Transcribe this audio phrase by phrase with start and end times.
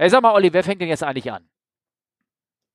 [0.00, 1.46] Hey, sag mal, Olli, wer fängt denn jetzt eigentlich an?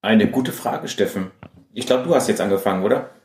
[0.04, 1.32] Eine gute Frage, Steffen.
[1.74, 3.16] Ich glaube, du hast jetzt angefangen, oder?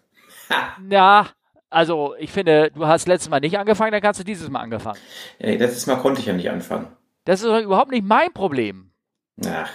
[0.49, 0.79] Ha.
[0.89, 1.29] Ja,
[1.69, 4.99] also ich finde, du hast letztes Mal nicht angefangen, dann kannst du dieses Mal angefangen.
[5.39, 6.87] Ey, letztes Mal konnte ich ja nicht anfangen.
[7.27, 8.91] Das ist doch überhaupt nicht mein Problem.
[9.45, 9.71] Ach.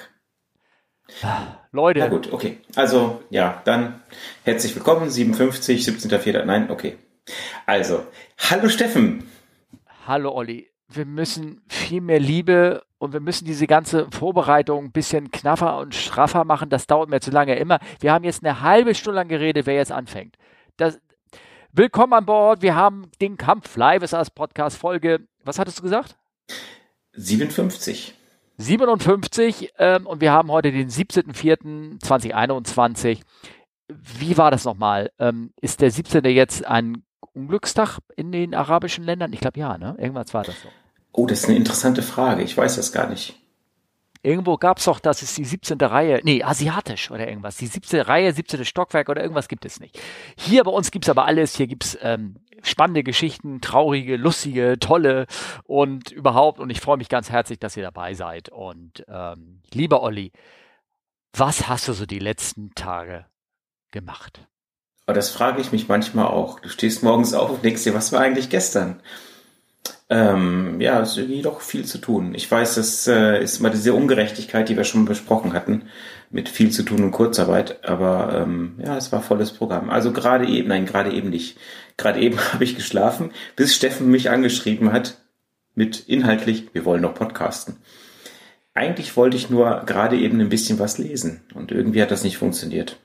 [1.71, 2.00] Leute.
[2.00, 2.62] Na gut, okay.
[2.76, 4.02] Also, ja, dann
[4.44, 6.46] herzlich willkommen, 57, 17.04.
[6.46, 6.98] Nein, okay.
[7.68, 8.07] Also,
[8.39, 9.30] hallo Steffen.
[10.07, 10.71] Hallo Olli.
[10.88, 15.96] Wir müssen viel mehr Liebe und wir müssen diese ganze Vorbereitung ein bisschen knaffer und
[15.96, 16.70] straffer machen.
[16.70, 17.79] Das dauert mir zu lange immer.
[18.00, 20.37] Wir haben jetzt eine halbe Stunde lang geredet, wer jetzt anfängt.
[20.78, 21.00] Das,
[21.71, 22.61] willkommen an Bord.
[22.61, 25.28] Wir haben den Kampf Live ist als Podcast Folge.
[25.43, 26.15] Was hattest du gesagt?
[27.14, 28.15] 57.
[28.57, 33.20] 57 ähm, und wir haben heute den 17.04.2021.
[33.88, 35.12] Wie war das nochmal?
[35.20, 36.23] Ähm, ist der 17.
[36.25, 37.03] jetzt ein
[37.34, 39.34] Unglückstag in den arabischen Ländern?
[39.34, 39.98] Ich glaube ja, ne?
[40.00, 40.70] Irgendwas war das so.
[41.17, 42.44] Oh, das ist eine interessante Frage.
[42.44, 43.39] Ich weiß das gar nicht.
[44.22, 45.80] Irgendwo gab es doch, das ist die 17.
[45.80, 47.56] Reihe, nee, asiatisch oder irgendwas.
[47.56, 48.02] Die 17.
[48.02, 48.66] Reihe, 17.
[48.66, 49.98] Stockwerk oder irgendwas gibt es nicht.
[50.36, 51.56] Hier bei uns gibt es aber alles.
[51.56, 55.28] Hier gibt es ähm, spannende Geschichten, traurige, lustige, tolle
[55.64, 56.59] und überhaupt.
[56.59, 58.50] Und ich freue mich ganz herzlich, dass ihr dabei seid.
[58.50, 60.34] Und ähm, lieber Olli,
[61.31, 63.25] was hast du so die letzten Tage
[63.92, 64.47] gemacht?
[65.06, 66.59] Aber das frage ich mich manchmal auch.
[66.59, 69.02] Du stehst morgens auf und denkst dir, was war eigentlich gestern?
[70.08, 72.36] Ähm, ja, es ist irgendwie doch viel zu tun.
[72.36, 75.86] Ich weiß, das äh, ist mal diese Ungerechtigkeit, die wir schon besprochen hatten,
[76.30, 79.89] mit viel zu tun und Kurzarbeit, aber ähm, ja, es war volles Programm.
[79.89, 81.58] Also gerade eben, nein, gerade eben nicht.
[81.97, 85.17] Gerade eben habe ich geschlafen, bis Steffen mich angeschrieben hat
[85.73, 87.78] mit inhaltlich, wir wollen noch podcasten.
[88.75, 92.38] Eigentlich wollte ich nur gerade eben ein bisschen was lesen und irgendwie hat das nicht
[92.38, 93.00] funktioniert.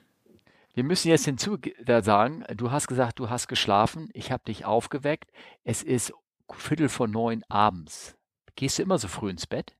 [0.73, 1.57] Wir müssen jetzt hinzu
[2.01, 5.29] sagen, du hast gesagt, du hast geschlafen, ich habe dich aufgeweckt.
[5.65, 6.13] Es ist
[6.55, 8.15] Viertel vor neun abends.
[8.55, 9.75] Gehst du immer so früh ins Bett?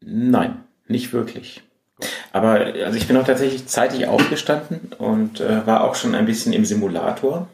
[0.00, 1.62] Nein, nicht wirklich.
[2.32, 6.52] Aber also ich bin auch tatsächlich zeitig aufgestanden und äh, war auch schon ein bisschen
[6.52, 7.48] im Simulator.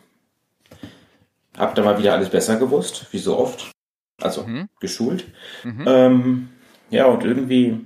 [1.57, 3.71] Hab da mal wieder alles besser gewusst, wie so oft.
[4.21, 4.69] Also mhm.
[4.81, 5.27] geschult.
[5.65, 5.85] Mhm.
[5.87, 6.49] Ähm,
[6.91, 7.81] ja, und irgendwie,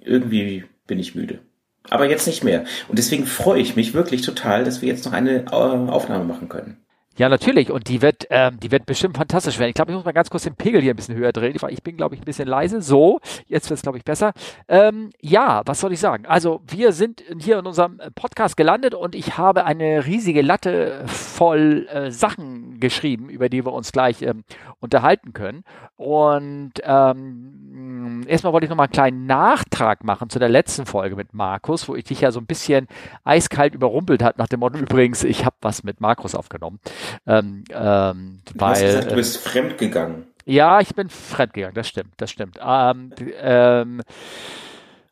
[0.00, 1.40] irgendwie bin ich müde.
[1.88, 2.64] Aber jetzt nicht mehr.
[2.88, 6.48] Und deswegen freue ich mich wirklich total, dass wir jetzt noch eine äh, Aufnahme machen
[6.48, 6.76] können.
[7.16, 7.70] Ja, natürlich.
[7.70, 9.70] Und die wird, ähm, die wird bestimmt fantastisch werden.
[9.70, 11.56] Ich glaube, ich muss mal ganz kurz den Pegel hier ein bisschen höher drehen.
[11.68, 12.80] Ich bin, glaube ich, ein bisschen leise.
[12.80, 14.32] So, jetzt wird es, glaube ich, besser.
[14.68, 16.24] Ähm, ja, was soll ich sagen?
[16.26, 21.88] Also, wir sind hier in unserem Podcast gelandet und ich habe eine riesige Latte voll
[21.92, 24.44] äh, Sachen geschrieben, über die wir uns gleich ähm,
[24.78, 25.64] unterhalten können.
[25.96, 31.34] Und ähm, erstmal wollte ich nochmal einen kleinen Nachtrag machen zu der letzten Folge mit
[31.34, 32.86] Markus, wo ich dich ja so ein bisschen
[33.24, 36.80] eiskalt überrumpelt hat nach dem Motto, übrigens, ich habe was mit Markus aufgenommen.
[37.26, 40.26] Ähm, ähm, du weil, hast gesagt, du bist äh, fremd gegangen.
[40.44, 42.58] Ja, ich bin fremd gegangen, das stimmt, das stimmt.
[42.62, 44.02] Ähm, ähm,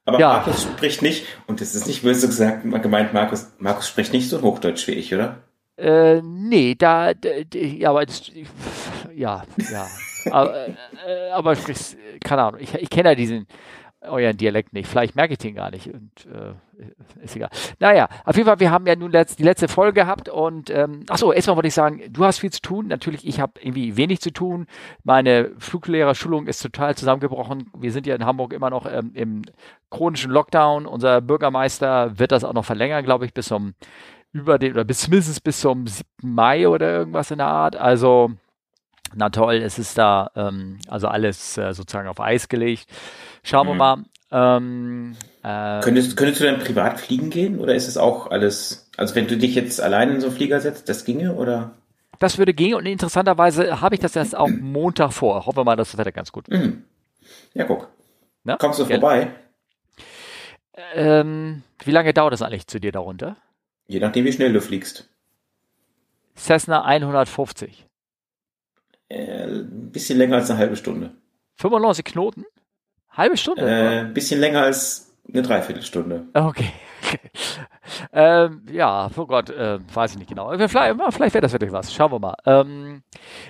[0.04, 0.28] aber ja.
[0.28, 4.40] Markus spricht nicht, und das ist nicht böse gesagt, gemeint, Markus, Markus spricht nicht so
[4.40, 5.42] Hochdeutsch wie ich, oder?
[5.76, 8.22] Äh, nee, da, da ja, aber das,
[9.14, 9.86] ja, ja.
[10.30, 10.68] aber,
[11.06, 11.56] äh, aber
[12.24, 13.46] keine Ahnung, ich, ich kenne ja diesen,
[14.00, 14.88] euren Dialekt nicht.
[14.88, 16.54] Vielleicht merke ich den gar nicht und äh,
[17.22, 17.50] ist egal.
[17.80, 21.04] Naja, auf jeden Fall, wir haben ja nun letzt, die letzte Folge gehabt und ähm,
[21.08, 22.86] achso, erstmal wollte ich sagen, du hast viel zu tun.
[22.86, 24.66] Natürlich, ich habe irgendwie wenig zu tun.
[25.02, 27.70] Meine Fluglehrerschulung ist total zusammengebrochen.
[27.76, 29.42] Wir sind ja in Hamburg immer noch ähm, im
[29.90, 30.86] chronischen Lockdown.
[30.86, 33.74] Unser Bürgermeister wird das auch noch verlängern, glaube ich, bis zum
[34.32, 36.06] über den oder bis mindestens bis zum 7.
[36.22, 37.76] Mai oder irgendwas in der Art.
[37.76, 38.32] Also
[39.14, 42.86] na toll, es ist da ähm, also alles äh, sozusagen auf Eis gelegt.
[43.48, 43.70] Schauen mhm.
[43.70, 44.04] wir mal.
[44.30, 49.14] Ähm, äh, könntest, könntest du dann privat fliegen gehen oder ist es auch alles, also
[49.14, 51.74] wenn du dich jetzt allein in so einen Flieger setzt, das ginge oder?
[52.18, 55.46] Das würde gehen und interessanterweise habe ich das erst auch Montag vor.
[55.46, 56.60] Hoffen wir mal, dass das Wetter ganz gut wird.
[56.62, 56.84] Mhm.
[57.54, 57.88] Ja, guck.
[58.44, 58.56] Na?
[58.56, 58.90] Kommst du ja.
[58.90, 59.30] vorbei?
[60.94, 63.38] Ähm, wie lange dauert das eigentlich zu dir darunter?
[63.86, 65.08] Je nachdem, wie schnell du fliegst.
[66.36, 67.86] Cessna 150.
[69.08, 71.12] Äh, ein bisschen länger als eine halbe Stunde.
[71.56, 72.44] 95 Knoten?
[73.10, 73.62] Halbe Stunde?
[73.62, 76.24] Äh, ein bisschen länger als eine Dreiviertelstunde.
[76.34, 76.72] Okay.
[78.12, 80.50] ähm, ja, oh Gott, äh, weiß ich nicht genau.
[80.50, 81.92] Vielleicht, vielleicht wäre das wirklich was.
[81.92, 82.34] Schauen wir mal.
[82.46, 83.02] Ähm,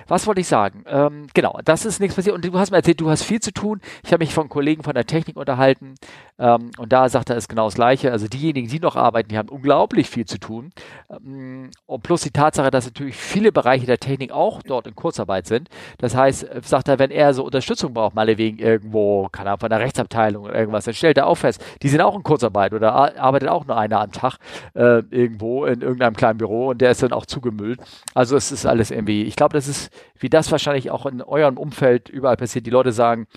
[0.07, 0.83] was wollte ich sagen?
[0.87, 2.35] Ähm, genau, das ist nichts passiert.
[2.35, 3.81] Und du hast mir erzählt, du hast viel zu tun.
[4.03, 5.95] Ich habe mich von Kollegen von der Technik unterhalten.
[6.37, 8.11] Ähm, und da sagt er es genau das Gleiche.
[8.11, 10.71] Also diejenigen, die noch arbeiten, die haben unglaublich viel zu tun.
[11.09, 15.47] Ähm, und plus die Tatsache, dass natürlich viele Bereiche der Technik auch dort in Kurzarbeit
[15.47, 15.69] sind.
[15.97, 19.59] Das heißt, äh, sagt er, wenn er so Unterstützung braucht, mal wegen irgendwo, keine Ahnung,
[19.59, 22.73] von der Rechtsabteilung oder irgendwas, dann stellt er auch fest, die sind auch in Kurzarbeit
[22.73, 24.37] oder arbeitet auch nur einer am Tag
[24.73, 27.79] äh, irgendwo in irgendeinem kleinen Büro und der ist dann auch zugemüllt.
[28.13, 31.57] Also es ist alles irgendwie, ich glaube, das ist, wie das wahrscheinlich auch in eurem
[31.57, 32.65] Umfeld überall passiert.
[32.65, 33.27] Die Leute sagen,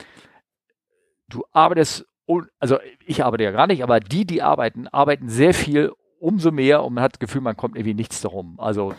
[1.28, 2.06] du arbeitest,
[2.58, 6.84] also ich arbeite ja gar nicht, aber die, die arbeiten, arbeiten sehr viel, umso mehr
[6.84, 8.58] und man hat das Gefühl, man kommt irgendwie nichts darum.
[8.58, 8.94] Also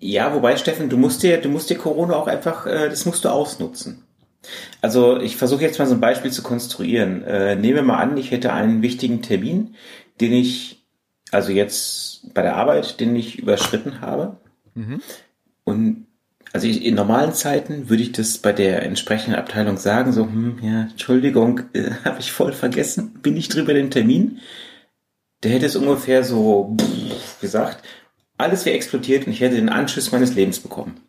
[0.00, 3.24] ja, wobei Steffen, du musst dir, du musst dir Corona auch einfach, äh, das musst
[3.24, 4.04] du ausnutzen.
[4.80, 7.22] Also ich versuche jetzt mal so ein Beispiel zu konstruieren.
[7.24, 9.74] Äh, nehme mal an, ich hätte einen wichtigen Termin,
[10.20, 10.84] den ich,
[11.30, 14.38] also jetzt bei der Arbeit, den ich überschritten habe.
[14.74, 15.00] Mhm.
[15.64, 16.06] Und
[16.52, 20.58] also ich, in normalen Zeiten würde ich das bei der entsprechenden Abteilung sagen, so, hm,
[20.62, 24.40] ja, Entschuldigung, äh, habe ich voll vergessen, bin ich drüber den Termin.
[25.42, 26.76] Der hätte es ungefähr so
[27.40, 27.84] gesagt,
[28.38, 31.00] alles wäre explodiert und ich hätte den Anschiss meines Lebens bekommen.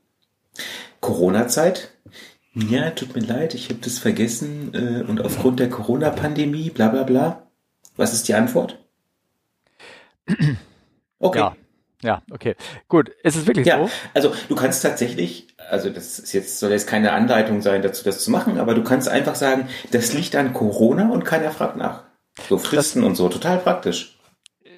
[1.00, 1.92] Corona-Zeit,
[2.54, 7.04] ja, tut mir leid, ich habe das vergessen äh, und aufgrund der Corona-Pandemie, bla bla
[7.04, 7.48] bla.
[7.96, 8.80] Was ist die Antwort?
[11.20, 11.40] Okay.
[11.40, 11.56] Ja.
[12.02, 12.56] Ja, okay.
[12.88, 13.10] Gut.
[13.24, 13.90] Ist es wirklich ja, so?
[14.14, 18.24] Also du kannst tatsächlich, also das ist jetzt, soll jetzt keine Anleitung sein, dazu das
[18.24, 22.04] zu machen, aber du kannst einfach sagen, das liegt an Corona und keiner fragt nach.
[22.48, 24.18] So Fristen das, und so, total praktisch.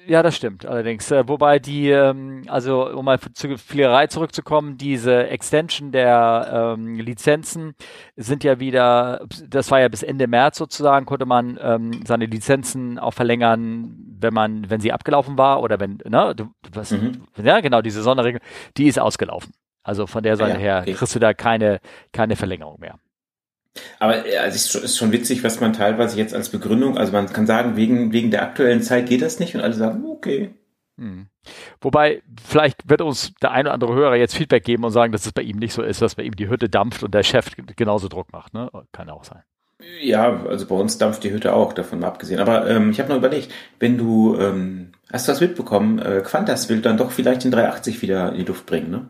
[0.06, 1.10] Ja, das stimmt allerdings.
[1.10, 7.74] Äh, wobei die, ähm, also um mal zur Fliegerei zurückzukommen, diese Extension der ähm, Lizenzen
[8.16, 12.98] sind ja wieder, das war ja bis Ende März sozusagen, konnte man ähm, seine Lizenzen
[12.98, 17.22] auch verlängern, wenn man, wenn sie abgelaufen war oder wenn, ne, du, was, mhm.
[17.42, 18.40] ja genau, diese Sonderregel,
[18.76, 19.52] die ist ausgelaufen.
[19.84, 21.80] Also von der Seite ah ja, her kriegst du da keine,
[22.12, 22.98] keine Verlängerung mehr.
[23.98, 27.26] Aber äh, also es ist schon witzig, was man teilweise jetzt als Begründung, also man
[27.32, 30.54] kann sagen, wegen, wegen der aktuellen Zeit geht das nicht und alle sagen, okay.
[30.98, 31.26] Hm.
[31.80, 35.26] Wobei, vielleicht wird uns der ein oder andere Hörer jetzt Feedback geben und sagen, dass
[35.26, 37.50] es bei ihm nicht so ist, dass bei ihm die Hütte dampft und der Chef
[37.76, 38.54] genauso Druck macht.
[38.54, 38.70] Ne?
[38.92, 39.42] Kann auch sein.
[40.00, 42.40] Ja, also bei uns dampft die Hütte auch, davon abgesehen.
[42.40, 46.68] Aber ähm, ich habe noch überlegt, wenn du, ähm, hast du das mitbekommen, äh, Quantas
[46.68, 49.08] will dann doch vielleicht den 380 wieder in die Luft bringen, ne?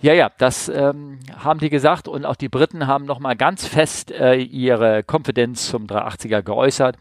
[0.00, 4.10] Ja, ja, das ähm, haben die gesagt und auch die Briten haben nochmal ganz fest
[4.10, 6.96] äh, ihre Konfidenz zum 380er geäußert.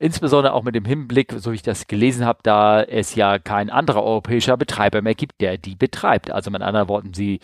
[0.00, 3.68] Insbesondere auch mit dem Hinblick, so wie ich das gelesen habe, da es ja kein
[3.68, 6.30] anderer europäischer Betreiber mehr gibt, der die betreibt.
[6.30, 7.40] Also mit anderen Worten, sie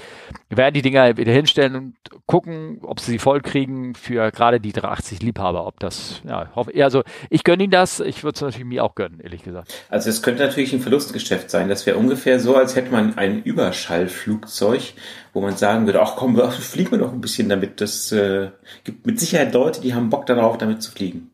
[0.50, 1.94] werden die Dinger wieder hinstellen und
[2.26, 5.66] gucken, ob sie sie voll kriegen für gerade die 380 Liebhaber.
[5.66, 7.98] Ob das, ja, hoffe, also ich gönne ihnen das.
[7.98, 9.74] Ich würde es natürlich mir auch gönnen, ehrlich gesagt.
[9.88, 11.68] Also es könnte natürlich ein Verlustgeschäft sein.
[11.68, 14.94] Das wäre ungefähr so, als hätte man ein Überschallflugzeug,
[15.32, 17.80] wo man sagen würde, ach komm, fliegen wir doch ein bisschen damit.
[17.80, 18.50] Das äh,
[18.84, 21.32] gibt mit Sicherheit Leute, die haben Bock darauf, damit zu fliegen.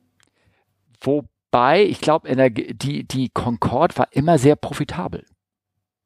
[1.00, 5.24] Wobei, ich glaube, die, die Concorde war immer sehr profitabel.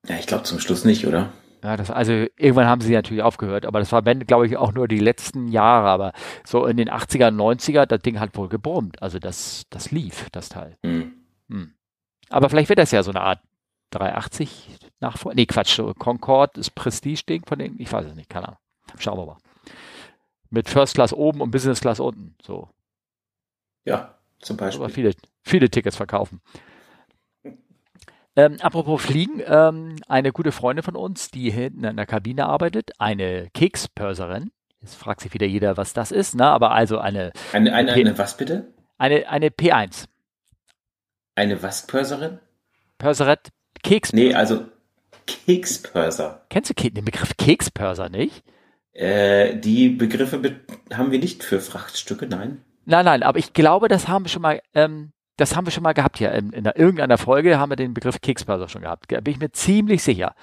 [0.06, 1.32] Ja, ich glaube zum Schluss nicht, oder?
[1.62, 4.86] Ja, das, also irgendwann haben sie natürlich aufgehört, aber das war, glaube ich, auch nur
[4.86, 6.12] die letzten Jahre, aber
[6.44, 9.00] so in den 80er, 90er, das Ding hat wohl gebrummt.
[9.02, 10.76] Also das, das lief, das Teil.
[10.84, 11.14] Hm.
[11.48, 11.72] Hm.
[12.28, 13.40] Aber vielleicht wird das ja so eine Art
[13.90, 15.36] 380 Nachfolger.
[15.36, 18.60] Nee, Quatsch, Concorde, das Prestige-Ding von denen, ich weiß es nicht, keine Ahnung.
[18.98, 19.38] Schauen wir mal.
[20.50, 22.68] Mit First Class oben und Business Class unten, so.
[23.86, 24.84] Ja, zum Beispiel.
[24.84, 25.12] Aber viele,
[25.42, 26.40] viele Tickets verkaufen.
[28.36, 32.90] Ähm, apropos Fliegen, ähm, eine gute Freundin von uns, die hinten in der Kabine arbeitet,
[32.98, 34.50] eine Kekspörserin.
[34.80, 36.44] Jetzt fragt sich wieder jeder, was das ist, ne?
[36.44, 37.32] aber also eine.
[37.52, 38.72] Eine, eine, eine was bitte?
[38.98, 40.06] Eine, eine P1.
[41.36, 42.38] Eine was Pörserin?
[42.98, 43.50] Pörseret,
[43.82, 44.12] Keks.
[44.12, 44.64] Nee, also
[45.26, 46.44] Kekspörser.
[46.48, 48.44] Kennst du den Begriff Kekspörser nicht?
[48.92, 50.60] Äh, die Begriffe be
[50.92, 52.62] haben wir nicht für Frachtstücke, nein.
[52.86, 55.82] Nein, nein, aber ich glaube, das haben wir schon mal, ähm, das haben wir schon
[55.82, 56.32] mal gehabt hier.
[56.32, 59.08] In, in irgendeiner Folge haben wir den Begriff Keksbörser schon gehabt.
[59.08, 60.34] Bin ich mir ziemlich sicher.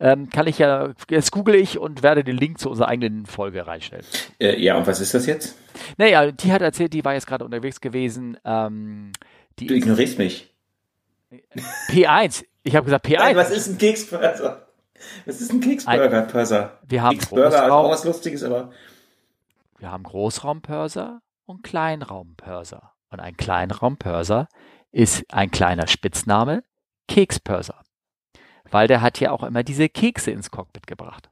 [0.00, 3.66] Ähm, kann ich ja, jetzt google ich und werde den Link zu unserer eigenen Folge
[3.66, 4.04] reinstellen.
[4.40, 5.56] Äh, ja, und was ist das jetzt?
[5.98, 8.38] Naja, die hat erzählt, die war jetzt gerade unterwegs gewesen.
[8.44, 9.12] Ähm,
[9.56, 10.52] du ignorierst mich.
[11.88, 12.44] P1.
[12.64, 13.18] Ich habe gesagt P1.
[13.18, 14.66] Nein, was ist ein Keksbörser?
[15.24, 16.78] Was ist ein Keksburger-Pörser?
[16.86, 18.70] Wir haben Keksburger, also auch was Lustiges, aber.
[19.78, 22.92] Wir haben Großraumpörser und Kleinraumpörser.
[23.10, 24.48] Und ein Kleinraumpörser
[24.92, 26.62] ist ein kleiner Spitzname,
[27.08, 27.82] Kekspörser.
[28.70, 31.28] Weil der hat ja auch immer diese Kekse ins Cockpit gebracht.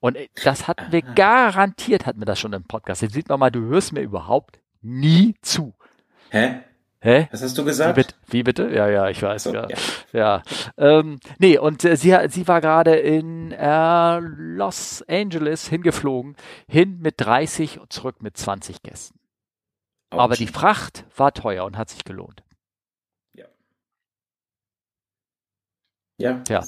[0.00, 3.02] Und äh, das hatten wir garantiert, hatten wir das schon im Podcast.
[3.02, 5.74] Jetzt sieht man mal, du hörst mir überhaupt nie zu.
[6.30, 6.62] Hä?
[7.00, 7.28] Hä?
[7.30, 7.96] Was hast du gesagt?
[7.96, 8.14] Wie bitte?
[8.28, 8.68] Wie bitte?
[8.74, 9.44] Ja, ja, ich weiß.
[9.44, 9.68] So, ja.
[9.68, 9.76] ja.
[10.12, 10.42] ja.
[10.76, 16.36] Ähm, nee, und äh, sie, sie war gerade in äh, Los Angeles hingeflogen,
[16.68, 19.18] hin mit 30 und zurück mit 20 Gästen.
[20.10, 22.42] Auch Aber die Fracht war teuer und hat sich gelohnt.
[23.34, 23.46] Ja.
[26.18, 26.42] Ja.
[26.48, 26.64] Ja.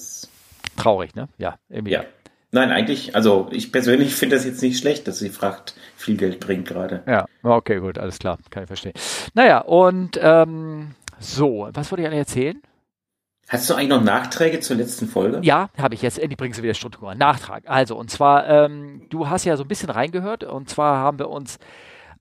[0.76, 1.28] Traurig, ne?
[1.38, 1.92] Ja, irgendwie.
[1.92, 2.04] Ja.
[2.50, 6.40] Nein, eigentlich, also ich persönlich finde das jetzt nicht schlecht, dass sie fragt, viel Geld
[6.40, 7.02] bringt gerade.
[7.06, 8.94] Ja, okay, gut, alles klar, kann ich verstehen.
[9.34, 12.62] Naja, und ähm, so, was wollte ich eigentlich erzählen?
[13.48, 15.40] Hast du eigentlich noch Nachträge zur letzten Folge?
[15.42, 16.18] Ja, habe ich jetzt.
[16.18, 17.14] Endlich bringst du wieder Struktur.
[17.14, 17.64] Nachtrag.
[17.66, 20.44] Also, und zwar, ähm, du hast ja so ein bisschen reingehört.
[20.44, 21.58] Und zwar haben wir uns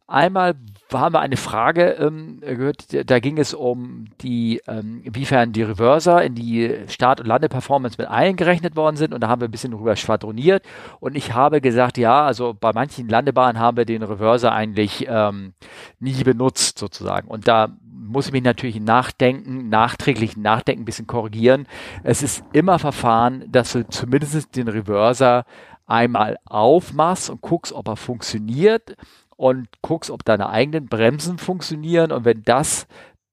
[0.07, 0.55] Einmal
[0.93, 6.23] haben wir eine Frage ähm, gehört, da ging es um die, ähm, inwiefern die Reverser
[6.23, 9.13] in die Start- und Landeperformance mit eingerechnet worden sind.
[9.13, 10.63] Und da haben wir ein bisschen drüber schwadroniert.
[10.99, 15.53] Und ich habe gesagt, ja, also bei manchen Landebahnen haben wir den Reverser eigentlich ähm,
[15.99, 17.27] nie benutzt sozusagen.
[17.27, 17.69] Und da
[18.07, 21.67] muss ich mich natürlich nachdenken, nachträglich nachdenken, ein bisschen korrigieren.
[22.03, 25.45] Es ist immer Verfahren, dass du zumindest den Reverser
[25.85, 28.95] einmal aufmachst und guckst, ob er funktioniert
[29.37, 32.11] und guckst, ob deine eigenen Bremsen funktionieren.
[32.11, 32.87] Und wenn das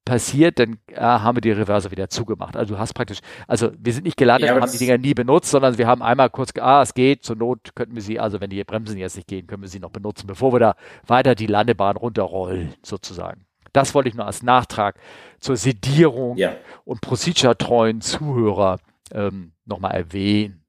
[0.05, 2.57] passiert, dann äh, haben wir die Reverse wieder zugemacht.
[2.57, 5.15] Also du hast praktisch, also wir sind nicht gelandet ja, und haben die Dinger nie
[5.15, 8.41] benutzt, sondern wir haben einmal kurz, ah, es geht, zur Not könnten wir sie, also
[8.41, 11.35] wenn die Bremsen jetzt nicht gehen, können wir sie noch benutzen, bevor wir da weiter
[11.35, 13.47] die Landebahn runterrollen, sozusagen.
[13.73, 14.97] Das wollte ich nur als Nachtrag
[15.41, 16.55] zur Sedierung ja.
[16.85, 18.79] und procedure-treuen Zuhörer
[19.11, 20.63] ähm, nochmal erwähnen.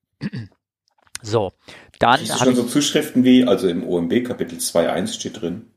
[1.25, 1.51] So,
[1.99, 5.67] dann Hast du schon so Zuschriften wie, also im OMB Kapitel 2.1 steht drin.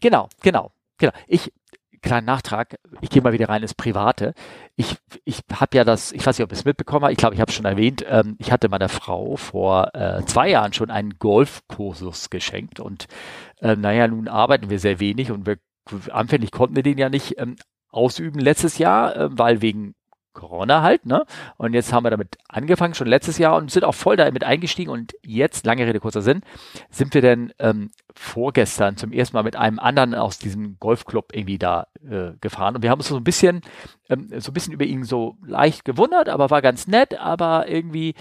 [0.00, 1.12] Genau, genau, genau.
[1.26, 1.52] Ich,
[2.02, 4.34] kleinen Nachtrag, ich gehe mal wieder rein ins Private.
[4.76, 7.34] Ich, ich habe ja das, ich weiß nicht, ob ihr es mitbekommen habt, ich glaube,
[7.34, 10.90] ich habe es schon erwähnt, ähm, ich hatte meiner Frau vor äh, zwei Jahren schon
[10.90, 13.06] einen Golfkursus geschenkt und
[13.60, 15.58] äh, naja, nun arbeiten wir sehr wenig und wir
[16.10, 17.56] anfänglich konnten wir den ja nicht ähm,
[17.90, 19.94] ausüben letztes Jahr, äh, weil wegen
[20.32, 21.24] Corona halt, ne?
[21.56, 24.90] Und jetzt haben wir damit angefangen, schon letztes Jahr und sind auch voll damit eingestiegen.
[24.90, 26.42] Und jetzt, lange Rede, kurzer Sinn,
[26.90, 31.58] sind wir denn ähm, vorgestern zum ersten Mal mit einem anderen aus diesem Golfclub irgendwie
[31.58, 32.76] da äh, gefahren.
[32.76, 33.62] Und wir haben uns so ein bisschen,
[34.08, 38.14] ähm, so ein bisschen über ihn so leicht gewundert, aber war ganz nett, aber irgendwie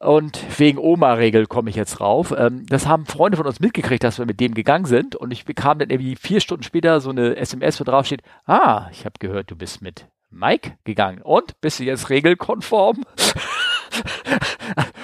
[0.00, 2.34] und wegen Oma-Regel komme ich jetzt rauf.
[2.36, 5.14] Ähm, das haben Freunde von uns mitgekriegt, dass wir mit dem gegangen sind.
[5.14, 8.88] Und ich bekam dann irgendwie vier Stunden später so eine SMS, wo drauf steht, ah,
[8.92, 11.22] ich habe gehört, du bist mit Mike gegangen.
[11.22, 13.04] Und bist du jetzt regelkonform?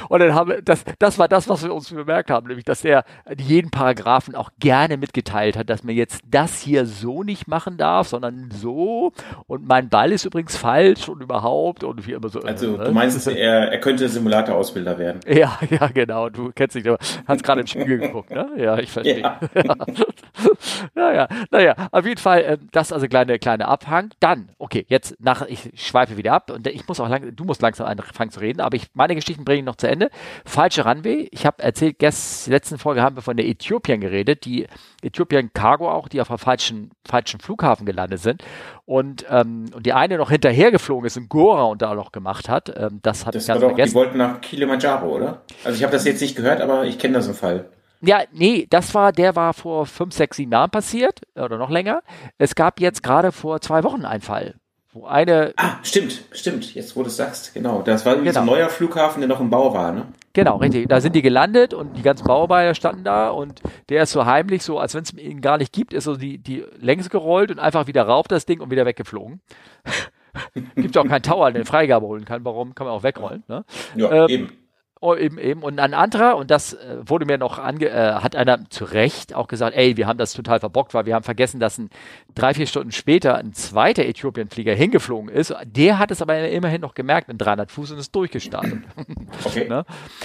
[0.08, 2.84] Und dann haben wir, das, das war das, was wir uns bemerkt haben, nämlich, dass
[2.84, 3.04] er
[3.36, 8.08] jeden Paragraphen auch gerne mitgeteilt hat, dass man jetzt das hier so nicht machen darf,
[8.08, 9.12] sondern so.
[9.46, 12.40] Und mein Ball ist übrigens falsch und überhaupt und wie immer so.
[12.40, 12.84] Also, ne?
[12.84, 15.20] du meinst, er, er könnte Simulator-Ausbilder werden?
[15.26, 16.28] Ja, ja, genau.
[16.28, 18.48] Du kennst dich, du hast gerade im Spiegel geguckt, ne?
[18.56, 19.20] Ja, ich verstehe.
[19.20, 19.40] Ja.
[20.94, 21.28] ja, ja.
[21.50, 24.10] Naja, auf jeden Fall, äh, das also kleine, kleine Abhang.
[24.20, 27.62] Dann, okay, jetzt nach, ich schweife wieder ab und ich muss auch lang, du musst
[27.62, 30.10] langsam anfangen zu reden, aber ich, meine Geschichten bringe ich noch zu Ende.
[30.44, 31.28] Falsche Runway.
[31.32, 34.66] Ich habe erzählt, gest, letzten Folge haben wir von der Äthiopien geredet, die
[35.02, 38.42] Äthiopien Cargo auch, die auf einem falschen, falschen Flughafen gelandet sind.
[38.84, 42.48] Und, ähm, und die eine noch hinterher geflogen ist und Gora und da noch gemacht
[42.48, 42.72] hat.
[42.76, 43.90] Ähm, das hat ich ganz doch, vergessen.
[43.90, 45.42] Die wollten nach Kilimanjaro, oder?
[45.64, 47.68] Also ich habe das jetzt nicht gehört, aber ich kenne das im Fall.
[48.02, 52.02] Ja, nee, das war, der war vor fünf, sechs, sieben Jahren passiert oder noch länger.
[52.38, 54.54] Es gab jetzt gerade vor zwei Wochen einen Fall,
[54.96, 55.52] wo eine.
[55.56, 56.74] Ah, stimmt, stimmt.
[56.74, 57.82] Jetzt, wo du es sagst, genau.
[57.82, 58.40] Das war genau.
[58.40, 60.06] ein neuer Flughafen, der noch im Bau war, ne?
[60.32, 60.88] Genau, richtig.
[60.88, 64.62] Da sind die gelandet und die ganzen Bauarbeiter standen da und der ist so heimlich,
[64.62, 67.58] so als wenn es ihn gar nicht gibt, ist so die, die längs gerollt und
[67.58, 69.40] einfach wieder rauf das Ding und wieder weggeflogen.
[70.76, 72.44] gibt auch keinen Tower, den Freigabe holen kann.
[72.44, 72.74] Warum?
[72.74, 73.44] Kann man auch wegrollen.
[73.48, 73.64] Ne?
[73.94, 74.52] Ja, ähm, eben.
[75.00, 75.62] Oh, eben, eben.
[75.62, 79.34] Und ein anderer, und das äh, wurde mir noch ange, äh, hat einer zu Recht
[79.34, 81.90] auch gesagt, ey, wir haben das total verbockt, weil wir haben vergessen, dass ein
[82.34, 85.54] drei, vier Stunden später ein zweiter Äthiopienflieger hingeflogen ist.
[85.64, 88.82] Der hat es aber immerhin noch gemerkt in 300 Fuß und ist durchgestartet.
[89.44, 89.68] Okay.
[89.68, 89.84] ne?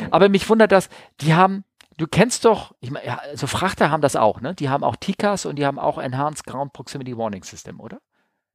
[0.09, 1.63] Aber mich wundert das, die haben,
[1.97, 4.55] du kennst doch, ich meine, ja, so Frachter haben das auch, ne?
[4.55, 7.99] Die haben auch TICAS und die haben auch Enhanced Ground Proximity Warning System, oder?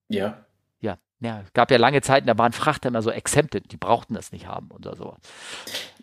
[0.08, 0.45] Ja.
[1.20, 4.46] Ja, gab ja lange Zeiten, da waren Frachter immer so exempted, die brauchten das nicht
[4.46, 5.16] haben oder so.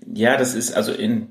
[0.06, 1.30] Ja, das ist also in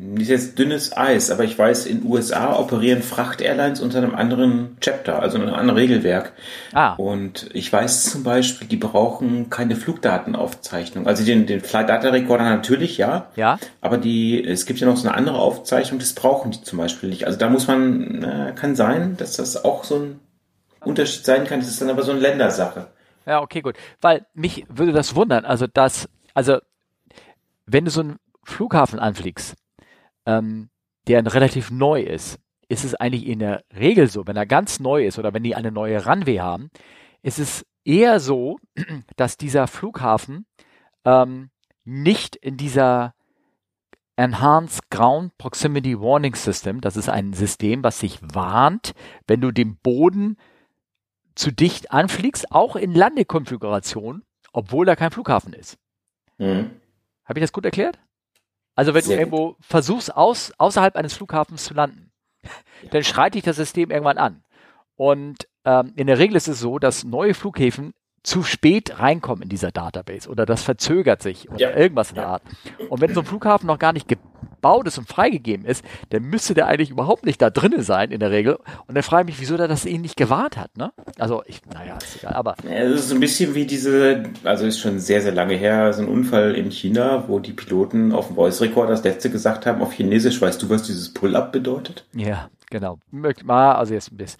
[0.00, 5.20] nicht jetzt dünnes Eis, aber ich weiß, in USA operieren Fracht-Airlines unter einem anderen Chapter,
[5.20, 6.32] also einem anderen Regelwerk.
[6.72, 6.94] Ah.
[6.94, 11.06] Und ich weiß zum Beispiel, die brauchen keine Flugdatenaufzeichnung.
[11.06, 13.26] Also den, den Flight Data Recorder natürlich, ja.
[13.36, 13.58] Ja.
[13.80, 17.08] Aber die, es gibt ja noch so eine andere Aufzeichnung, das brauchen die zum Beispiel
[17.10, 17.26] nicht.
[17.26, 20.20] Also da muss man, äh, kann sein, dass das auch so ein
[20.84, 21.60] Unterschied sein kann.
[21.60, 22.88] Das ist dann aber so eine Ländersache.
[23.26, 23.76] Ja, okay, gut.
[24.00, 26.58] Weil mich würde das wundern, also dass, also
[27.66, 29.56] wenn du so einen Flughafen anfliegst,
[30.26, 30.70] ähm,
[31.06, 35.04] der relativ neu ist, ist es eigentlich in der Regel so, wenn er ganz neu
[35.04, 36.70] ist oder wenn die eine neue Runway haben,
[37.22, 38.58] ist es eher so,
[39.16, 40.46] dass dieser Flughafen
[41.04, 41.50] ähm,
[41.84, 43.14] nicht in dieser
[44.16, 48.92] Enhanced Ground Proximity Warning System, das ist ein System, was sich warnt,
[49.26, 50.36] wenn du den Boden
[51.40, 55.78] zu dicht anfliegst, auch in Landekonfiguration, obwohl da kein Flughafen ist.
[56.36, 56.70] Mhm.
[57.24, 57.98] Habe ich das gut erklärt?
[58.74, 59.64] Also wenn Sehr du irgendwo gut.
[59.64, 62.50] versuchst, aus, außerhalb eines Flughafens zu landen, ja.
[62.90, 64.44] dann schreit dich das System irgendwann an.
[64.96, 69.48] Und ähm, in der Regel ist es so, dass neue Flughäfen zu spät reinkommen in
[69.48, 71.76] dieser Database oder das verzögert sich oder ja.
[71.76, 72.42] irgendwas in der Art.
[72.90, 74.08] Und wenn so ein Flughafen noch gar nicht
[74.60, 78.20] verbaut ist und freigegeben ist, dann müsste der eigentlich überhaupt nicht da drinnen sein in
[78.20, 78.58] der Regel.
[78.86, 80.76] Und dann frage ich mich, wieso der das ihn nicht gewahrt hat.
[80.76, 80.92] Ne?
[81.18, 82.34] Also ich, naja, ist egal.
[82.34, 85.92] Aber ja, es ist ein bisschen wie diese, also ist schon sehr, sehr lange her,
[85.92, 89.66] so ein Unfall in China, wo die Piloten auf dem Voice Recorder das letzte gesagt
[89.66, 90.40] haben auf Chinesisch.
[90.40, 92.04] Weißt du, was dieses Pull-up bedeutet?
[92.14, 92.98] Ja, genau.
[93.10, 94.38] Mal, also jetzt ein bisschen.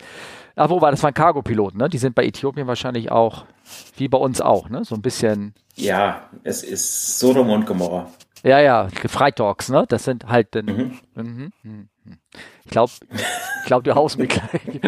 [0.57, 1.03] Ach, wo war das?
[1.03, 1.89] waren Cargo-Piloten, ne?
[1.89, 3.45] Die sind bei Äthiopien wahrscheinlich auch,
[3.97, 4.85] wie bei uns auch, ne?
[4.85, 5.55] So ein bisschen.
[5.77, 8.11] Ja, es ist Sodom und Gomorra.
[8.43, 9.85] Ja, ja, Freitalks, ne?
[9.89, 10.67] Das sind halt dann.
[10.67, 10.99] Mhm.
[11.15, 11.89] Mhm, mhm.
[12.65, 14.81] Ich glaube, ich glaube, du haust mich gleich.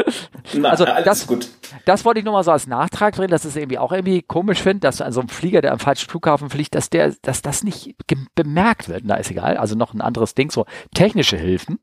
[0.54, 1.48] Na, also das, gut.
[1.84, 4.80] das wollte ich nochmal so als Nachtrag drehen, dass es irgendwie auch irgendwie komisch finde,
[4.80, 7.94] dass an so einem Flieger, der am falschen Flughafen fliegt, dass der, dass das nicht
[8.34, 9.02] bemerkt wird.
[9.04, 9.56] Na, ist egal.
[9.56, 11.78] Also noch ein anderes Ding, so technische Hilfen.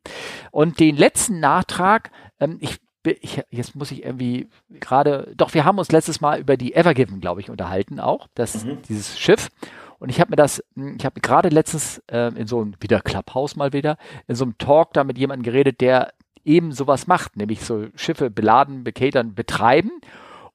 [0.51, 5.79] Und den letzten Nachtrag, ähm, ich ich, jetzt muss ich irgendwie gerade, doch, wir haben
[5.79, 8.81] uns letztes Mal über die Evergiven, glaube ich, unterhalten auch, das, mhm.
[8.87, 9.49] dieses Schiff.
[9.99, 13.01] Und ich habe mir das, hm, ich habe gerade letztens äh, in so einem, wieder
[13.01, 16.13] Clubhouse mal wieder, in so einem Talk da mit jemandem geredet, der
[16.45, 19.91] eben sowas macht, nämlich so Schiffe beladen, bekatern, betreiben.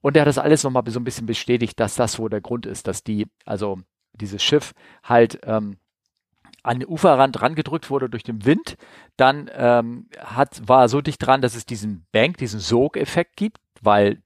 [0.00, 2.66] Und der hat das alles nochmal so ein bisschen bestätigt, dass das wohl der Grund
[2.66, 3.78] ist, dass die, also
[4.12, 5.76] dieses Schiff halt ähm,
[6.62, 8.76] an den Uferrand rangedrückt wurde durch den Wind,
[9.16, 13.58] dann ähm, hat, war er so dicht dran, dass es diesen Bank, diesen Sogeffekt gibt,
[13.82, 14.22] weil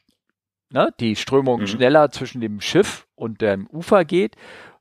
[0.71, 1.67] ne, die Strömung mhm.
[1.67, 4.37] schneller zwischen dem Schiff und dem Ufer geht,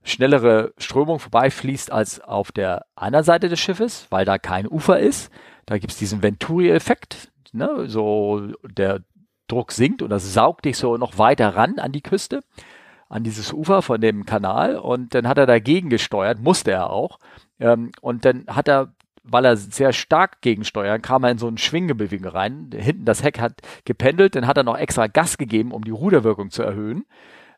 [0.07, 5.31] schnellere Strömung vorbeifließt als auf der anderen Seite des Schiffes, weil da kein Ufer ist.
[5.65, 9.01] Da gibt es diesen Venturi-Effekt, ne, so der
[9.47, 12.41] Druck sinkt und das saugt dich so noch weiter ran an die Küste,
[13.09, 17.19] an dieses Ufer von dem Kanal und dann hat er dagegen gesteuert, musste er auch
[17.59, 21.57] ähm, und dann hat er, weil er sehr stark gegensteuern, kam er in so eine
[21.57, 22.69] Schwingebewegung rein.
[22.73, 26.49] Hinten das Heck hat gependelt, dann hat er noch extra Gas gegeben, um die Ruderwirkung
[26.49, 27.05] zu erhöhen,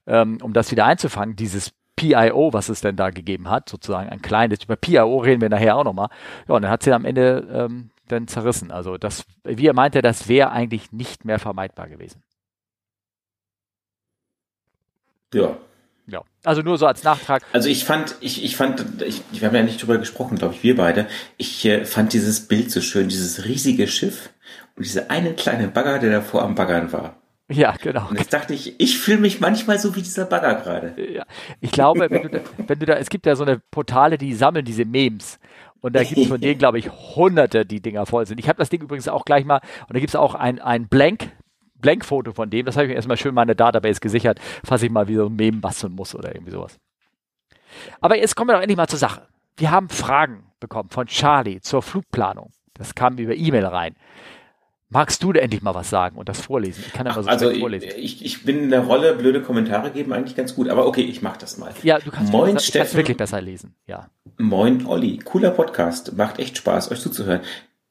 [0.08, 1.36] ähm, um das wieder einzufangen.
[1.36, 5.50] Dieses PIO, was es denn da gegeben hat, sozusagen ein kleines, über PIO reden wir
[5.50, 6.08] nachher auch nochmal.
[6.48, 8.72] Ja, und dann hat sie am Ende ähm, dann zerrissen.
[8.72, 12.24] Also das, wie er meinte, das wäre eigentlich nicht mehr vermeidbar gewesen.
[15.34, 15.58] Ja,
[16.08, 17.44] ja, also nur so als Nachtrag.
[17.52, 20.64] Also ich fand, ich, ich fand, ich, wir haben ja nicht drüber gesprochen, glaube ich,
[20.64, 21.06] wir beide.
[21.38, 24.30] Ich äh, fand dieses Bild so schön, dieses riesige Schiff
[24.76, 27.19] und diese eine kleine Bagger, der davor am Baggern war.
[27.52, 28.10] Ja, genau.
[28.10, 30.94] Und jetzt dachte ich, ich fühle mich manchmal so wie dieser Bagger gerade.
[31.12, 31.26] Ja,
[31.62, 34.34] ich glaube, wenn du, da, wenn du da, es gibt ja so eine Portale, die
[34.36, 35.40] sammeln diese Memes.
[35.82, 38.40] Und da gibt es von denen, glaube ich, hunderte, die Dinger voll sind.
[38.40, 40.88] Ich habe das Ding übrigens auch gleich mal, und da gibt es auch ein, ein
[40.88, 41.32] Blank,
[41.76, 42.66] Blankfoto von dem.
[42.66, 45.58] Das habe ich mir erstmal schön meine Database gesichert, falls ich mal wieder ein Meme
[45.58, 46.78] basteln muss oder irgendwie sowas.
[48.00, 49.28] Aber jetzt kommen wir doch endlich mal zur Sache.
[49.58, 52.52] Wir haben Fragen bekommen von Charlie zur Flugplanung.
[52.74, 53.96] Das kam über E-Mail rein.
[54.92, 56.84] Magst du da endlich mal was sagen und das vorlesen?
[56.88, 57.90] Ich kann aber so also vorlesen.
[57.96, 61.22] Ich, ich bin in der Rolle, blöde Kommentare geben eigentlich ganz gut, aber okay, ich
[61.22, 61.72] mach das mal.
[61.84, 63.76] Ja, du kannst, Moin, Steffen, kannst wirklich besser lesen.
[63.86, 64.10] Ja.
[64.40, 65.20] Moin, Olli.
[65.20, 66.18] Cooler Podcast.
[66.18, 67.42] Macht echt Spaß, euch zuzuhören.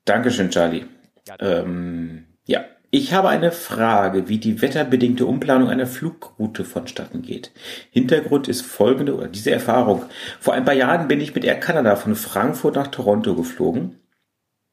[0.06, 0.86] Dankeschön, Charlie.
[1.28, 2.64] Ja, ähm, ja.
[2.90, 7.52] Ich habe eine Frage, wie die wetterbedingte Umplanung einer Flugroute vonstatten geht.
[7.90, 10.02] Hintergrund ist folgende oder diese Erfahrung.
[10.40, 14.00] Vor ein paar Jahren bin ich mit Air Canada von Frankfurt nach Toronto geflogen.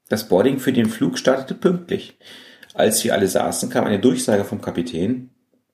[0.08, 2.18] Das Boarding für den Flug startete pünktlich.
[2.76, 5.32] Als wir alle saßen, kam eine Durchsage vom Kapitän,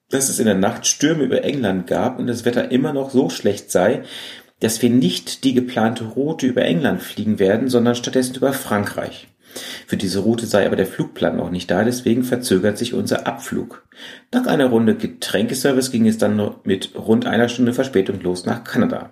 [0.10, 3.30] dass es in der Nacht Stürme über England gab und das Wetter immer noch so
[3.30, 4.04] schlecht sei,
[4.62, 9.28] dass wir nicht die geplante Route über England fliegen werden, sondern stattdessen über Frankreich.
[9.86, 13.86] Für diese Route sei aber der Flugplan noch nicht da, deswegen verzögert sich unser Abflug.
[14.32, 19.12] Nach einer Runde Getränkeservice ging es dann mit rund einer Stunde Verspätung los nach Kanada.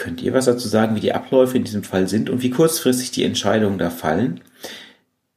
[0.00, 3.10] Könnt ihr was dazu sagen, wie die Abläufe in diesem Fall sind und wie kurzfristig
[3.10, 4.40] die Entscheidungen da fallen?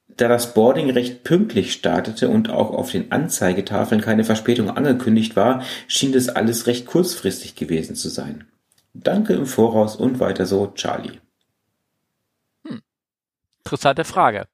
[0.07, 5.63] Da das Boarding recht pünktlich startete und auch auf den Anzeigetafeln keine Verspätung angekündigt war,
[5.89, 8.45] schien das alles recht kurzfristig gewesen zu sein.
[8.93, 11.19] Danke im Voraus und weiter so, Charlie.
[13.65, 14.45] Interessante Frage.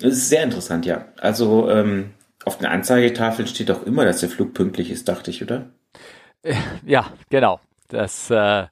[0.00, 1.12] Das ist sehr interessant, ja.
[1.18, 2.10] Also ähm,
[2.44, 5.70] auf den Anzeigetafeln steht auch immer, dass der Flug pünktlich ist, dachte ich, oder?
[6.42, 7.60] Äh, ja, genau.
[7.86, 8.66] Das äh,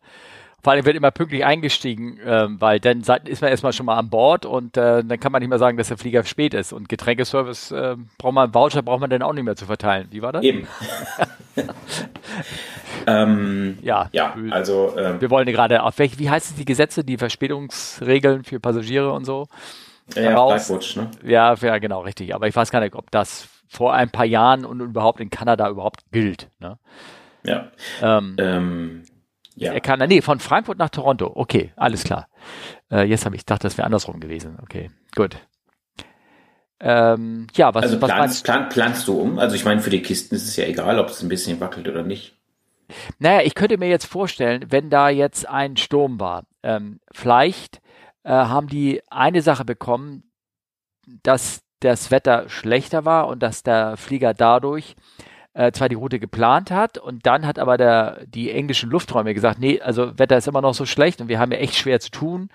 [0.62, 4.10] vor allem wird immer pünktlich eingestiegen, ähm, weil dann ist man erstmal schon mal an
[4.10, 6.72] Bord und äh, dann kann man nicht mehr sagen, dass der Flieger spät ist.
[6.72, 10.08] Und Getränkeservice äh, braucht man, Voucher braucht man dann auch nicht mehr zu verteilen.
[10.10, 10.42] Wie war das?
[10.42, 10.66] Eben.
[13.06, 17.16] ähm, ja, ja, also ähm, wir wollen gerade auf welche, wie heißen die Gesetze, die
[17.16, 19.48] Verspätungsregeln für Passagiere und so?
[20.14, 21.10] Ja, Blackwatch, ne?
[21.24, 22.34] Ja, ja, genau, richtig.
[22.34, 25.68] Aber ich weiß gar nicht, ob das vor ein paar Jahren und überhaupt in Kanada
[25.68, 26.48] überhaupt gilt.
[26.58, 26.76] Ne?
[27.44, 27.70] Ja.
[28.02, 29.02] Ähm, ähm,
[29.60, 29.72] ja.
[29.72, 31.30] Er kann, nee, von Frankfurt nach Toronto.
[31.34, 32.28] Okay, alles klar.
[32.90, 34.58] Äh, jetzt habe ich gedacht, das wäre andersrum gewesen.
[34.62, 35.36] Okay, gut.
[36.80, 39.38] Ähm, ja, was, also was planst, plan, planst du um?
[39.38, 41.88] Also ich meine, für die Kisten ist es ja egal, ob es ein bisschen wackelt
[41.88, 42.38] oder nicht.
[43.18, 47.82] Naja, ich könnte mir jetzt vorstellen, wenn da jetzt ein Sturm war, ähm, vielleicht
[48.24, 50.24] äh, haben die eine Sache bekommen,
[51.22, 54.96] dass das Wetter schlechter war und dass der Flieger dadurch
[55.52, 59.58] äh, zwar die Route geplant hat und dann hat aber der, die englischen Lufträume gesagt,
[59.58, 62.10] nee, also Wetter ist immer noch so schlecht und wir haben ja echt schwer zu
[62.10, 62.48] tun.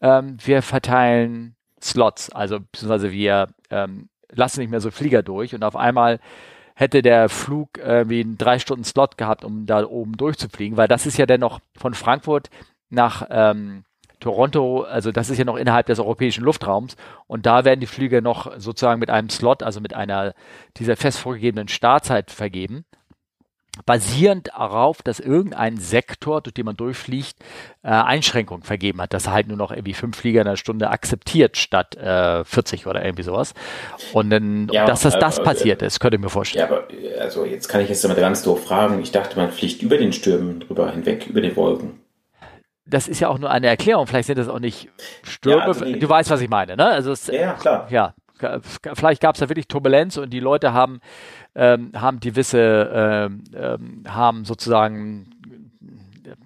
[0.00, 5.64] Ähm, wir verteilen Slots, also beziehungsweise wir ähm, lassen nicht mehr so Flieger durch und
[5.64, 6.18] auf einmal
[6.74, 10.88] hätte der Flug äh, wie einen drei Stunden Slot gehabt, um da oben durchzufliegen, weil
[10.88, 12.48] das ist ja dennoch von Frankfurt
[12.88, 13.84] nach ähm,
[14.20, 18.22] Toronto, also das ist ja noch innerhalb des europäischen Luftraums und da werden die Flüge
[18.22, 20.34] noch sozusagen mit einem Slot, also mit einer
[20.76, 22.84] dieser fest vorgegebenen Startzeit vergeben,
[23.86, 27.36] basierend darauf, dass irgendein Sektor, durch den man durchfliegt,
[27.82, 30.90] äh, Einschränkungen vergeben hat, dass er halt nur noch irgendwie fünf Flieger in einer Stunde
[30.90, 33.54] akzeptiert statt äh, 40 oder irgendwie sowas.
[34.12, 36.68] Und dann, ja, dass das, das äh, passiert ist, könnte ich mir vorstellen.
[36.68, 36.88] Ja, aber
[37.20, 39.00] also jetzt kann ich jetzt mal ganz doof fragen.
[39.02, 41.99] Ich dachte, man fliegt über den Stürmen drüber hinweg, über den Wolken
[42.90, 44.06] das ist ja auch nur eine Erklärung.
[44.06, 44.88] Vielleicht sind das auch nicht
[45.22, 45.60] Stürme.
[45.60, 46.86] Ja, also du weißt, was ich meine, ne?
[46.86, 47.86] Also es, ja, klar.
[47.90, 48.14] Ja,
[48.94, 51.00] vielleicht gab es da wirklich Turbulenz und die Leute haben
[51.54, 55.30] ähm, haben gewisse ähm, ähm, haben sozusagen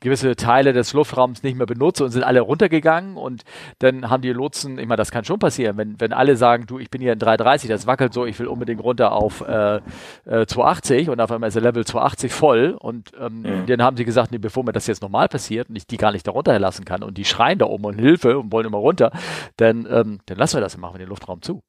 [0.04, 3.42] gewisse Teile des Luftraums nicht mehr benutzt und sind alle runtergegangen und
[3.80, 6.78] dann haben die Lotsen, ich meine, das kann schon passieren, wenn, wenn alle sagen, du,
[6.78, 9.80] ich bin hier in 330, das wackelt so, ich will unbedingt runter auf äh,
[10.26, 13.66] äh, 280 und auf einmal ist der Level 280 voll und ähm, mhm.
[13.66, 16.12] dann haben sie gesagt, nee, bevor mir das jetzt nochmal passiert und ich die gar
[16.12, 19.10] nicht darunter lassen kann und die schreien da oben um Hilfe und wollen immer runter,
[19.56, 21.62] dann, ähm, dann lassen wir das und machen wir den Luftraum zu.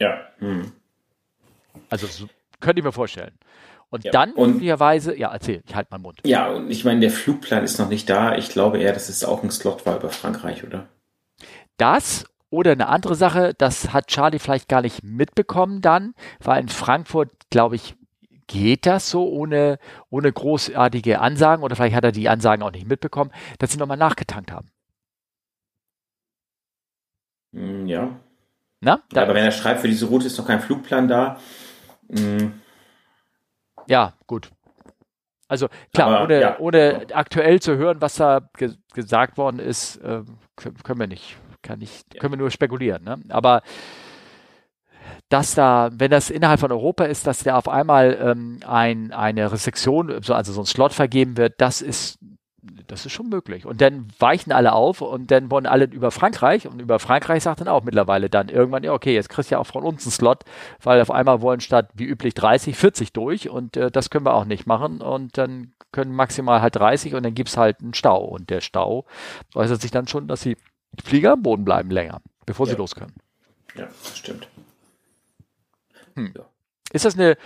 [0.00, 0.18] Ja.
[0.40, 0.72] Mhm.
[1.90, 2.26] Also so,
[2.60, 3.32] könnte ich mir vorstellen.
[3.94, 6.18] Und ja, dann möglicherweise, ja, erzähl, ich halte meinen Mund.
[6.26, 8.34] Ja, und ich meine, der Flugplan ist noch nicht da.
[8.34, 10.88] Ich glaube eher, dass es auch ein Slot war über Frankreich, oder?
[11.76, 16.68] Das oder eine andere Sache, das hat Charlie vielleicht gar nicht mitbekommen dann, weil in
[16.68, 17.94] Frankfurt, glaube ich,
[18.48, 19.78] geht das so ohne,
[20.10, 23.30] ohne großartige Ansagen oder vielleicht hat er die Ansagen auch nicht mitbekommen,
[23.60, 24.72] dass sie nochmal nachgetankt haben.
[27.52, 28.18] Hm, ja.
[28.80, 29.04] Na?
[29.12, 31.38] Ja, aber wenn er schreibt, für diese Route ist noch kein Flugplan da.
[32.08, 32.60] Mh, hm,
[33.88, 34.50] ja, gut.
[35.48, 36.58] Also klar, Aber, ohne, ja.
[36.58, 40.22] ohne aktuell zu hören, was da ge gesagt worden ist, äh,
[40.56, 43.04] können wir nicht, kann ich, können wir nur spekulieren.
[43.04, 43.20] Ne?
[43.28, 43.62] Aber
[45.28, 49.50] dass da, wenn das innerhalb von Europa ist, dass da auf einmal ähm, ein, eine
[49.50, 52.18] Restriktion, also so ein Slot vergeben wird, das ist
[52.86, 53.66] das ist schon möglich.
[53.66, 57.60] Und dann weichen alle auf und dann wollen alle über Frankreich und über Frankreich sagt
[57.60, 60.12] dann auch mittlerweile dann irgendwann, ja, okay, jetzt kriegst du ja auch von uns einen
[60.12, 60.44] Slot,
[60.82, 64.34] weil auf einmal wollen statt wie üblich 30, 40 durch und äh, das können wir
[64.34, 67.94] auch nicht machen und dann können maximal halt 30 und dann gibt es halt einen
[67.94, 69.06] Stau und der Stau
[69.54, 70.56] äußert sich dann schon, dass die
[71.02, 72.72] Flieger am Boden bleiben länger, bevor ja.
[72.72, 73.14] sie los können.
[73.76, 74.48] Ja, das stimmt.
[76.14, 76.32] Hm.
[76.36, 76.44] Ja.
[76.92, 77.36] Ist das eine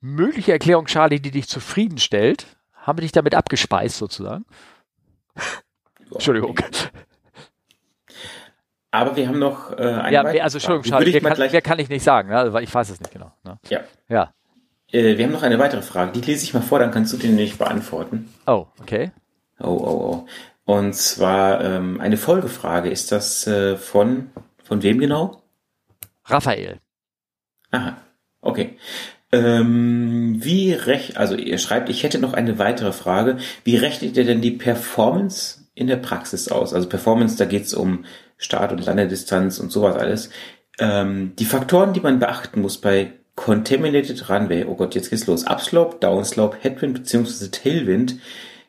[0.00, 2.46] mögliche Erklärung, Charlie, die dich zufriedenstellt?
[2.74, 4.44] Haben wir dich damit abgespeist sozusagen?
[6.12, 6.58] Entschuldigung.
[8.90, 11.88] Aber wir haben noch äh, eine Ja, also Entschuldigung, Charlie, wer, kann, wer kann ich
[11.88, 12.52] nicht sagen, ne?
[12.52, 13.32] weil ich weiß es nicht genau.
[13.44, 13.58] Ne?
[13.68, 13.80] Ja.
[14.08, 14.32] Ja.
[14.90, 17.18] Äh, wir haben noch eine weitere Frage, die lese ich mal vor, dann kannst du
[17.18, 18.32] die nämlich beantworten.
[18.46, 19.12] Oh, okay.
[19.60, 20.26] Oh, oh, oh.
[20.64, 22.90] Und zwar ähm, eine Folgefrage.
[22.90, 24.30] Ist das äh, von,
[24.62, 25.42] von wem genau?
[26.24, 26.78] Raphael.
[27.70, 27.96] Aha,
[28.42, 28.78] okay.
[29.30, 33.38] Ähm, wie recht, also ihr schreibt, ich hätte noch eine weitere Frage.
[33.64, 36.72] Wie rechnet ihr denn die Performance in der Praxis aus?
[36.72, 38.04] Also Performance, da geht's um
[38.36, 40.30] Start- und Landedistanz und sowas alles.
[40.78, 45.44] Ähm, die Faktoren, die man beachten muss bei Contaminated Runway, oh Gott, jetzt geht's los.
[45.44, 47.48] Upslope, Downslope, Headwind bzw.
[47.48, 48.16] Tailwind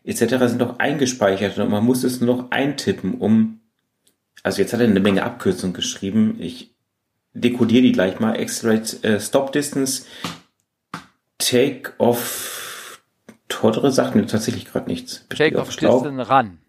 [0.04, 0.22] etc.
[0.48, 3.60] sind doch eingespeichert und man muss es nur noch eintippen, um
[4.44, 6.38] also jetzt hat er eine Menge Abkürzungen geschrieben.
[6.40, 6.74] Ich
[7.34, 8.40] dekodiere die gleich mal.
[8.40, 10.06] Accelerate äh, Stop Distance,
[11.40, 13.02] Take-off
[13.48, 15.26] Todre sagt mir tatsächlich gerade nichts.
[15.30, 16.60] Take-off Distance Run.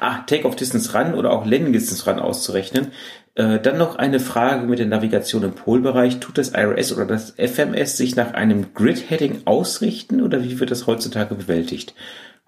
[0.00, 2.92] Ah, Take-off Distance Run oder auch Landing Distance Run auszurechnen.
[3.34, 6.20] Äh, dann noch eine Frage mit der Navigation im Polbereich.
[6.20, 10.86] Tut das IRS oder das FMS sich nach einem Grid-Heading ausrichten oder wie wird das
[10.86, 11.94] heutzutage bewältigt?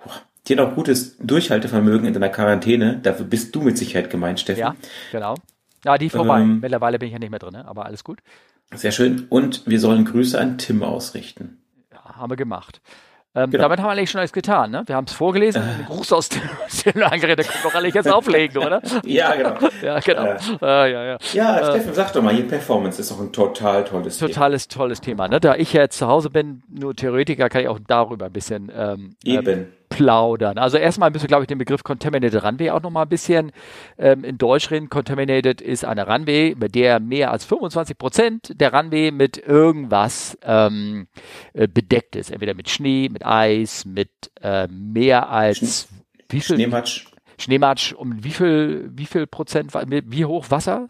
[0.03, 0.13] Boah.
[0.49, 2.99] Dir noch gutes Durchhaltevermögen in deiner Quarantäne.
[3.03, 4.61] Dafür bist du mit Sicherheit gemeint, Steffen.
[4.61, 4.77] Ja,
[5.11, 5.37] genau.
[5.87, 6.41] Ja, die vorbei.
[6.41, 8.19] Ähm, Mittlerweile bin ich ja nicht mehr drin, aber alles gut.
[8.75, 9.27] Sehr schön.
[9.29, 11.59] Und wir sollen Grüße an Tim ausrichten.
[11.93, 12.81] Ja, haben wir gemacht.
[13.37, 13.65] Ähm, genau.
[13.65, 14.85] Damit haben wir eigentlich schon alles getan, ne?
[14.87, 15.61] Wir haben es vorgelesen.
[15.61, 15.85] Äh.
[15.87, 18.81] Gruß aus dem Angerät, der können doch alle jetzt auflegen, oder?
[19.05, 19.57] ja, genau.
[19.83, 20.25] ja, genau.
[20.25, 20.37] Äh.
[20.63, 21.19] Äh, ja, ja.
[21.33, 24.29] ja, äh, Steffen, sag doch mal, hier Performance ist doch ein total tolles Thema.
[24.29, 25.27] Totales, tolles Thema.
[25.27, 25.41] Ne?
[25.41, 29.17] Da ich jetzt zu Hause bin, nur Theoretiker, kann ich auch darüber ein bisschen ähm,
[29.25, 29.49] Eben.
[29.49, 30.59] Ähm, plaudern.
[30.59, 33.53] Also erstmal müssen wir, glaube ich, den Begriff Contaminated Runway auch nochmal ein bisschen
[33.97, 34.89] ähm, in Deutsch reden.
[34.89, 41.07] Contaminated ist eine Runway, mit der mehr als 25 Prozent der Runway mit irgendwas ähm,
[41.53, 42.33] äh, bedeckt ist.
[42.33, 44.11] Entweder mit Schnee, mit Eis, mit
[44.43, 45.87] äh, mehr als Sch
[46.29, 46.57] wie viel?
[46.57, 47.07] Schneematsch.
[47.39, 50.89] Schneematsch um wie viel, wie viel Prozent, wie hoch Wasser?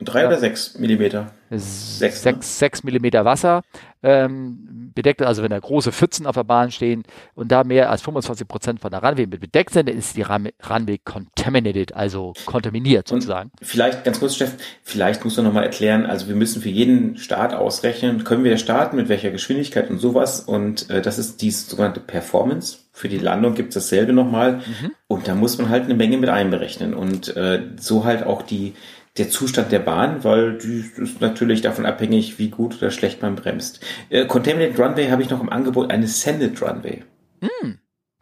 [0.00, 0.26] Drei ja.
[0.28, 1.32] oder sechs Millimeter?
[1.50, 2.36] Sechs, sechs, ne?
[2.40, 3.62] sechs Millimeter Wasser
[4.02, 5.22] ähm, bedeckt.
[5.22, 7.04] Also wenn da große Pfützen auf der Bahn stehen
[7.34, 10.22] und da mehr als 25 Prozent von der Runway mit bedeckt sind, dann ist die
[10.22, 13.50] Runway contaminated, also kontaminiert sozusagen.
[13.58, 17.16] Und vielleicht, ganz kurz, Steff, vielleicht musst du nochmal erklären, also wir müssen für jeden
[17.16, 20.40] Start ausrechnen, können wir starten, mit welcher Geschwindigkeit und sowas.
[20.40, 22.78] Und äh, das ist die sogenannte Performance.
[22.92, 24.58] Für die Landung gibt es dasselbe nochmal.
[24.58, 24.92] Mhm.
[25.08, 26.94] Und da muss man halt eine Menge mit einberechnen.
[26.94, 28.74] Und äh, so halt auch die
[29.16, 33.36] der Zustand der Bahn, weil die ist natürlich davon abhängig, wie gut oder schlecht man
[33.36, 33.80] bremst.
[34.10, 37.04] Äh, Contaminated Runway habe ich noch im Angebot, eine Sanded Runway.
[37.40, 37.74] Mm.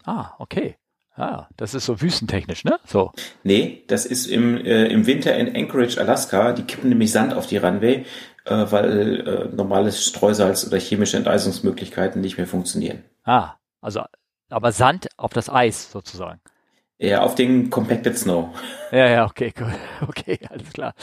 [0.05, 0.77] Ah, okay.
[1.15, 2.79] Ah, das ist so wüstentechnisch, ne?
[2.87, 3.13] So.
[3.43, 6.53] Nee, das ist im, äh, im Winter in Anchorage, Alaska.
[6.53, 8.07] Die kippen nämlich Sand auf die Runway,
[8.47, 13.05] äh, weil äh, normales Streusalz oder chemische Enteisungsmöglichkeiten nicht mehr funktionieren.
[13.25, 14.03] Ah, also
[14.53, 16.41] aber Sand auf das Eis sozusagen.
[17.03, 18.51] Ja, auf den Compacted Snow.
[18.93, 19.75] Ja, ja, okay, cool.
[20.09, 20.95] Okay, alles klar.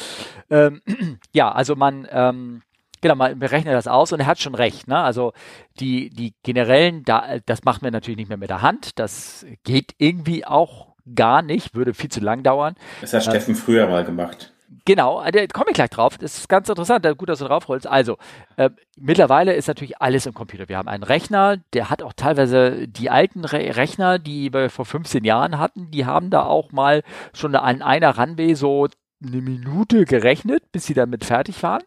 [0.50, 0.82] Ähm,
[1.34, 2.62] ja, also man, ähm,
[3.02, 4.88] genau, man berechnet das aus und er hat schon recht.
[4.88, 4.98] Ne?
[4.98, 5.34] Also
[5.82, 8.98] die, die generellen, da, das macht man natürlich nicht mehr mit der Hand.
[8.98, 12.76] Das geht irgendwie auch gar nicht, würde viel zu lang dauern.
[13.02, 14.54] Das hat Steffen äh, früher mal gemacht.
[14.90, 16.18] Genau, da komme ich gleich drauf.
[16.18, 17.86] Das ist ganz interessant, gut, dass du drauf holst.
[17.86, 18.18] Also,
[18.58, 20.68] äh, mittlerweile ist natürlich alles im Computer.
[20.68, 24.86] Wir haben einen Rechner, der hat auch teilweise die alten Re Rechner, die wir vor
[24.86, 28.88] 15 Jahren hatten, die haben da auch mal schon an einer Runway so
[29.24, 31.84] eine Minute gerechnet, bis sie damit fertig waren.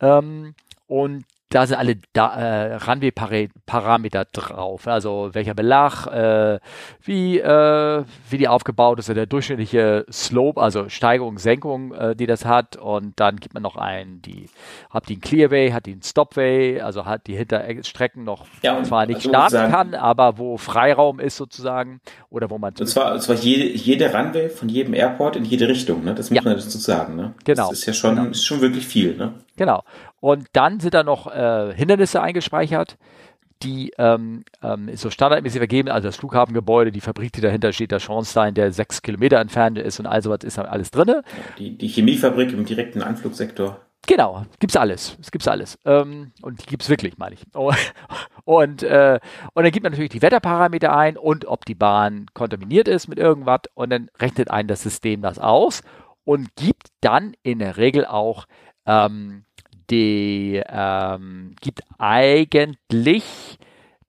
[0.00, 0.54] Ähm,
[0.86, 4.86] und da sind alle da, äh, Runway-Parameter drauf.
[4.86, 6.58] Also welcher Belag, äh,
[7.02, 12.44] wie, äh, wie die aufgebaut ist, der durchschnittliche Slope, also Steigung, Senkung, äh, die das
[12.44, 12.76] hat.
[12.76, 14.50] Und dann gibt man noch einen, die
[14.90, 19.06] hat die einen Clearway, hat die einen Stopway, also hat die Hinterstrecken noch ja, zwar
[19.06, 22.74] nicht also starten kann, aber wo Freiraum ist sozusagen oder wo man.
[22.78, 26.14] Und zwar, und zwar jede, jede Runway von jedem Airport in jede Richtung, ne?
[26.14, 26.42] Das muss ja.
[26.42, 27.34] man dazu sagen, ne?
[27.44, 27.70] Genau.
[27.70, 28.30] Das ist ja schon, genau.
[28.30, 29.34] ist schon wirklich viel, ne?
[29.56, 29.82] Genau.
[30.20, 32.96] Und dann sind da noch äh, Hindernisse eingespeichert,
[33.62, 37.98] die ähm, ähm, so standardmäßig vergeben, also das Flughafengebäude, die Fabrik, die dahinter steht, der
[37.98, 41.22] Schornstein, der sechs Kilometer entfernt ist und all sowas ist alles drin.
[41.58, 43.80] Die, die Chemiefabrik im direkten Anflugsektor.
[44.06, 45.18] Genau, gibt's alles.
[45.20, 45.78] Es gibt's alles.
[45.84, 47.42] Ähm, und die gibt's wirklich, meine ich.
[48.44, 49.20] Und, äh,
[49.52, 53.18] und dann gibt man natürlich die Wetterparameter ein und ob die Bahn kontaminiert ist mit
[53.18, 55.82] irgendwas und dann rechnet ein das System das aus
[56.24, 58.46] und gibt dann in der Regel auch
[58.86, 59.44] ähm,
[59.90, 63.58] die ähm, gibt eigentlich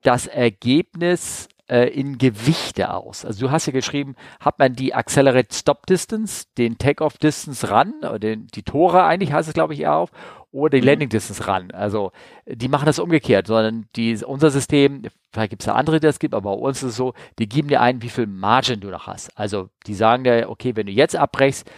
[0.01, 3.25] das Ergebnis äh, in Gewichte aus.
[3.25, 7.93] Also du hast ja geschrieben, hat man die Accelerate Stop Distance, den Takeoff Distance ran,
[7.99, 10.11] oder den, die Tore eigentlich heißt es glaube ich eher auf,
[10.51, 10.87] oder die mhm.
[10.87, 11.71] Landing Distance ran.
[11.71, 12.11] Also
[12.47, 16.19] die machen das umgekehrt, sondern die, unser System, vielleicht gibt es ja andere, die das
[16.19, 18.89] gibt, aber bei uns ist es so, die geben dir ein, wie viel Margin du
[18.89, 19.37] noch hast.
[19.37, 21.69] Also die sagen dir, okay, wenn du jetzt abbrechst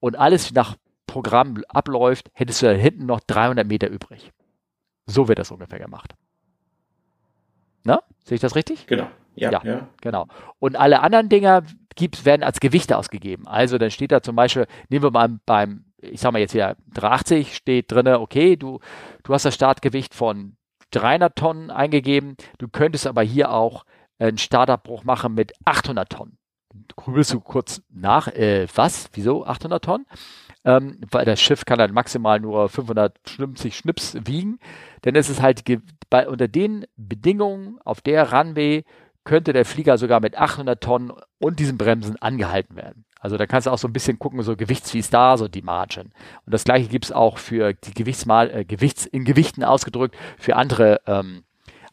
[0.00, 0.76] und alles nach
[1.14, 4.32] Programm abläuft, hättest du da hinten noch 300 Meter übrig.
[5.06, 6.12] So wird das ungefähr gemacht.
[7.84, 8.02] Na?
[8.24, 8.88] Sehe ich das richtig?
[8.88, 9.06] Genau.
[9.36, 10.26] Ja, ja, ja, genau.
[10.58, 11.62] Und alle anderen Dinger
[11.94, 13.46] gibt's, werden als Gewichte ausgegeben.
[13.46, 16.76] Also dann steht da zum Beispiel, nehmen wir mal beim, ich sag mal jetzt wieder
[16.94, 18.80] 380, steht drin, okay, du,
[19.22, 20.56] du hast das Startgewicht von
[20.90, 23.84] 300 Tonnen eingegeben, du könntest aber hier auch
[24.18, 26.38] einen Startabbruch machen mit 800 Tonnen.
[26.96, 30.06] Grübelst du kurz nach, äh, was, wieso 800 Tonnen?
[30.64, 34.58] Ähm, weil das Schiff kann dann maximal nur 550 Schnips wiegen.
[35.04, 35.62] Denn es ist halt
[36.10, 38.84] bei, unter den Bedingungen auf der Runway
[39.24, 43.04] könnte der Flieger sogar mit 800 Tonnen und diesen Bremsen angehalten werden.
[43.18, 45.48] Also da kannst du auch so ein bisschen gucken, so Gewichts wie ist da, so
[45.48, 46.12] die Margin.
[46.44, 50.56] Und das gleiche gibt es auch für die Gewichtsmal, äh, Gewichts, in Gewichten ausgedrückt für
[50.56, 51.42] andere ähm,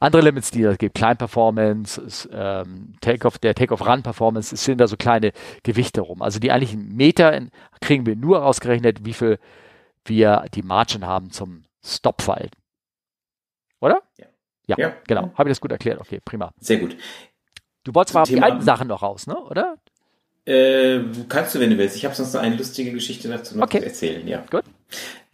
[0.01, 4.87] andere Limits, die es gibt, Klein Performance, ähm, Take-off, der Take-off-Run Performance, es sind da
[4.87, 5.31] so kleine
[5.63, 6.21] Gewichte rum.
[6.21, 9.39] Also die eigentlichen Meter in, kriegen wir nur ausgerechnet, wie viel
[10.05, 12.49] wir die Margin haben zum Stop-Fall.
[13.79, 14.01] Oder?
[14.17, 14.25] Ja.
[14.67, 14.93] Ja, ja.
[15.07, 15.31] genau.
[15.35, 15.99] Habe ich das gut erklärt?
[15.99, 16.51] Okay, prima.
[16.59, 16.95] Sehr gut.
[17.83, 19.37] Du wolltest mal auf die alten Sachen noch raus, ne?
[19.37, 19.77] Oder?
[20.45, 21.95] Äh, kannst du, wenn du willst.
[21.95, 23.79] Ich habe sonst noch eine lustige Geschichte dazu noch okay.
[23.79, 24.43] zu erzählen, ja.
[24.49, 24.63] Gut.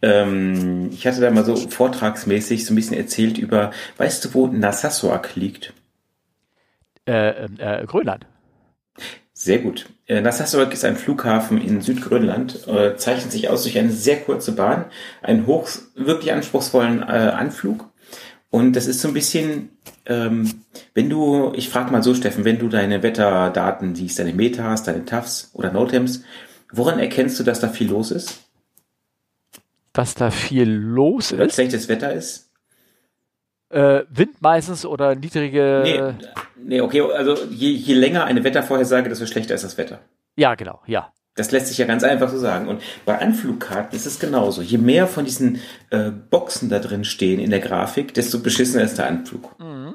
[0.00, 4.46] Ähm, ich hatte da mal so vortragsmäßig so ein bisschen erzählt über, weißt du, wo
[4.46, 5.72] Nassauak liegt?
[7.06, 8.26] Äh, ähm, äh, Grönland.
[9.32, 9.86] Sehr gut.
[10.06, 14.52] Äh, Nassauak ist ein Flughafen in Südgrönland, äh, zeichnet sich aus durch eine sehr kurze
[14.52, 14.86] Bahn,
[15.22, 17.88] einen hoch, wirklich anspruchsvollen äh, Anflug.
[18.50, 19.70] Und das ist so ein bisschen,
[20.06, 24.84] ähm, wenn du, ich frage mal so, Steffen, wenn du deine Wetterdaten siehst, deine Metas,
[24.84, 26.24] deine TAFs oder NOTAMs,
[26.72, 28.47] woran erkennst du, dass da viel los ist?
[29.92, 31.54] Dass da viel los ist.
[31.54, 32.50] schlechtes Wetter ist?
[33.70, 35.82] Äh, Wind meistens oder niedrige.
[35.84, 40.00] Nee, nee okay, also je, je länger eine Wettervorhersage, desto schlechter ist das Wetter.
[40.36, 41.12] Ja, genau, ja.
[41.34, 42.66] Das lässt sich ja ganz einfach so sagen.
[42.66, 44.60] Und bei Anflugkarten ist es genauso.
[44.60, 48.98] Je mehr von diesen äh, Boxen da drin stehen in der Grafik, desto beschissener ist
[48.98, 49.56] der Anflug.
[49.60, 49.94] Mhm.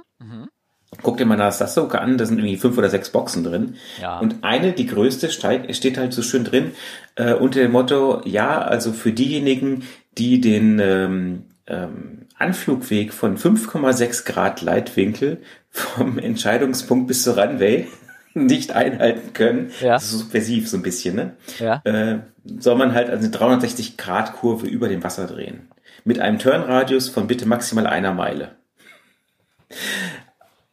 [1.03, 3.75] Guck dir mal das Sasuke an, da sind irgendwie fünf oder sechs Boxen drin.
[4.01, 4.19] Ja.
[4.19, 6.71] Und eine, die größte, steht halt so schön drin,
[7.15, 9.83] äh, unter dem Motto, ja, also für diejenigen,
[10.17, 17.87] die den ähm, ähm, Anflugweg von 5,6 Grad Leitwinkel vom Entscheidungspunkt bis zur Runway
[18.33, 19.93] nicht einhalten können, ja.
[19.93, 21.33] das ist subversiv so ein bisschen, ne?
[21.59, 21.81] Ja.
[21.83, 22.19] Äh,
[22.59, 25.67] soll man halt also eine 360 Grad Kurve über dem Wasser drehen.
[26.03, 28.55] Mit einem Turnradius von bitte maximal einer Meile.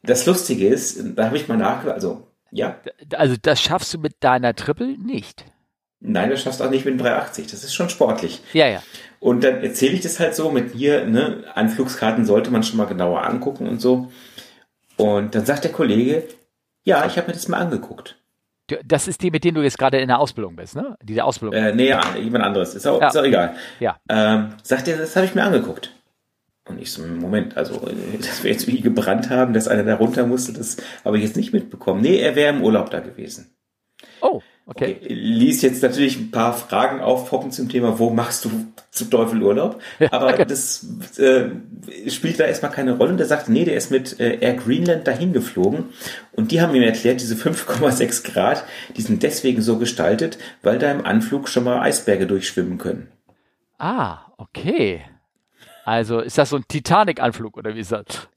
[0.02, 2.80] Das Lustige ist, da habe ich mal nachgedacht, also, ja.
[3.14, 5.44] Also das schaffst du mit deiner Triple nicht.
[6.00, 7.48] Nein, das schaffst du auch nicht mit dem 380.
[7.48, 8.40] Das ist schon sportlich.
[8.54, 8.82] Ja, ja.
[9.20, 12.86] Und dann erzähle ich das halt so mit hier, ne, Anflugskarten sollte man schon mal
[12.86, 14.10] genauer angucken und so.
[14.96, 16.24] Und dann sagt der Kollege,
[16.84, 18.16] ja, ich habe mir das mal angeguckt.
[18.84, 20.96] Das ist die, mit denen du jetzt gerade in der Ausbildung bist, ne?
[21.02, 21.60] Diese Ausbildung.
[21.60, 22.74] Äh, nee, ja, jemand anderes.
[22.74, 23.08] Ist auch, ja.
[23.08, 23.56] ist auch egal.
[23.80, 23.98] Ja.
[24.08, 25.92] Ähm, sagt er, das habe ich mir angeguckt.
[26.70, 27.80] Und ich so, Moment, also,
[28.18, 31.36] dass wir jetzt wie gebrannt haben, dass einer da runter musste, das habe ich jetzt
[31.36, 32.00] nicht mitbekommen.
[32.00, 33.54] Nee, er wäre im Urlaub da gewesen.
[34.20, 34.40] Oh.
[34.66, 34.98] Okay.
[35.00, 35.12] okay.
[35.12, 38.50] Ließ jetzt natürlich ein paar Fragen aufpoppen zum Thema, wo machst du
[38.90, 39.80] zu Teufel Urlaub?
[39.98, 40.44] Ja, Aber okay.
[40.46, 40.86] das
[41.18, 41.46] äh,
[42.08, 43.12] spielt da erstmal keine Rolle.
[43.12, 45.86] Und er sagte, nee, der ist mit äh, Air Greenland dahin geflogen.
[46.32, 48.64] Und die haben ihm erklärt, diese 5,6 Grad,
[48.96, 53.08] die sind deswegen so gestaltet, weil da im Anflug schon mal Eisberge durchschwimmen können.
[53.78, 55.02] Ah, okay.
[55.90, 58.28] Also ist das so ein Titanic-Anflug oder wie ist das?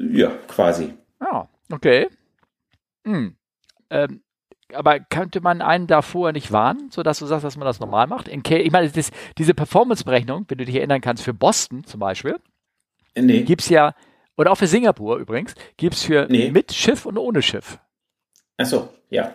[0.00, 0.94] Ja, quasi.
[1.20, 2.08] Ah, okay.
[3.04, 3.36] Hm.
[3.88, 4.20] Ähm,
[4.72, 8.26] aber könnte man einen davor nicht warnen, sodass du sagst, dass man das normal macht?
[8.26, 12.34] ich meine, das, diese Performance-Berechnung, wenn du dich erinnern kannst, für Boston zum Beispiel,
[13.14, 13.42] nee.
[13.42, 13.94] gibt es ja,
[14.36, 16.50] oder auch für Singapur übrigens, gibt es für nee.
[16.50, 17.78] mit Schiff und ohne Schiff.
[18.56, 19.34] Ach so, ja.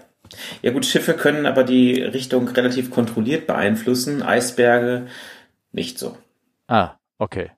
[0.61, 5.07] Ja gut, Schiffe können aber die Richtung relativ kontrolliert beeinflussen, Eisberge
[5.71, 6.17] nicht so.
[6.67, 7.51] Ah, okay.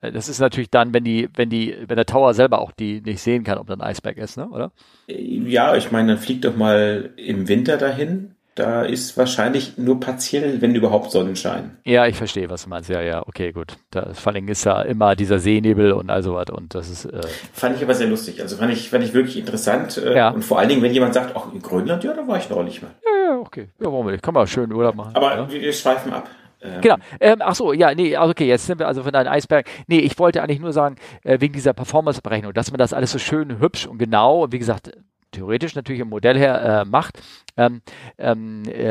[0.00, 3.00] Äh, das ist natürlich dann, wenn die, wenn die, wenn der Tower selber auch die
[3.00, 4.48] nicht sehen kann, ob da ein Eisberg ist, ne?
[4.48, 4.72] oder?
[5.06, 8.34] Ja, ich meine, dann fliegt doch mal im Winter dahin.
[8.56, 11.78] Da ist wahrscheinlich nur partiell, wenn überhaupt Sonnenschein.
[11.84, 12.90] Ja, ich verstehe, was du meinst.
[12.90, 13.76] Ja, ja, okay, gut.
[13.90, 17.04] Da, vor allem ist ja immer dieser Seenebel und all sowas und das ist.
[17.06, 17.20] Äh
[17.52, 18.42] fand ich aber sehr lustig.
[18.42, 19.96] Also fand ich, fand ich wirklich interessant.
[19.98, 20.30] Äh, ja.
[20.30, 22.82] Und vor allen Dingen, wenn jemand sagt, ach, in Grönland, ja, da war ich neulich
[22.82, 22.90] mal.
[23.04, 23.68] Ja, ja, okay.
[23.78, 24.22] Ja, warum nicht?
[24.22, 25.14] Kann man schön Urlaub machen.
[25.14, 25.50] Aber ja?
[25.50, 26.28] wir schweifen ab.
[26.62, 26.80] Ähm.
[26.80, 26.96] Genau.
[27.20, 29.66] Ähm, ach so, ja, nee, also okay, jetzt sind wir also von einem Eisberg.
[29.86, 33.18] Nee, ich wollte eigentlich nur sagen, äh, wegen dieser Performance-Berechnung, dass man das alles so
[33.18, 34.92] schön hübsch und genau, wie gesagt,
[35.32, 37.20] theoretisch natürlich im Modell her äh, macht.
[37.56, 37.82] Ähm,
[38.18, 38.88] ähm, äh,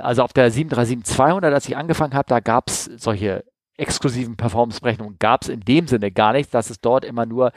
[0.00, 3.44] also auf der 737-200, als ich angefangen habe, da gab es solche
[3.76, 7.52] exklusiven Performance-Berechnungen, gab es in dem Sinne gar nicht, dass es dort immer nur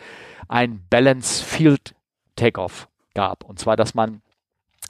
[0.48, 1.96] ein Balance Field
[2.36, 3.44] Takeoff gab.
[3.44, 4.22] Und zwar, dass man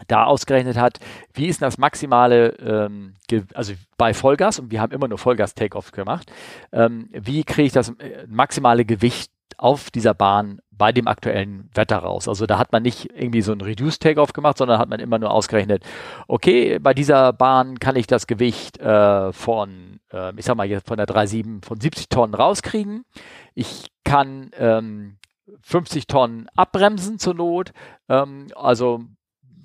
[0.07, 0.99] da ausgerechnet hat,
[1.33, 3.15] wie ist das maximale, ähm,
[3.53, 6.31] also bei Vollgas, und wir haben immer nur Vollgas-Takeoff gemacht,
[6.71, 11.97] ähm, wie kriege ich das äh, maximale Gewicht auf dieser Bahn bei dem aktuellen Wetter
[11.97, 12.27] raus.
[12.27, 15.19] Also da hat man nicht irgendwie so ein Reduced Takeoff gemacht, sondern hat man immer
[15.19, 15.83] nur ausgerechnet,
[16.27, 20.87] okay, bei dieser Bahn kann ich das Gewicht äh, von, äh, ich sag mal jetzt
[20.87, 23.05] von der 3,7 von 70 Tonnen rauskriegen.
[23.53, 25.17] Ich kann ähm,
[25.61, 27.71] 50 Tonnen abbremsen zur Not.
[28.09, 29.05] Ähm, also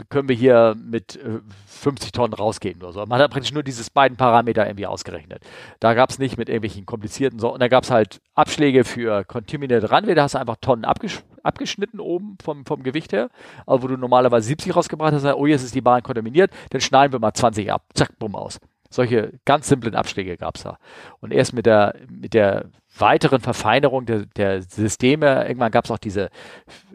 [0.08, 1.18] können wir hier mit
[1.66, 3.04] 50 äh, Tonnen rausgehen oder so.
[3.06, 5.42] Man hat praktisch nur diese beiden Parameter irgendwie ausgerechnet.
[5.80, 9.24] Da gab es nicht mit irgendwelchen komplizierten, so, und da gab es halt Abschläge für
[9.24, 13.30] Continued Runway, da hast du einfach Tonnen abgesch abgeschnitten oben vom, vom Gewicht her,
[13.66, 17.12] also wo du normalerweise 70 rausgebracht hast, oh, jetzt ist die Bahn kontaminiert, dann schneiden
[17.12, 18.58] wir mal 20 ab, zack, bumm aus.
[18.90, 20.78] Solche ganz simplen Abschläge gab es da.
[21.20, 25.98] Und erst mit der, mit der weiteren Verfeinerung der, der Systeme, irgendwann gab es auch
[25.98, 26.30] diese,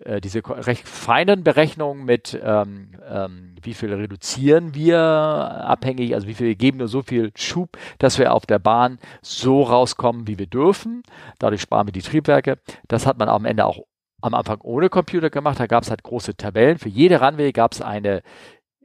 [0.04, 6.34] äh, diese recht feinen Berechnungen mit, ähm, ähm, wie viel reduzieren wir abhängig, also wie
[6.34, 10.48] viel geben nur so viel Schub, dass wir auf der Bahn so rauskommen, wie wir
[10.48, 11.04] dürfen.
[11.40, 12.58] Dadurch sparen wir die Triebwerke.
[12.88, 13.86] Das hat man am Ende auch
[14.22, 15.60] am Anfang ohne Computer gemacht.
[15.60, 16.80] Da gab es halt große Tabellen.
[16.80, 18.24] Für jede Runway gab es eine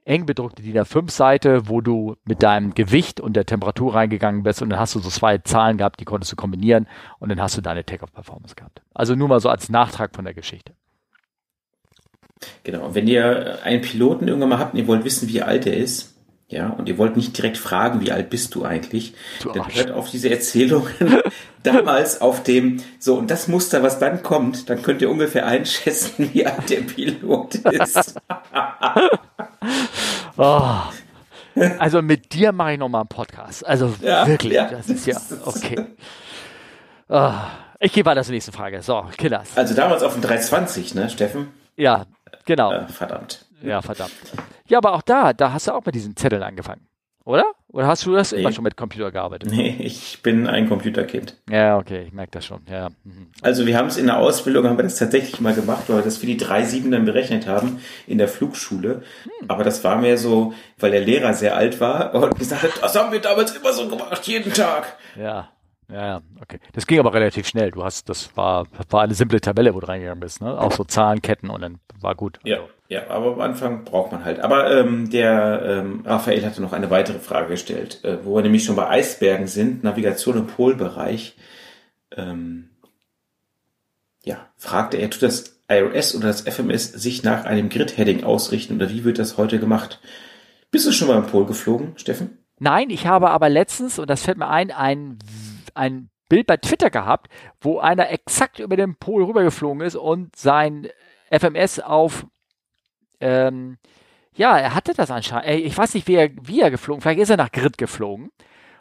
[0.08, 4.70] eng bedruckte DIN A5-Seite, wo du mit deinem Gewicht und der Temperatur reingegangen bist und
[4.70, 7.60] dann hast du so zwei Zahlen gehabt, die konntest du kombinieren und dann hast du
[7.60, 8.80] deine Take-Off-Performance gehabt.
[8.94, 10.72] Also nur mal so als Nachtrag von der Geschichte.
[12.64, 15.76] Genau, wenn ihr einen Piloten irgendwann mal habt und ihr wollt wissen, wie alt er
[15.76, 16.17] ist,
[16.48, 19.90] ja, und ihr wollt nicht direkt fragen, wie alt bist du eigentlich, du dann hört
[19.90, 21.20] auf diese Erzählungen
[21.62, 26.30] damals auf dem, so, und das Muster, was dann kommt, dann könnt ihr ungefähr einschätzen,
[26.32, 28.14] wie alt der Pilot ist.
[30.38, 30.70] oh.
[31.78, 33.66] Also mit dir mache ich nochmal einen Podcast.
[33.66, 34.70] Also ja, wirklich, ja.
[34.70, 35.84] das ist ja, okay.
[37.08, 37.32] Oh.
[37.80, 38.82] Ich gehe weiter zur nächsten Frage.
[38.82, 39.56] So, Killers.
[39.56, 41.48] Also damals auf dem 320, ne, Steffen?
[41.76, 42.06] Ja,
[42.44, 42.72] genau.
[42.72, 43.44] Äh, verdammt.
[43.62, 44.12] Ja, verdammt.
[44.68, 46.86] Ja, aber auch da, da hast du auch mit diesen Zetteln angefangen.
[47.24, 47.44] Oder?
[47.70, 48.40] Oder hast du das Nee.
[48.40, 49.50] immer schon mit Computer gearbeitet?
[49.52, 51.36] Nee, ich bin ein Computerkind.
[51.50, 52.62] Ja, okay, ich merke das schon.
[52.70, 52.88] Ja.
[53.04, 53.26] mhm.
[53.42, 56.02] Also wir haben es in der Ausbildung, haben wir das tatsächlich mal gemacht, weil wir
[56.02, 59.02] das für die drei Sieben dann berechnet haben in der Flugschule.
[59.46, 62.96] Aber das war mir so, weil der Lehrer sehr alt war und gesagt hat, das
[62.96, 64.96] haben wir damals immer so gemacht, jeden Tag.
[65.14, 65.50] Ja,
[65.90, 66.58] ja, ja, okay.
[66.72, 67.70] Das ging aber relativ schnell.
[67.70, 70.58] Du hast, das war, das war eine simple Tabelle, wo du reingegangen bist, ne?
[70.58, 72.38] Auch so Zahlenketten und dann war gut.
[72.44, 74.40] Ja, ja, aber am Anfang braucht man halt.
[74.40, 78.64] Aber ähm, der ähm, Raphael hatte noch eine weitere Frage gestellt, äh, wo wir nämlich
[78.64, 81.36] schon bei Eisbergen sind, Navigation im Polbereich.
[82.16, 82.70] Ähm,
[84.24, 88.90] ja, fragte er, tut das IRS oder das FMS sich nach einem Grid-Heading ausrichten oder
[88.90, 90.00] wie wird das heute gemacht?
[90.70, 92.38] Bist du schon mal im Pol geflogen, Steffen?
[92.58, 95.18] Nein, ich habe aber letztens, und das fällt mir ein, ein,
[95.76, 97.28] ein Bild bei Twitter gehabt,
[97.60, 100.88] wo einer exakt über den Pol rübergeflogen ist und sein
[101.30, 102.26] FMS auf,
[103.20, 103.78] ähm,
[104.34, 107.30] ja, er hatte das anscheinend, ich weiß nicht, wie er, wie er geflogen, vielleicht ist
[107.30, 108.30] er nach Grid geflogen.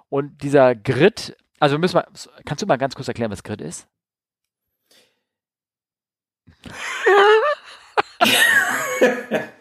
[0.10, 2.08] Und dieser Grid, also müssen wir,
[2.46, 3.88] kannst du mal ganz kurz erklären, was Grid ist?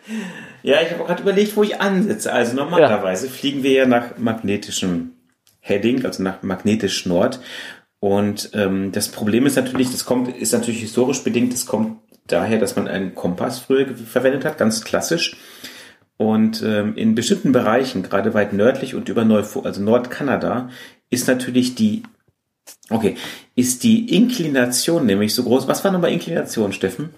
[0.66, 2.33] Ja, ich habe gerade überlegt, wo ich ansetze.
[2.33, 5.12] Also normalerweise fliegen wir ja nach magnetischem
[5.66, 7.40] Heading, also nach magnetisch Nord.
[7.98, 12.58] Und ähm, das Problem ist natürlich, das kommt, ist natürlich historisch bedingt, das kommt daher,
[12.58, 15.36] dass man einen Kompass früher verwendet hat, ganz klassisch.
[16.16, 20.70] Und ähm, in bestimmten Bereichen, gerade weit nördlich und über Neufo also Nordkanada,
[21.10, 22.04] ist natürlich die,
[22.88, 23.16] okay,
[23.54, 25.68] ist die Inklination nämlich so groß.
[25.68, 27.10] Was war nochmal Inklination, Steffen?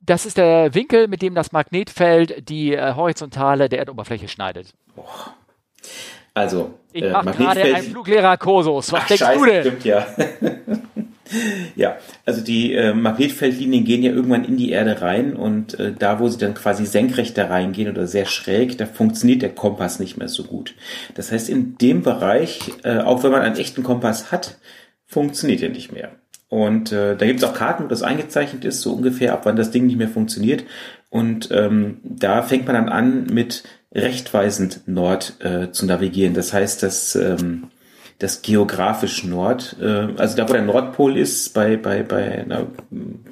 [0.00, 4.72] Das ist der Winkel, mit dem das Magnetfeld die äh, Horizontale der Erdoberfläche schneidet.
[6.34, 8.92] Also, Ich äh, mache gerade einen Fluglehrer Kursus.
[8.92, 9.62] Was Ach, denkst scheiße, du denn?
[9.62, 10.06] Stimmt, ja.
[11.76, 16.20] ja, also die äh, Magnetfeldlinien gehen ja irgendwann in die Erde rein und äh, da,
[16.20, 20.16] wo sie dann quasi senkrecht da reingehen oder sehr schräg, da funktioniert der Kompass nicht
[20.16, 20.74] mehr so gut.
[21.14, 24.58] Das heißt, in dem Bereich, äh, auch wenn man einen echten Kompass hat,
[25.06, 26.12] funktioniert er nicht mehr.
[26.48, 29.54] Und äh, da gibt es auch Karten, wo das eingezeichnet ist, so ungefähr, ab wann
[29.54, 30.64] das Ding nicht mehr funktioniert.
[31.08, 33.62] Und ähm, da fängt man dann an, mit
[33.92, 36.34] rechtweisend Nord äh, zu navigieren.
[36.34, 37.70] Das heißt, dass ähm,
[38.18, 42.66] das geografisch Nord, äh, also da, wo der Nordpol ist, bei, bei, bei einer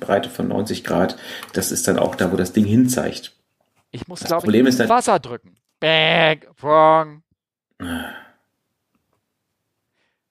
[0.00, 1.16] Breite von 90 Grad,
[1.52, 3.34] das ist dann auch da, wo das Ding hinzeigt.
[3.90, 5.56] Ich muss, Das glaube Problem ich, ist dann- Wasser drücken.
[5.80, 7.22] Bang, wrong.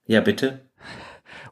[0.05, 0.61] Ja, bitte.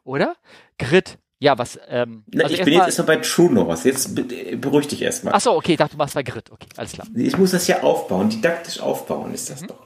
[0.04, 0.36] Oder?
[0.78, 1.18] Grid.
[1.38, 3.84] Ja, was, ähm, Na, also ich bin jetzt erstmal bei True North.
[3.84, 5.34] Jetzt be- beruhig dich erstmal.
[5.34, 6.50] Ach so, okay, ich dachte, du machst bei Grid.
[6.50, 7.06] Okay, alles klar.
[7.14, 9.84] Ich muss das ja aufbauen, didaktisch aufbauen ist das doch.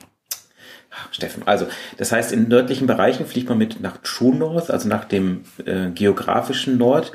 [0.92, 1.66] Ach, Steffen, also
[1.98, 5.90] das heißt, in nördlichen Bereichen fliegt man mit nach True North, also nach dem äh,
[5.90, 7.12] geografischen Nord.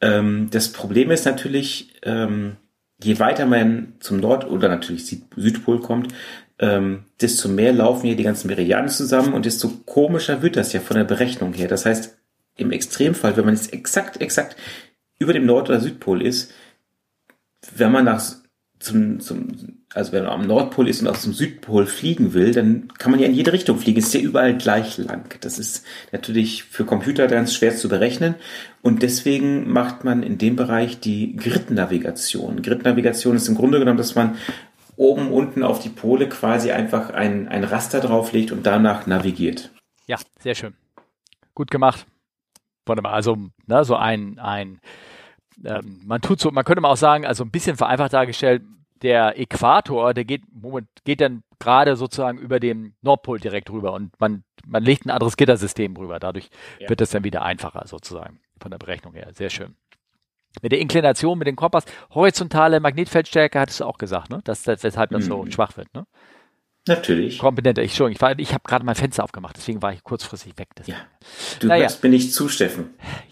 [0.00, 2.56] Ähm, das Problem ist natürlich, ähm,
[3.02, 6.12] je weiter man zum Nord- oder natürlich Süd Südpol kommt,
[6.60, 10.80] ähm, desto mehr laufen hier die ganzen Meridiane zusammen und desto komischer wird das ja
[10.80, 11.68] von der Berechnung her.
[11.68, 12.17] Das heißt,
[12.58, 14.56] im Extremfall, wenn man jetzt exakt, exakt
[15.18, 16.52] über dem Nord- oder Südpol ist,
[17.74, 18.22] wenn man nach
[18.78, 19.48] zum, zum,
[19.92, 23.20] also wenn man am Nordpol ist und aus dem Südpol fliegen will, dann kann man
[23.20, 23.98] ja in jede Richtung fliegen.
[23.98, 25.34] Es ist ja überall gleich lang.
[25.40, 28.36] Das ist natürlich für Computer ganz schwer zu berechnen.
[28.80, 32.62] Und deswegen macht man in dem Bereich die Grid-Navigation.
[32.62, 34.36] Grid-Navigation ist im Grunde genommen, dass man
[34.96, 39.70] oben, unten auf die Pole quasi einfach ein, ein Raster drauflegt und danach navigiert.
[40.06, 40.74] Ja, sehr schön.
[41.54, 42.06] Gut gemacht.
[42.88, 43.12] Wunderbar.
[43.12, 43.36] Also,
[43.66, 44.80] ne, so ein, ein,
[45.64, 48.62] ähm, man tut so, man könnte mal auch sagen, also ein bisschen vereinfacht dargestellt,
[49.02, 54.18] der Äquator, der geht, Moment, geht dann gerade sozusagen über dem Nordpol direkt rüber und
[54.20, 56.18] man, man legt ein anderes Gittersystem rüber.
[56.18, 56.88] Dadurch Ja.
[56.88, 59.28] wird es dann wieder einfacher sozusagen von der Berechnung her.
[59.34, 59.76] Sehr schön.
[60.62, 64.40] Mit der Inklination, mit dem Kompass, horizontale Magnetfeldstärke hattest du auch gesagt, ne?
[64.44, 65.52] Das, das weshalb das so Mhm.
[65.52, 66.06] schwach wird, ne?
[66.88, 67.38] Natürlich.
[67.38, 67.82] Kompetenter.
[67.82, 70.68] Ich, schon, ich, war- ich habe gerade mein Fenster aufgemacht, deswegen war ich kurzfristig weg.
[70.76, 70.98] Deswegen.
[70.98, 71.04] Ja.
[71.60, 71.82] Du Naja.
[71.82, 72.90] hörst mir nicht zu, Steffen.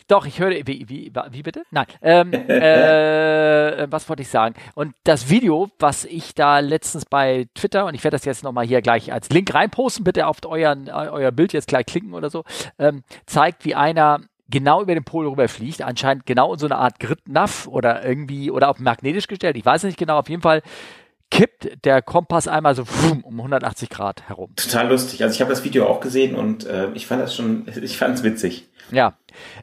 [0.09, 1.63] Doch, ich höre, wie, wie, wie bitte?
[1.73, 2.33] Nein, ähm,
[2.91, 4.55] äh, was wollte ich sagen?
[4.75, 8.67] Und das Video, was ich da letztens bei Twitter, und ich werde das jetzt nochmal
[8.67, 12.45] hier gleich als Link reinposten, bitte auf euren, euer Bild jetzt gleich klicken oder so,
[12.79, 17.01] ähm, zeigt, wie einer genau über den Pol rüberfliegt, anscheinend genau in so eine Art
[17.01, 20.63] Grid-Nav oder irgendwie, oder auch magnetisch gestellt, ich weiß nicht genau, auf jeden Fall
[21.31, 22.85] kippt der Kompass einmal so
[23.23, 24.55] um 180 Grad herum.
[24.57, 25.23] Total lustig.
[25.23, 28.17] Also ich habe das Video auch gesehen und äh, ich fand das schon, ich fand
[28.17, 28.69] es witzig.
[28.91, 29.19] Ja,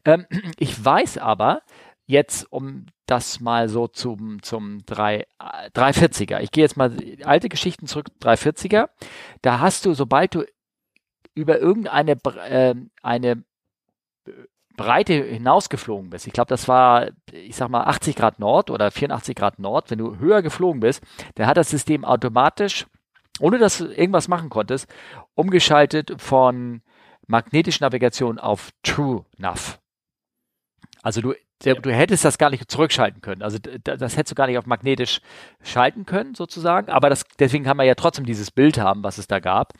[0.05, 0.25] ähm,
[0.59, 1.61] ich weiß aber
[2.05, 5.25] jetzt, um das mal so zum, zum 3, äh,
[5.73, 8.89] 340er, ich gehe jetzt mal alte Geschichten zurück, 340er,
[9.41, 10.43] da hast du, sobald du
[11.33, 13.43] über irgendeine ähm, eine
[14.75, 19.35] Breite hinausgeflogen bist, ich glaube, das war, ich sag mal 80 Grad Nord oder 84
[19.35, 21.03] Grad Nord, wenn du höher geflogen bist,
[21.35, 22.85] dann hat das System automatisch,
[23.39, 24.87] ohne dass du irgendwas machen konntest,
[25.35, 26.81] umgeschaltet von
[27.27, 29.79] magnetischer Navigation auf True Nav.
[31.01, 33.41] Also du, du hättest das gar nicht zurückschalten können.
[33.41, 35.21] Also das hättest du gar nicht auf magnetisch
[35.61, 36.89] schalten können, sozusagen.
[36.89, 39.73] Aber das, deswegen kann man ja trotzdem dieses Bild haben, was es da gab.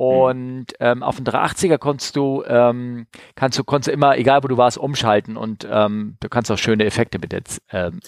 [0.00, 4.48] Und ähm, auf dem 380er konntest du, ähm, kannst du, konntest du immer, egal wo
[4.48, 8.00] du warst, umschalten und ähm, du kannst auch schöne Effekte mit jetzt ähm,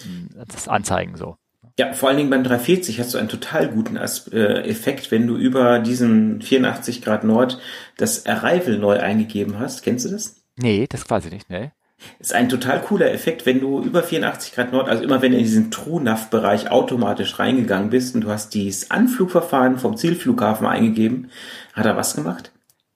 [0.48, 1.36] das anzeigen so.
[1.78, 5.26] Ja, vor allen Dingen beim 340 hast du einen total guten As äh, Effekt, wenn
[5.26, 7.58] du über diesen 84 Grad Nord
[7.98, 9.82] das Arrival neu eingegeben hast.
[9.82, 10.42] Kennst du das?
[10.56, 11.72] Nee, das quasi nicht, ne?
[12.18, 15.38] Ist ein total cooler Effekt, wenn du über 84 Grad Nord, also immer wenn du
[15.38, 21.30] in diesen TrueNav-Bereich automatisch reingegangen bist und du hast dieses Anflugverfahren vom Zielflughafen eingegeben,
[21.72, 22.52] hat er was gemacht?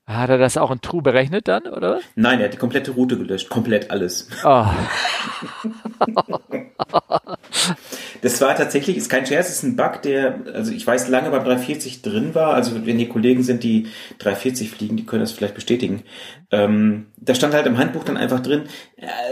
[0.07, 2.01] Hat er das auch in True berechnet dann, oder?
[2.15, 4.29] Nein, er hat die komplette Route gelöscht, komplett alles.
[4.45, 4.67] Oh.
[8.23, 11.45] das war tatsächlich, ist kein Scherz, ist ein Bug, der, also ich weiß, lange beim
[11.45, 12.55] 340 drin war.
[12.55, 13.89] Also wenn die Kollegen sind, die
[14.19, 16.03] 340 fliegen, die können das vielleicht bestätigen.
[16.51, 18.63] Ähm, da stand halt im Handbuch dann einfach drin,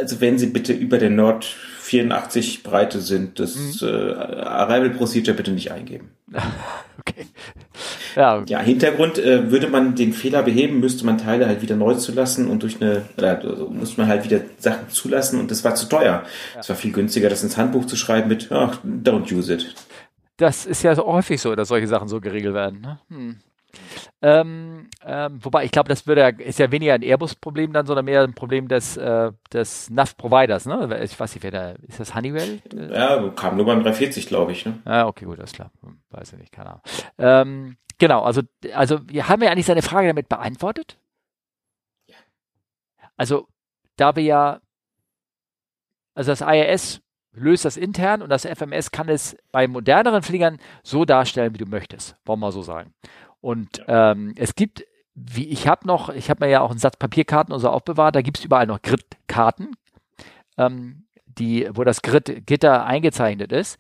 [0.01, 3.89] also wenn Sie bitte über der Nord 84 Breite sind, das mhm.
[3.89, 6.13] äh, Arrival Procedure bitte nicht eingeben.
[6.99, 7.27] okay.
[8.17, 11.93] Ja, ja Hintergrund, äh, würde man den Fehler beheben, müsste man Teile halt wieder neu
[11.95, 15.75] zulassen und durch eine, äh, also müsste man halt wieder Sachen zulassen und das war
[15.75, 16.23] zu teuer.
[16.59, 16.75] Es ja.
[16.75, 19.75] war viel günstiger, das ins Handbuch zu schreiben mit, ach, don't use it.
[20.39, 22.81] Das ist ja so häufig so, dass solche Sachen so geregelt werden.
[22.81, 22.99] Ne?
[23.11, 23.37] Hm.
[24.23, 28.23] Ähm, ähm, wobei ich glaube, das würde, ist ja weniger ein Airbus-Problem dann, sondern mehr
[28.23, 30.67] ein Problem des, äh, des NAV-Providers.
[30.67, 31.01] Ne?
[31.03, 32.01] Ich weiß nicht, wer da ist.
[32.01, 32.61] Das Honeywell?
[32.73, 34.65] Ja, kam nur beim 340, glaube ich.
[34.65, 34.81] Ne?
[34.85, 35.71] Ah, okay, gut, alles klar.
[35.83, 36.83] Hm, weiß ich nicht, keine Ahnung.
[37.19, 40.99] Ähm, genau, also, also wir haben ja eigentlich seine Frage damit beantwortet.
[42.07, 42.17] Ja.
[43.17, 43.49] Also,
[43.97, 44.61] da wir ja,
[46.15, 47.01] also das IRS
[47.35, 51.67] löst das intern und das FMS kann es bei moderneren Fliegern so darstellen, wie du
[51.67, 52.17] möchtest.
[52.25, 52.95] Wollen wir mal so sagen.
[53.45, 56.97] Und ähm, es gibt, wie ich habe noch, ich habe mir ja auch einen Satz
[56.97, 59.73] Papierkarten und so aufbewahrt, da gibt es überall noch Grid-Karten,
[60.57, 63.79] ähm, die, wo das Grid-Gitter eingezeichnet ist.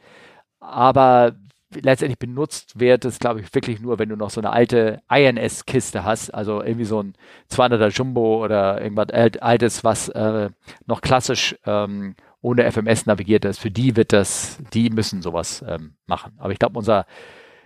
[0.60, 1.34] Aber
[1.72, 6.04] letztendlich benutzt wird es, glaube ich, wirklich nur, wenn du noch so eine alte INS-Kiste
[6.04, 7.14] hast, also irgendwie so ein
[7.50, 9.08] 200er Jumbo oder irgendwas
[9.40, 10.50] Altes, was äh,
[10.84, 13.60] noch klassisch ähm, ohne FMS navigiert ist.
[13.60, 16.34] Für die wird das, die müssen sowas ähm, machen.
[16.36, 17.06] Aber ich glaube, unser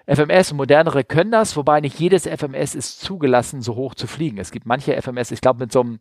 [0.09, 4.39] FMS und modernere können das, wobei nicht jedes FMS ist zugelassen, so hoch zu fliegen.
[4.39, 6.01] Es gibt manche FMS, ich glaube, mit so einem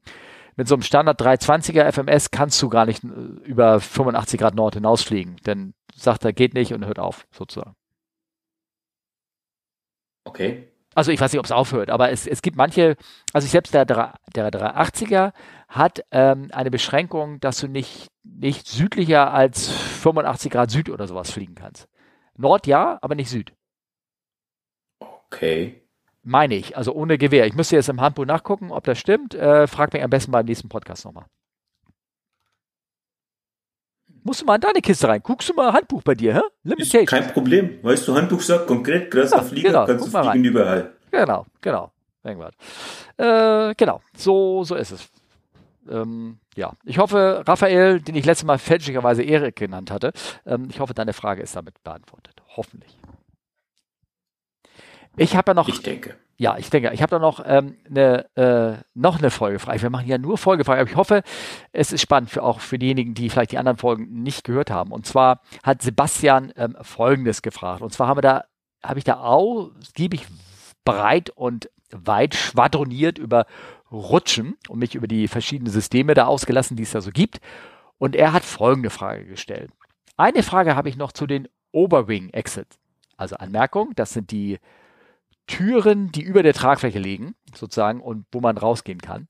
[0.58, 3.08] mit so einem Standard 320er FMS kannst du gar nicht äh,
[3.46, 7.76] über 85 Grad Nord hinausfliegen, denn sagt er, geht nicht und hört auf, sozusagen.
[10.26, 10.68] Okay.
[10.96, 12.96] Also ich weiß nicht, ob es aufhört, aber es, es gibt manche,
[13.34, 15.32] also selbst der, der 380er
[15.68, 21.30] hat ähm, eine Beschränkung, dass du nicht, nicht südlicher als 85 Grad Süd oder sowas
[21.30, 21.88] fliegen kannst.
[22.36, 23.54] Nord ja, aber nicht Süd.
[25.32, 25.82] Okay.
[26.24, 27.46] Meine ich, also ohne Gewehr.
[27.48, 29.34] Ich müsste jetzt im Handbuch nachgucken, ob das stimmt.
[29.34, 31.26] Äh, frag mich am besten beim nächsten Podcast nochmal.
[34.24, 35.22] Musst du mal in deine Kiste rein.
[35.24, 36.42] Guckst du mal Handbuch bei dir, hä?
[36.64, 37.04] Limitation.
[37.04, 37.80] Ist kein Problem.
[37.82, 39.86] Weißt du, Handbuch sagt konkret, krasser ja, Flieger, genau.
[39.86, 40.46] kannst Guck du fliegen rein.
[40.46, 40.94] überall.
[41.12, 41.92] Genau, genau.
[42.26, 42.54] Irgendwas.
[43.16, 45.10] Äh, genau, so, so ist es.
[45.90, 50.12] Ähm, ja, ich hoffe, Raphael, den ich letztes Mal fälschlicherweise Erik genannt hatte,
[50.46, 52.36] ähm, ich hoffe, deine Frage ist damit beantwortet.
[52.58, 52.98] Hoffentlich.
[55.18, 55.68] Ich habe ja noch.
[55.68, 56.16] Ich denke.
[56.40, 59.82] Ja, ich denke, ich habe da noch ähm, eine, äh, noch eine Folgefrage.
[59.82, 61.24] Wir machen ja nur Folgefragen, aber ich hoffe,
[61.72, 64.92] es ist spannend für auch für diejenigen, die vielleicht die anderen Folgen nicht gehört haben.
[64.92, 67.82] Und zwar hat Sebastian ähm, Folgendes gefragt.
[67.82, 68.44] Und zwar haben wir da,
[68.84, 70.28] habe ich da ausgiebig
[70.86, 73.48] breit und weit schwadroniert über
[73.92, 77.40] Rutschen und mich über die verschiedenen Systeme da ausgelassen, die es da so gibt.
[77.98, 79.72] Und er hat folgende Frage gestellt.
[80.18, 82.78] Eine Frage habe ich noch zu den Oberwing Exits.
[83.18, 84.60] Also Anmerkung, das sind die
[85.48, 89.28] Türen, die über der Tragfläche liegen, sozusagen, und wo man rausgehen kann,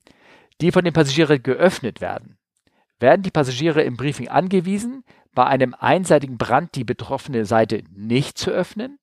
[0.60, 2.38] die von den Passagieren geöffnet werden.
[3.00, 5.04] Werden die Passagiere im Briefing angewiesen,
[5.34, 8.98] bei einem einseitigen Brand die betroffene Seite nicht zu öffnen?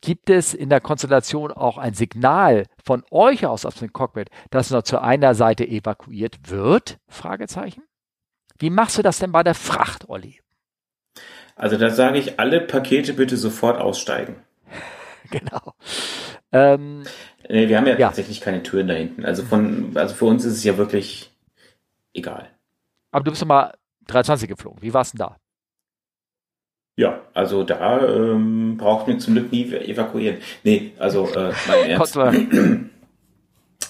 [0.00, 4.70] Gibt es in der Konstellation auch ein Signal von euch aus aus dem Cockpit, dass
[4.70, 6.98] nur zu einer Seite evakuiert wird?
[7.08, 7.82] Fragezeichen.
[8.58, 10.40] Wie machst du das denn bei der Fracht, Olli?
[11.56, 14.36] Also da sage ich, alle Pakete bitte sofort aussteigen.
[15.30, 15.74] genau.
[16.52, 17.04] Ähm,
[17.48, 19.24] nee, wir haben ja, ja, tatsächlich keine Türen da hinten.
[19.24, 21.30] Also von, also für uns ist es ja wirklich
[22.12, 22.48] egal.
[23.10, 23.74] Aber du bist doch mal
[24.06, 24.82] 320 geflogen.
[24.82, 25.36] Wie war es denn da?
[26.96, 30.38] Ja, also da ähm, braucht man zum Glück nie evakuieren.
[30.62, 32.16] Nee, also äh, mein Ernst.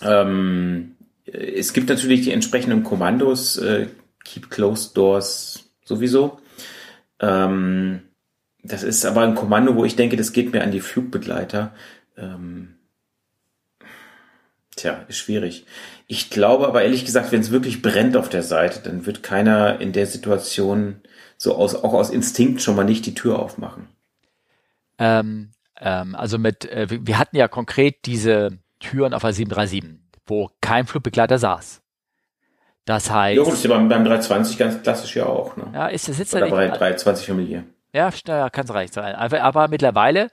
[0.03, 3.89] ähm, es gibt natürlich die entsprechenden Kommandos, äh,
[4.25, 6.39] Keep Closed Doors sowieso.
[7.21, 8.03] Ähm,
[8.65, 11.75] das ist aber ein Kommando, wo ich denke, das geht mir an die Flugbegleiter.
[12.17, 12.77] Ähm,
[14.75, 15.67] tja, ist schwierig.
[16.07, 19.81] Ich glaube aber ehrlich gesagt, wenn es wirklich brennt auf der Seite, dann wird keiner
[19.81, 21.03] in der Situation
[21.37, 23.89] so aus, auch aus Instinkt schon mal nicht die Tür aufmachen.
[24.99, 30.51] Ähm, ähm, also mit, äh, wir hatten ja konkret diese Türen auf der 737, wo
[30.63, 31.83] kein Flugbegleiter saß.
[32.87, 33.37] Das heißt.
[33.37, 35.57] Ja, gut, ist ja beim, beim 320 ganz klassisch ja auch.
[35.57, 35.71] Ne?
[35.75, 37.65] Ja, ist, sitzt Oder ja bei nicht, 320 Familie.
[37.95, 39.15] Ja, ja kann es recht sein.
[39.15, 40.31] Aber, aber mittlerweile,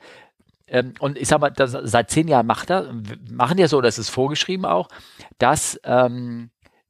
[0.67, 2.91] ähm, und ich sag mal, das, seit zehn Jahren macht er,
[3.29, 4.89] machen die ja so, das ist vorgeschrieben auch,
[5.37, 6.49] dass ähm,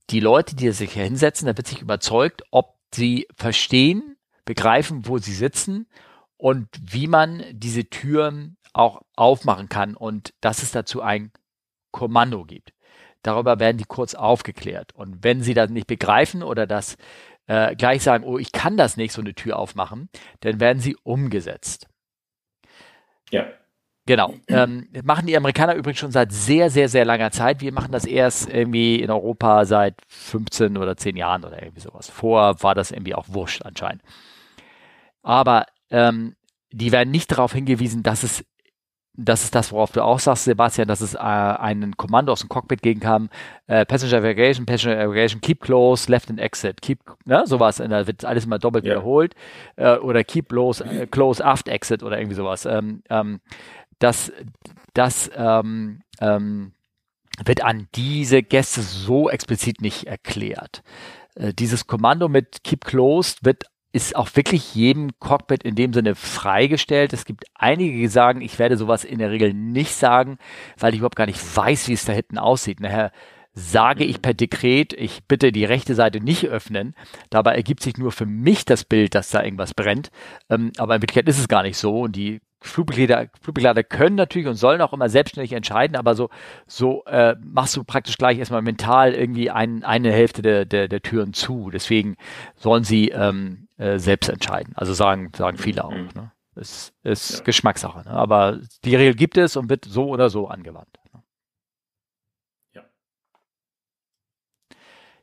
[0.09, 5.17] die Leute, die sich hier hinsetzen, da wird sich überzeugt, ob sie verstehen, begreifen, wo
[5.17, 5.87] sie sitzen
[6.37, 11.31] und wie man diese Türen auch aufmachen kann und dass es dazu ein
[11.91, 12.73] Kommando gibt.
[13.23, 14.95] Darüber werden die kurz aufgeklärt.
[14.95, 16.97] Und wenn sie das nicht begreifen oder das
[17.47, 20.09] äh, gleich sagen, oh, ich kann das nicht, so eine Tür aufmachen,
[20.41, 21.87] dann werden sie umgesetzt.
[23.29, 23.45] Ja.
[24.07, 24.33] Genau.
[24.47, 27.61] Ähm, machen die Amerikaner übrigens schon seit sehr, sehr, sehr langer Zeit.
[27.61, 32.09] Wir machen das erst irgendwie in Europa seit 15 oder 10 Jahren oder irgendwie sowas.
[32.09, 34.01] Vorher war das irgendwie auch wurscht anscheinend.
[35.21, 36.35] Aber ähm,
[36.71, 38.43] die werden nicht darauf hingewiesen, dass es
[39.13, 42.49] das ist das, worauf du auch sagst, Sebastian, dass es äh, einen Kommando aus dem
[42.49, 43.29] Cockpit gegen kam,
[43.67, 48.23] äh, Passenger Aviation, Passenger Aviation, keep close, left and exit, keep, ne, sowas, da wird
[48.23, 48.91] alles immer doppelt ja.
[48.91, 49.35] wiederholt,
[49.75, 52.65] äh, oder keep close, äh, close aft exit oder irgendwie sowas.
[52.65, 53.41] Ähm, ähm,
[53.99, 54.31] das,
[54.93, 56.71] das ähm, ähm,
[57.45, 60.83] wird an diese Gäste so explizit nicht erklärt.
[61.35, 66.15] Äh, dieses Kommando mit keep closed wird ist auch wirklich jedem Cockpit in dem Sinne
[66.15, 67.13] freigestellt.
[67.13, 70.37] Es gibt einige, die sagen, ich werde sowas in der Regel nicht sagen,
[70.77, 72.79] weil ich überhaupt gar nicht weiß, wie es da hinten aussieht.
[72.79, 73.11] Nachher
[73.53, 76.95] sage ich per Dekret, ich bitte die rechte Seite nicht öffnen.
[77.29, 80.09] Dabei ergibt sich nur für mich das Bild, dass da irgendwas brennt.
[80.49, 81.99] Ähm, aber in Wirklichkeit ist es gar nicht so.
[81.99, 86.29] Und die Flugbegleiter, Flugbegleiter können natürlich und sollen auch immer selbstständig entscheiden, aber so,
[86.67, 91.01] so äh, machst du praktisch gleich erstmal mental irgendwie ein, eine Hälfte der, der, der
[91.01, 91.71] Türen zu.
[91.71, 92.15] Deswegen
[92.55, 94.73] sollen sie ähm, äh, selbst entscheiden.
[94.75, 95.91] Also sagen, sagen viele auch.
[95.91, 96.09] Mhm.
[96.13, 96.31] Ne?
[96.55, 97.43] Es ist ja.
[97.43, 98.03] Geschmackssache.
[98.07, 98.11] Ne?
[98.11, 100.99] Aber die Regel gibt es und wird so oder so angewandt.
[101.11, 101.23] Ne?
[102.73, 102.83] Ja.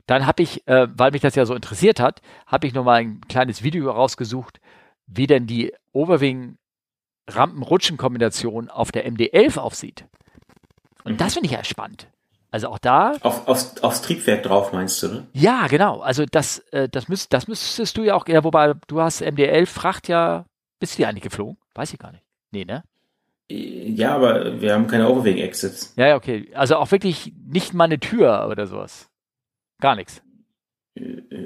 [0.06, 3.20] Dann habe ich, äh, weil mich das ja so interessiert hat, habe ich nochmal ein
[3.28, 4.60] kleines Video rausgesucht,
[5.06, 6.58] wie denn die Overwing
[7.28, 10.04] Rampen-Rutschen-Kombination auf der MD11 aufsieht.
[11.04, 11.16] Und mhm.
[11.18, 12.08] das finde ich ja spannend.
[12.50, 13.12] Also auch da.
[13.20, 15.26] Auf, aufs, aufs Triebwerk drauf, meinst du, ne?
[15.34, 16.00] Ja, genau.
[16.00, 19.66] Also das, äh, das, müsst, das müsstest du ja auch, ja, wobei du hast MD11
[19.66, 20.46] Fracht ja,
[20.80, 21.58] bist du ja eigentlich geflogen?
[21.74, 22.24] Weiß ich gar nicht.
[22.50, 22.84] Nee, ne?
[23.50, 25.94] Ja, aber wir haben keine Overwing-Exits.
[25.96, 26.50] Ja, okay.
[26.54, 29.08] Also auch wirklich nicht mal eine Tür oder sowas.
[29.80, 30.22] Gar nichts.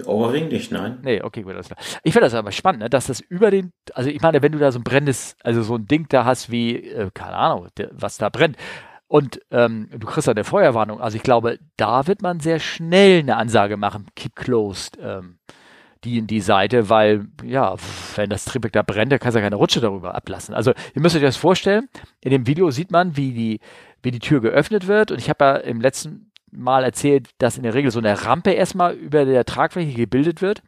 [0.06, 1.00] Overwing nicht, nein.
[1.02, 1.78] Nee, okay, gut, alles klar.
[2.02, 4.58] Ich finde das aber spannend, ne, dass das über den, also ich meine, wenn du
[4.58, 8.18] da so ein brennendes, also so ein Ding da hast wie, äh, keine Ahnung, was
[8.18, 8.56] da brennt,
[9.12, 10.98] und ähm, du kriegst dann eine Feuerwarnung.
[10.98, 15.38] Also ich glaube, da wird man sehr schnell eine Ansage machen, keep closed, ähm,
[16.02, 17.76] die in die Seite, weil, ja,
[18.16, 20.54] wenn das Triebwerk da brennt, dann kannst du ja keine Rutsche darüber ablassen.
[20.54, 21.90] Also ihr müsst euch das vorstellen,
[22.22, 23.60] in dem Video sieht man, wie die,
[24.02, 25.10] wie die Tür geöffnet wird.
[25.10, 28.52] Und ich habe ja im letzten Mal erzählt, dass in der Regel so eine Rampe
[28.52, 30.62] erstmal über der Tragfläche gebildet wird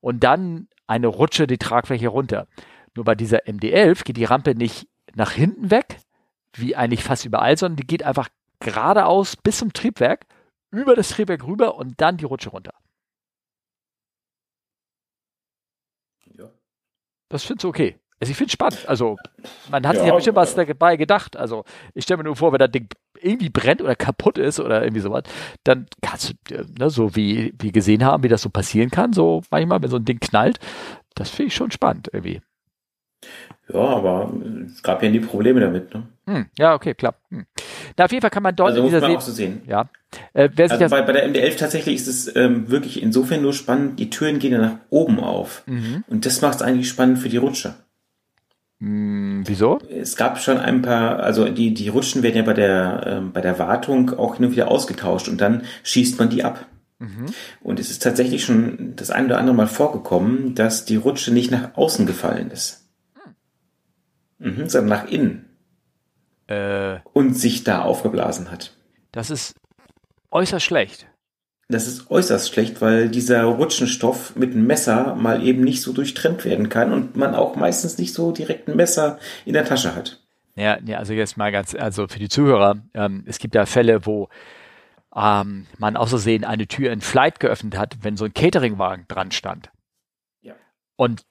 [0.00, 2.46] und dann eine Rutsche die Tragfläche runter.
[2.96, 5.98] Nur bei dieser MD11 geht die Rampe nicht nach hinten weg,
[6.54, 8.28] wie eigentlich fast überall, sondern die geht einfach
[8.60, 10.26] geradeaus bis zum Triebwerk,
[10.70, 12.74] über das Triebwerk rüber und dann die Rutsche runter.
[16.36, 16.50] Ja.
[17.28, 17.98] Das findest du okay.
[18.20, 18.86] Also ich finde es spannend.
[18.86, 19.16] Also
[19.70, 21.36] man hat ja, sich ja bestimmt was dabei gedacht.
[21.36, 22.88] Also ich stelle mir nur vor, wenn das Ding
[23.18, 25.24] irgendwie brennt oder kaputt ist oder irgendwie sowas,
[25.64, 29.14] dann kannst du, äh, ne, so wie wir gesehen haben, wie das so passieren kann,
[29.14, 30.58] so manchmal, wenn so ein Ding knallt,
[31.14, 32.42] das finde ich schon spannend irgendwie.
[33.72, 34.32] Ja, aber
[34.66, 36.02] es gab ja nie Probleme damit, ne?
[36.26, 37.14] Hm, ja, okay, klar.
[37.30, 37.46] Hm.
[37.96, 39.62] Na, auf jeden Fall kann man dort also muss man auch so sehen.
[39.66, 39.88] Ja.
[40.32, 44.10] Äh, also bei, bei der MD11 tatsächlich ist es ähm, wirklich insofern nur spannend, die
[44.10, 45.62] Türen gehen ja nach oben auf.
[45.66, 46.04] Mhm.
[46.08, 47.74] Und das macht es eigentlich spannend für die Rutsche.
[48.80, 49.78] Hm, wieso?
[49.90, 53.40] Es gab schon ein paar, also die, die Rutschen werden ja bei der, ähm, bei
[53.40, 56.66] der Wartung auch hin und wieder ausgetauscht und dann schießt man die ab.
[56.98, 57.26] Mhm.
[57.62, 61.50] Und es ist tatsächlich schon das ein oder andere Mal vorgekommen, dass die Rutsche nicht
[61.50, 62.79] nach außen gefallen ist.
[64.40, 64.56] Hm.
[64.56, 65.46] Mhm, sondern nach innen.
[66.46, 68.76] Äh, und sich da aufgeblasen hat.
[69.12, 69.54] Das ist
[70.30, 71.06] äußerst schlecht.
[71.68, 76.44] Das ist äußerst schlecht, weil dieser Rutschenstoff mit einem Messer mal eben nicht so durchtrennt
[76.44, 80.20] werden kann und man auch meistens nicht so direkt ein Messer in der Tasche hat.
[80.56, 84.04] Ja, ja also jetzt mal ganz, also für die Zuhörer, ähm, es gibt ja Fälle,
[84.04, 84.28] wo
[85.14, 89.70] ähm, man außersehen eine Tür in Flight geöffnet hat, wenn so ein Cateringwagen dran stand.
[90.40, 90.54] Ja.
[90.96, 91.22] Und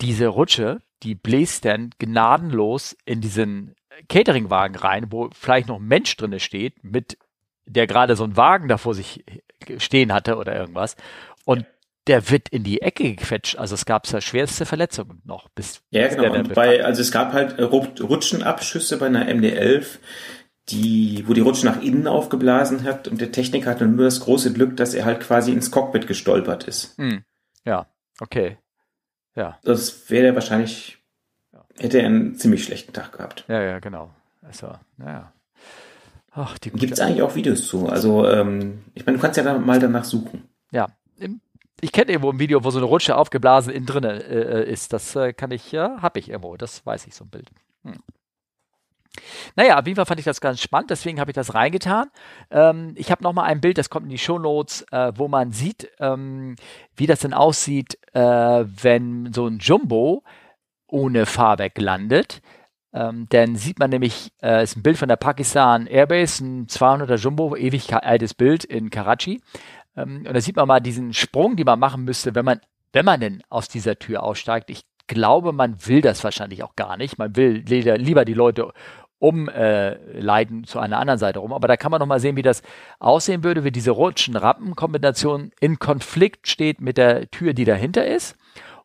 [0.00, 3.74] diese Rutsche, die bläst dann gnadenlos in diesen
[4.08, 7.18] Cateringwagen rein, wo vielleicht noch ein Mensch drinne steht, mit
[7.66, 9.24] der gerade so einen Wagen da vor sich
[9.78, 10.96] stehen hatte oder irgendwas.
[11.44, 11.66] Und
[12.06, 13.58] der wird in die Ecke gequetscht.
[13.58, 15.48] Also es gab ja schwerste Verletzungen noch.
[15.48, 16.34] Bis, ja, genau.
[16.34, 19.98] Und bei, also es gab halt Rutschenabschüsse bei einer MD-11,
[20.68, 24.52] die, wo die Rutsche nach innen aufgeblasen hat und der Techniker hatte nur das große
[24.52, 26.96] Glück, dass er halt quasi ins Cockpit gestolpert ist.
[26.98, 27.24] Hm.
[27.64, 27.86] Ja,
[28.20, 28.58] okay.
[29.36, 29.58] Ja.
[29.62, 30.98] Das wäre wahrscheinlich,
[31.78, 33.44] hätte er einen ziemlich schlechten Tag gehabt.
[33.48, 34.10] Ja, ja, genau.
[34.42, 35.32] Also, naja.
[36.32, 37.88] Ach, die Gibt es eigentlich auch Videos zu?
[37.88, 40.48] Also, ähm, ich meine, du kannst ja da mal danach suchen.
[40.70, 41.40] Ja, im,
[41.80, 44.92] ich kenne irgendwo ein Video, wo so eine Rutsche aufgeblasen innen drin äh, ist.
[44.92, 46.56] Das äh, kann ich, ja, habe ich irgendwo.
[46.56, 47.50] Das weiß ich, so ein Bild.
[47.84, 48.02] Hm.
[49.54, 52.06] Naja, auf jeden Fall fand ich das ganz spannend, deswegen habe ich das reingetan.
[52.50, 55.90] Ähm, ich habe nochmal ein Bild, das kommt in die Shownotes, äh, wo man sieht,
[56.00, 56.56] ähm,
[56.96, 60.22] wie das denn aussieht, äh, wenn so ein Jumbo
[60.86, 62.40] ohne Fahrwerk landet.
[62.92, 67.16] Ähm, dann sieht man nämlich, äh, ist ein Bild von der Pakistan Airbase, ein 200er
[67.16, 69.42] Jumbo, ewig altes Bild in Karachi.
[69.96, 72.60] Ähm, und da sieht man mal diesen Sprung, den man machen müsste, wenn man,
[72.92, 74.70] wenn man denn aus dieser Tür aussteigt.
[74.70, 77.18] Ich glaube, man will das wahrscheinlich auch gar nicht.
[77.18, 78.72] Man will lieber die Leute
[79.18, 81.52] umleiten äh, zu einer anderen Seite rum.
[81.52, 82.62] Aber da kann man noch mal sehen, wie das
[82.98, 88.36] aussehen würde, wie diese Rutschen-Rappen-Kombination in Konflikt steht mit der Tür, die dahinter ist.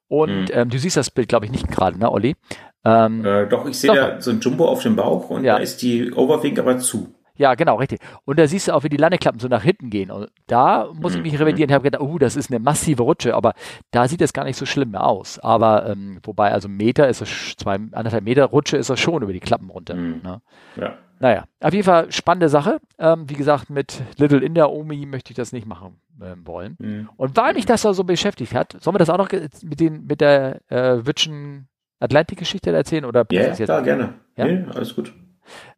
[0.07, 0.47] Und mhm.
[0.53, 2.36] ähm, du siehst das Bild, glaube ich, nicht gerade, ne, Olli?
[2.84, 5.55] Ähm, äh, doch, ich sehe da so ein Jumbo auf dem Bauch und ja.
[5.55, 7.13] da ist die Overwing aber zu.
[7.41, 7.99] Ja, genau, richtig.
[8.25, 10.11] Und da siehst du auch, wie die Landeklappen so nach hinten gehen.
[10.11, 11.39] Und da muss ich mich mhm.
[11.39, 11.71] revidieren.
[11.71, 13.55] Ich habe gedacht, oh, das ist eine massive Rutsche, aber
[13.89, 15.39] da sieht es gar nicht so schlimm aus.
[15.39, 19.33] Aber ähm, wobei, also Meter ist es, zwei, anderthalb Meter Rutsche ist das schon über
[19.33, 19.95] die Klappen runter.
[19.95, 20.21] Mhm.
[20.23, 20.41] Ne?
[20.75, 20.97] Ja.
[21.19, 22.79] Naja, auf jeden Fall spannende Sache.
[22.99, 26.77] Ähm, wie gesagt, mit Little in der Omi möchte ich das nicht machen äh, wollen.
[26.77, 27.09] Mhm.
[27.17, 30.05] Und weil mich das da so beschäftigt hat, sollen wir das auch noch mit, den,
[30.05, 31.69] mit der äh, Witschen
[31.99, 33.05] Atlantik-Geschichte erzählen?
[33.05, 34.13] Oder ja, yeah, klar, gerne.
[34.35, 34.45] Ja?
[34.45, 35.11] Nee, alles gut.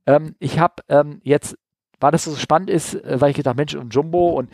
[0.05, 1.57] Ähm, ich habe ähm, jetzt,
[1.99, 4.49] weil das so spannend ist, äh, weil ich gedacht, Mensch, und Jumbo und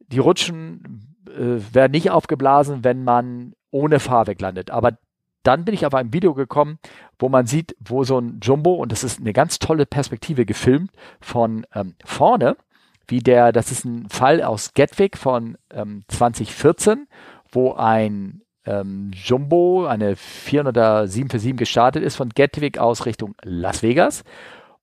[0.00, 4.70] die Rutschen äh, werden nicht aufgeblasen, wenn man ohne Fahrwerk landet.
[4.70, 4.98] Aber
[5.42, 6.78] dann bin ich auf ein Video gekommen,
[7.18, 10.90] wo man sieht, wo so ein Jumbo, und das ist eine ganz tolle Perspektive gefilmt
[11.20, 12.56] von ähm, vorne,
[13.06, 17.06] wie der, das ist ein Fall aus Gatwick von ähm, 2014,
[17.50, 24.24] wo ein ähm, Jumbo, eine 400er 747 gestartet ist von Gatwick aus Richtung Las Vegas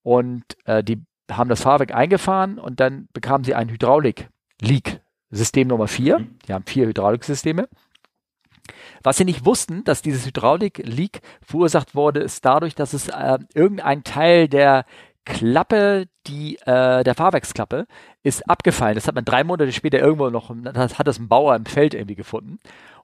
[0.03, 5.87] und äh, die haben das Fahrwerk eingefahren und dann bekamen sie ein Hydraulik-Leak, System Nummer
[5.87, 6.19] 4.
[6.19, 6.37] Mhm.
[6.47, 7.67] Die haben vier Hydrauliksysteme.
[9.03, 14.03] Was sie nicht wussten, dass dieses Hydraulik-Leak verursacht wurde, ist dadurch, dass es äh, irgendein
[14.03, 14.85] Teil der
[15.25, 17.85] Klappe, die äh, der Fahrwerksklappe,
[18.23, 18.95] ist abgefallen.
[18.95, 21.93] Das hat man drei Monate später irgendwo noch, das hat das ein Bauer im Feld
[21.93, 22.59] irgendwie gefunden.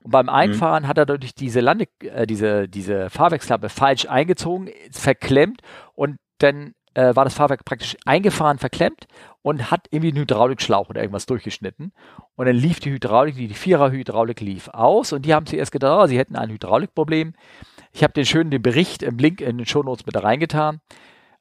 [0.08, 0.32] Und beim mhm.
[0.32, 0.88] Einfahren mhm.
[0.88, 5.60] hat er dadurch diese Lande, äh, diese, diese Fahrwerksklappe falsch eingezogen, verklemmt
[5.94, 9.06] und dann äh, war das Fahrwerk praktisch eingefahren, verklemmt
[9.42, 11.92] und hat irgendwie einen Hydraulikschlauch oder irgendwas durchgeschnitten.
[12.36, 16.02] Und dann lief die Hydraulik, die, die Vierer-Hydraulik lief aus und die haben zuerst gedacht,
[16.02, 17.34] oh, sie hätten ein Hydraulikproblem.
[17.92, 20.80] Ich habe den schönen den Bericht im Link in den Shownotes mit reingetan.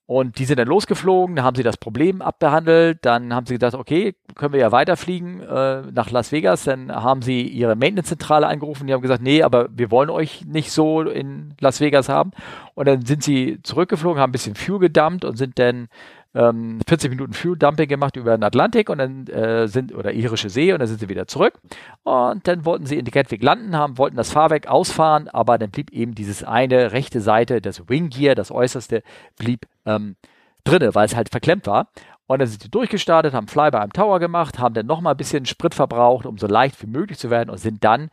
[0.08, 4.16] Und die sind dann losgeflogen, haben sie das Problem abbehandelt, dann haben sie gedacht, okay,
[4.36, 6.64] können wir ja weiterfliegen äh, nach Las Vegas.
[6.64, 10.72] Dann haben sie ihre Maintenance-Zentrale angerufen, die haben gesagt, nee, aber wir wollen euch nicht
[10.72, 12.32] so in Las Vegas haben.
[12.74, 15.90] Und dann sind sie zurückgeflogen, haben ein bisschen Fuel gedumpt und sind dann
[16.38, 20.50] ähm, 40 Minuten Fuel Dumping gemacht über den Atlantik und dann äh, sind oder irische
[20.50, 21.60] See und dann sind sie wieder zurück
[22.04, 25.72] und dann wollten sie in die Gatwick landen haben, wollten das Fahrwerk ausfahren, aber dann
[25.72, 29.02] blieb eben dieses eine rechte Seite, das Wing Gear, das äußerste,
[29.38, 30.16] blieb ähm,
[30.64, 31.90] drinne, weil es halt verklemmt war.
[32.28, 35.46] Und dann sind sie durchgestartet, haben Flyby am Tower gemacht, haben dann nochmal ein bisschen
[35.46, 38.10] Sprit verbraucht, um so leicht wie möglich zu werden und sind dann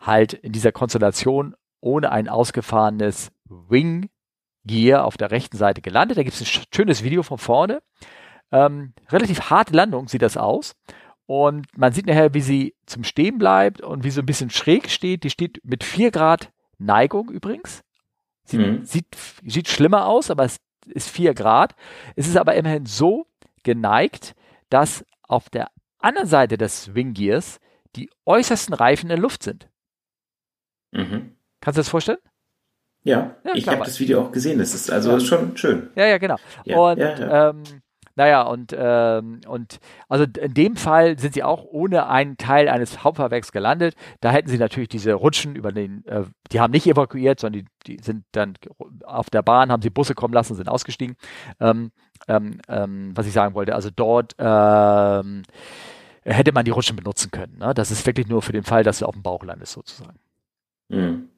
[0.00, 4.08] halt in dieser Konstellation ohne ein ausgefahrenes Wing
[4.68, 6.16] Gear auf der rechten Seite gelandet.
[6.16, 7.82] Da gibt es ein schönes Video von vorne.
[8.52, 10.76] Ähm, relativ harte Landung sieht das aus.
[11.26, 14.88] Und man sieht nachher, wie sie zum Stehen bleibt und wie sie ein bisschen schräg
[14.88, 15.24] steht.
[15.24, 17.82] Die steht mit 4 Grad Neigung übrigens.
[18.44, 18.84] Sieht, mhm.
[18.84, 19.06] sieht,
[19.44, 21.74] sieht schlimmer aus, aber es ist 4 Grad.
[22.16, 23.26] Es ist aber immerhin so
[23.62, 24.34] geneigt,
[24.70, 27.60] dass auf der anderen Seite des Wing Gears
[27.96, 29.68] die äußersten Reifen in der Luft sind.
[30.92, 31.36] Mhm.
[31.60, 32.18] Kannst du das vorstellen?
[33.08, 34.58] Ja, ja ich habe das Video auch gesehen.
[34.58, 35.20] Das ist also ja.
[35.20, 35.88] schon schön.
[35.96, 36.36] Ja, ja, genau.
[36.64, 37.62] Ja, und ähm,
[38.16, 39.78] naja, und, ähm, und
[40.08, 43.94] also in dem Fall sind sie auch ohne einen Teil eines Hauptfahrwerks gelandet.
[44.20, 47.96] Da hätten sie natürlich diese Rutschen über den, äh, die haben nicht evakuiert, sondern die,
[47.96, 48.54] die sind dann
[49.04, 51.14] auf der Bahn, haben sie Busse kommen lassen, sind ausgestiegen.
[51.60, 51.92] Ähm,
[52.26, 55.44] ähm, ähm, was ich sagen wollte, also dort ähm,
[56.24, 57.58] hätte man die Rutschen benutzen können.
[57.58, 57.72] Ne?
[57.72, 60.18] Das ist wirklich nur für den Fall, dass du auf dem Bauch landest, sozusagen.
[60.88, 61.28] Mhm.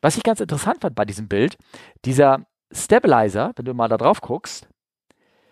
[0.00, 1.56] Was ich ganz interessant fand bei diesem Bild,
[2.04, 4.68] dieser Stabilizer, wenn du mal da drauf guckst,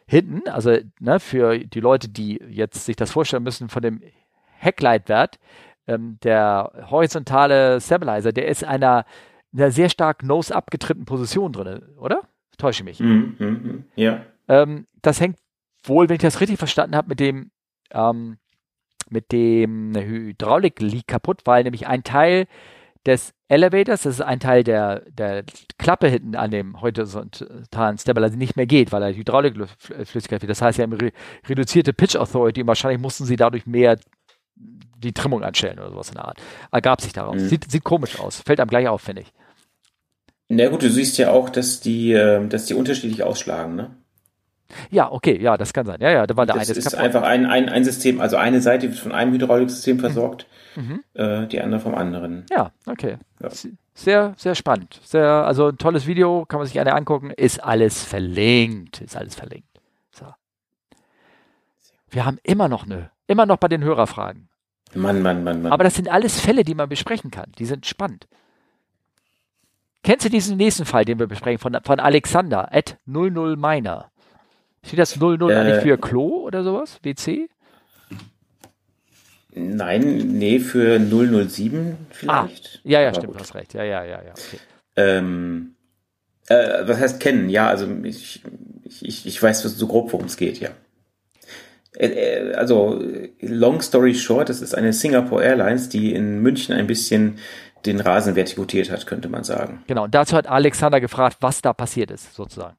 [0.07, 4.03] hinten, also ne, für die Leute, die jetzt sich das vorstellen müssen von dem
[4.59, 5.39] Heckleitwert,
[5.87, 9.05] ähm, der horizontale Stabilizer, der ist einer,
[9.55, 12.23] einer sehr stark nose abgetrittenen Position drin, oder?
[12.59, 13.01] Täusche mich.
[13.01, 14.25] Mhm, mhm, ja.
[14.49, 15.39] Ähm, das hängt
[15.83, 17.51] wohl, wenn ich das richtig verstanden habe, mit dem
[17.91, 18.39] ähm,
[19.11, 22.47] mit dem Hydraulik liegt kaputt, weil nämlich ein Teil
[23.07, 25.45] des Elevators, das ist ein Teil der, der
[25.79, 30.51] Klappe hinten an dem horizontalen Stabilizer, nicht mehr geht, weil er Hydraulikflüssigkeit wird.
[30.51, 31.13] Das heißt, sie haben re
[31.47, 33.99] reduzierte Pitch Authority und wahrscheinlich mussten sie dadurch mehr
[34.57, 36.39] die Trimmung anstellen oder sowas in der Art.
[36.73, 37.37] Ergab sich daraus.
[37.37, 37.49] Mhm.
[37.49, 38.41] Sieht, sieht komisch aus.
[38.41, 39.33] Fällt einem gleich auf, finde ich.
[40.49, 43.97] Na gut, du siehst ja auch, dass die, ähm, dass die unterschiedlich ausschlagen, ne?
[44.91, 45.99] Ja, okay, ja, das kann sein.
[46.01, 46.75] Ja, ja, da war der das eine.
[46.75, 47.05] Das ist kaputt.
[47.05, 50.47] einfach ein, ein, ein System, also eine Seite wird von einem Hydrauliksystem versorgt,
[50.77, 51.03] mhm.
[51.15, 52.45] äh, die andere vom anderen.
[52.51, 53.19] Ja, okay.
[53.41, 53.51] Ja.
[53.95, 55.01] Sehr, sehr spannend.
[55.05, 57.31] Sehr, also ein tolles Video, kann man sich eine angucken.
[57.31, 59.01] Ist alles verlinkt.
[59.01, 59.69] Ist alles verlinkt.
[60.11, 60.27] So.
[62.11, 64.49] Wir haben immer noch eine, immer noch bei den Hörerfragen.
[64.95, 65.73] Mann, Mann, Mann, Mann.
[65.73, 67.53] Aber das sind alles Fälle, die man besprechen kann.
[67.59, 68.27] Die sind spannend.
[70.03, 74.11] Kennst du diesen nächsten Fall, den wir besprechen, von, von Alexander, at 00 Miner?
[74.87, 76.99] Steht das 00 äh, eigentlich für Klo oder sowas?
[77.03, 77.49] WC?
[79.55, 82.81] Nein, nee, für 007 vielleicht.
[82.85, 83.37] Ah, ja, ja, Aber stimmt, gut.
[83.37, 83.75] du hast recht.
[83.75, 84.33] Ja, ja, ja, ja.
[84.33, 84.59] Okay.
[84.97, 85.75] Ähm,
[86.49, 87.49] äh, was heißt kennen?
[87.49, 88.43] Ja, also ich,
[89.01, 90.71] ich, ich weiß so grob, worum es geht, ja.
[91.97, 93.01] Äh, äh, also,
[93.41, 97.39] long story short, es ist eine Singapore Airlines, die in München ein bisschen
[97.87, 99.85] den Rasen vertikutiert hat, könnte man sagen.
[99.87, 102.77] Genau, und dazu hat Alexander gefragt, was da passiert ist, sozusagen.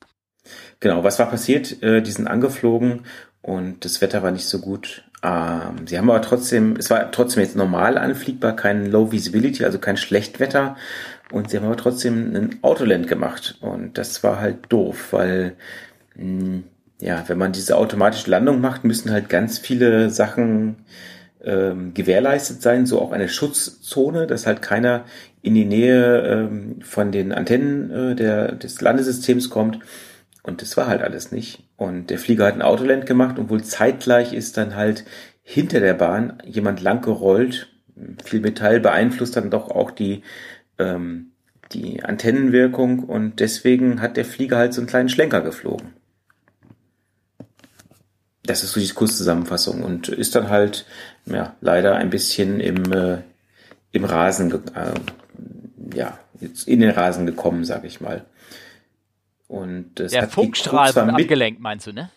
[0.79, 1.81] Genau, was war passiert?
[1.83, 3.01] Äh, die sind angeflogen
[3.41, 5.03] und das Wetter war nicht so gut.
[5.23, 9.79] Ähm, sie haben aber trotzdem, es war trotzdem jetzt normal anfliegbar, kein Low Visibility, also
[9.79, 10.75] kein Schlechtwetter.
[11.31, 13.57] Und sie haben aber trotzdem ein Autoland gemacht.
[13.61, 15.55] Und das war halt doof, weil,
[16.15, 16.63] hm,
[17.01, 20.77] ja, wenn man diese automatische Landung macht, müssen halt ganz viele Sachen
[21.43, 25.05] ähm, gewährleistet sein, so auch eine Schutzzone, dass halt keiner
[25.41, 29.79] in die Nähe ähm, von den Antennen äh, der, des Landesystems kommt.
[30.45, 31.63] Und das war halt alles nicht.
[31.75, 35.03] Und der Flieger hat ein Autoland gemacht und wohl zeitgleich ist dann halt
[35.41, 37.67] hinter der Bahn jemand lang gerollt.
[38.23, 40.21] Viel Metall beeinflusst dann doch auch die,
[40.77, 41.31] ähm,
[41.71, 45.93] die Antennenwirkung und deswegen hat der Flieger halt so einen kleinen Schlenker geflogen.
[48.43, 50.85] Das ist so die Kurzzusammenfassung und ist dann halt,
[51.25, 53.17] ja, leider ein bisschen im, äh,
[53.91, 56.19] im Rasen, äh, ja,
[56.67, 58.25] in den Rasen gekommen, sag ich mal.
[59.47, 62.09] Und das Der Funkstrahl wird abgelenkt, meinst du, ne?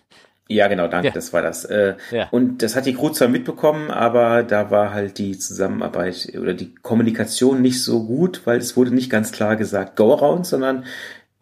[0.51, 1.13] Ja, genau, danke, ja.
[1.13, 1.67] das war das.
[1.67, 2.29] Äh, ja.
[2.31, 6.75] Und das hat die Crew zwar mitbekommen, aber da war halt die Zusammenarbeit oder die
[6.75, 10.87] Kommunikation nicht so gut, weil es wurde nicht ganz klar gesagt Go Around, sondern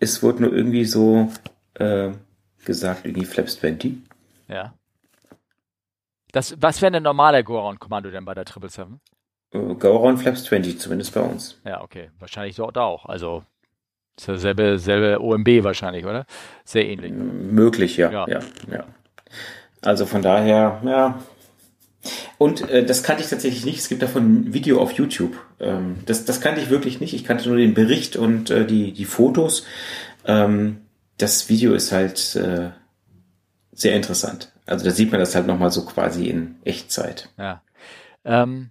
[0.00, 1.30] es wurde nur irgendwie so
[1.74, 2.10] äh,
[2.64, 3.96] gesagt, irgendwie Flaps 20.
[4.48, 4.74] Ja.
[6.32, 9.00] Das, was wäre ein normaler Go-Around-Kommando denn bei der 777?
[9.52, 11.60] Äh, Go-Around Flaps 20, zumindest bei uns.
[11.64, 12.10] Ja, okay.
[12.18, 13.06] Wahrscheinlich dort auch.
[13.06, 13.44] Also
[14.16, 16.26] ist ja selbe, selbe OMB wahrscheinlich, oder?
[16.64, 17.12] Sehr ähnlich.
[17.12, 18.10] Möglich, ja.
[18.10, 18.40] Ja, ja.
[18.70, 18.84] ja.
[19.82, 21.18] Also von daher, ja.
[22.38, 23.78] Und äh, das kannte ich tatsächlich nicht.
[23.78, 25.36] Es gibt davon ein Video auf YouTube.
[25.60, 27.14] Ähm, das, das kannte ich wirklich nicht.
[27.14, 29.66] Ich kannte nur den Bericht und äh, die, die Fotos.
[30.24, 30.82] Ähm,
[31.18, 32.70] das Video ist halt äh,
[33.72, 34.52] sehr interessant.
[34.66, 37.30] Also da sieht man das halt nochmal so quasi in Echtzeit.
[37.38, 37.62] Ja.
[38.24, 38.70] Ähm,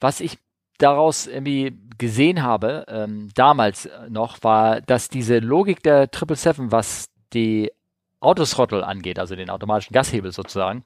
[0.00, 0.38] was ich
[0.78, 7.70] daraus irgendwie gesehen habe, ähm, damals noch, war, dass diese Logik der 777, was die
[8.18, 10.84] Autothrottle angeht, also den automatischen Gashebel sozusagen,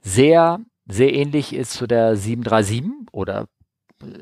[0.00, 3.46] sehr, sehr ähnlich ist zu der 737 oder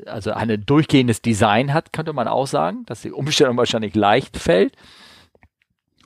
[0.05, 4.75] also ein durchgehendes Design hat, könnte man auch sagen, dass die Umstellung wahrscheinlich leicht fällt.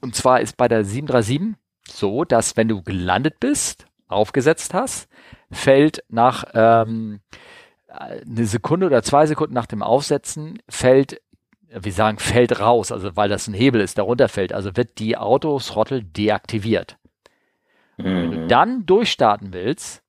[0.01, 1.59] Und zwar ist bei der 737
[1.89, 5.09] so, dass wenn du gelandet bist, aufgesetzt hast,
[5.51, 7.21] fällt nach ähm,
[8.01, 11.21] eine Sekunde oder zwei Sekunden nach dem Aufsetzen fällt,
[11.69, 15.17] wir sagen, fällt raus, also weil das ein Hebel ist, darunter fällt, also wird die
[15.17, 16.97] Autothrottle deaktiviert.
[17.97, 18.03] Mhm.
[18.03, 18.47] Wenn du mhm.
[18.47, 20.03] dann durchstarten willst,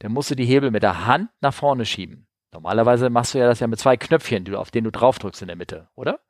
[0.00, 2.26] dann musst du die Hebel mit der Hand nach vorne schieben.
[2.52, 5.48] Normalerweise machst du ja das ja mit zwei Knöpfchen, auf denen du drauf drückst in
[5.48, 6.20] der Mitte, oder?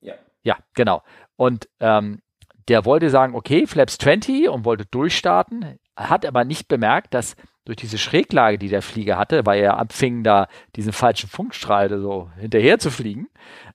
[0.00, 0.14] Ja.
[0.42, 1.02] Ja, genau.
[1.36, 2.22] Und ähm,
[2.68, 7.36] der wollte sagen, okay, Flaps 20 und wollte durchstarten, hat aber nicht bemerkt, dass
[7.66, 12.30] durch diese Schräglage, die der Flieger hatte, weil er abfing, da diesen falschen Funkstrahl so
[12.38, 13.28] hinterher zu fliegen,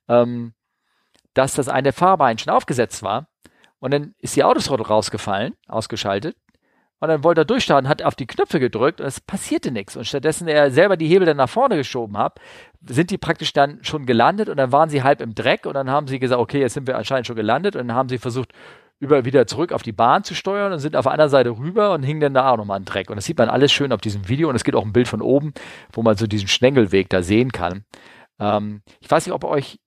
[0.08, 0.54] ähm,
[1.34, 3.28] dass das eine Fahrbein schon aufgesetzt war.
[3.80, 6.38] Und dann ist die Autothrottle rausgefallen, ausgeschaltet.
[7.00, 9.98] und dann wollte er durchstarten, hat auf die Knöpfe gedrückt und es passierte nichts.
[9.98, 12.40] Und stattdessen er selber die Hebel dann nach vorne geschoben hat,
[12.86, 15.90] sind die praktisch dann schon gelandet und dann waren sie halb im Dreck und dann
[15.90, 18.54] haben sie gesagt, okay, jetzt sind wir anscheinend schon gelandet und dann haben sie versucht,
[19.02, 22.04] über wieder zurück auf die Bahn zu steuern und sind auf anderen Seite rüber und
[22.04, 23.10] hingen dann da auch nochmal einen Dreck.
[23.10, 25.08] Und das sieht man alles schön auf diesem Video und es gibt auch ein Bild
[25.08, 25.54] von oben,
[25.92, 27.84] wo man so diesen Schnengelweg da sehen kann.
[28.40, 29.80] Ähm, ich weiß nicht, ob ihr euch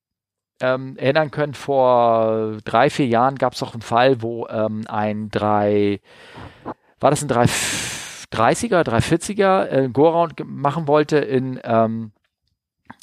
[0.61, 5.31] ähm, erinnern könnt, vor drei, vier Jahren gab es auch einen Fall, wo ähm, ein
[5.31, 6.01] drei
[6.99, 12.13] war das ein 330er, 340er äh, Go-Round machen wollte in, ähm,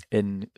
[0.10, 0.50] in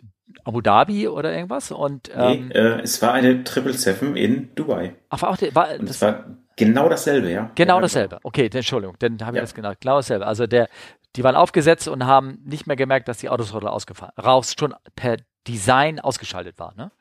[0.43, 1.71] Abu Dhabi oder irgendwas.
[1.71, 4.95] Und, ähm, nee, äh, es war eine 777 in Dubai.
[5.09, 6.25] Ach, war auch der, war, Und das war
[6.55, 7.51] genau dasselbe, ja.
[7.55, 8.19] Genau dasselbe.
[8.23, 9.41] Okay, Entschuldigung, dann habe ich ja.
[9.41, 9.73] das genau.
[9.79, 10.25] Genau dasselbe.
[10.27, 10.69] Also der,
[11.15, 15.17] die waren aufgesetzt und haben nicht mehr gemerkt, dass die Autothrottle ausgefallen, raus schon per
[15.47, 16.91] Design ausgeschaltet war, ne?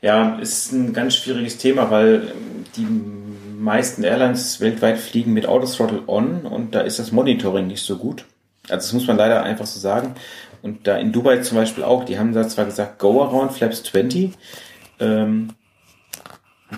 [0.00, 2.32] Ja, ist ein ganz schwieriges Thema, weil
[2.76, 2.86] die
[3.58, 8.24] meisten Airlines weltweit fliegen mit Autothrottle on und da ist das Monitoring nicht so gut.
[8.68, 10.14] Also das muss man leider einfach so sagen.
[10.66, 13.84] Und da in Dubai zum Beispiel auch, die haben da zwar gesagt, go around flaps
[13.84, 14.32] 20,
[14.98, 15.50] ähm,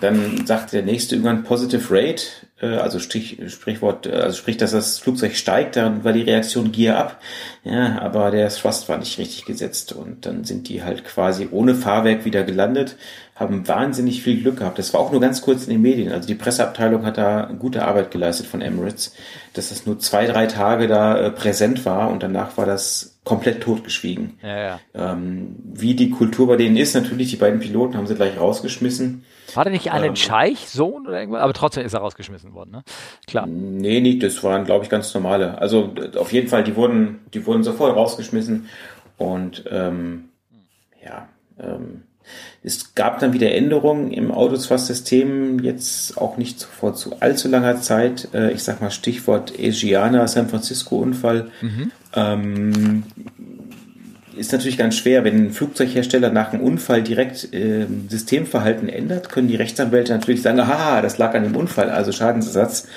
[0.02, 2.22] dann sagt der nächste irgendwann Positive Rate,
[2.60, 6.70] äh, also Strich, Sprichwort, äh, also sprich, dass das Flugzeug steigt, dann war die Reaktion
[6.70, 7.20] Gear up.
[7.64, 9.92] Ja, aber der Thrust war nicht richtig gesetzt.
[9.92, 12.96] Und dann sind die halt quasi ohne Fahrwerk wieder gelandet,
[13.38, 14.78] haben wahnsinnig viel Glück gehabt.
[14.78, 16.12] Das war auch nur ganz kurz in den Medien.
[16.12, 19.14] Also die Presseabteilung hat da gute Arbeit geleistet von Emirates,
[19.54, 23.62] dass das nur zwei, drei Tage da äh, präsent war und danach war das komplett
[23.62, 24.38] totgeschwiegen.
[24.42, 24.80] Ja, ja.
[24.94, 29.24] Ähm, wie die Kultur bei denen ist, natürlich, die beiden Piloten haben sie gleich rausgeschmissen.
[29.54, 31.42] War der nicht einen ähm, Scheich-Sohn oder irgendwas?
[31.42, 32.82] Aber trotzdem ist er rausgeschmissen worden, ne?
[33.26, 33.46] Klar.
[33.46, 35.58] Nee, nicht, das waren, glaube ich, ganz normale.
[35.58, 38.68] Also auf jeden Fall, die wurden, die wurden sofort rausgeschmissen.
[39.16, 40.30] Und ähm,
[41.02, 41.28] ja,
[41.58, 42.02] ähm,
[42.62, 48.28] es gab dann wieder Änderungen im Autoswas-System, jetzt auch nicht vor zu allzu langer Zeit.
[48.34, 51.50] Äh, ich sag mal Stichwort Asiana, San Francisco-Unfall.
[51.60, 51.92] Mhm.
[52.14, 53.02] Ähm,
[54.36, 59.48] ist natürlich ganz schwer, wenn ein Flugzeughersteller nach einem Unfall direkt äh, Systemverhalten ändert, können
[59.48, 62.88] die Rechtsanwälte natürlich sagen, aha, das lag an dem Unfall, also Schadensersatz.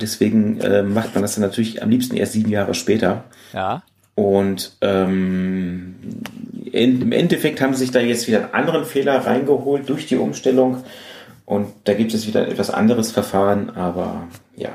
[0.00, 3.24] Deswegen äh, macht man das dann natürlich am liebsten erst sieben Jahre später.
[3.52, 3.82] Ja.
[4.14, 5.96] Und ähm,
[6.78, 10.16] in, im Endeffekt haben sie sich da jetzt wieder einen anderen Fehler reingeholt durch die
[10.16, 10.84] Umstellung.
[11.44, 14.70] Und da gibt es wieder ein etwas anderes Verfahren, aber ja.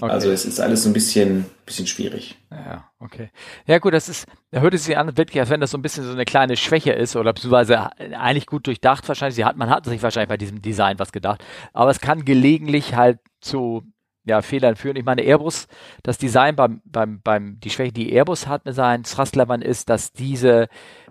[0.00, 0.12] Okay.
[0.12, 2.38] Also es ist alles so ein bisschen, bisschen schwierig.
[2.52, 3.30] Ja, okay.
[3.66, 5.82] Ja gut, das ist, da hört es sich an, wirklich, als wenn das so ein
[5.82, 9.34] bisschen so eine kleine Schwäche ist oder beziehungsweise eigentlich gut durchdacht wahrscheinlich.
[9.34, 11.44] Sie hat, man hat sich wahrscheinlich bei diesem Design was gedacht.
[11.72, 13.82] Aber es kann gelegentlich halt zu
[14.24, 14.96] ja, Fehlern führen.
[14.96, 15.66] Ich meine, Airbus,
[16.04, 20.12] das Design beim, beim, beim, die Schwäche, die Airbus hat mit seinen Thrustlevern ist, dass
[20.12, 20.68] diese,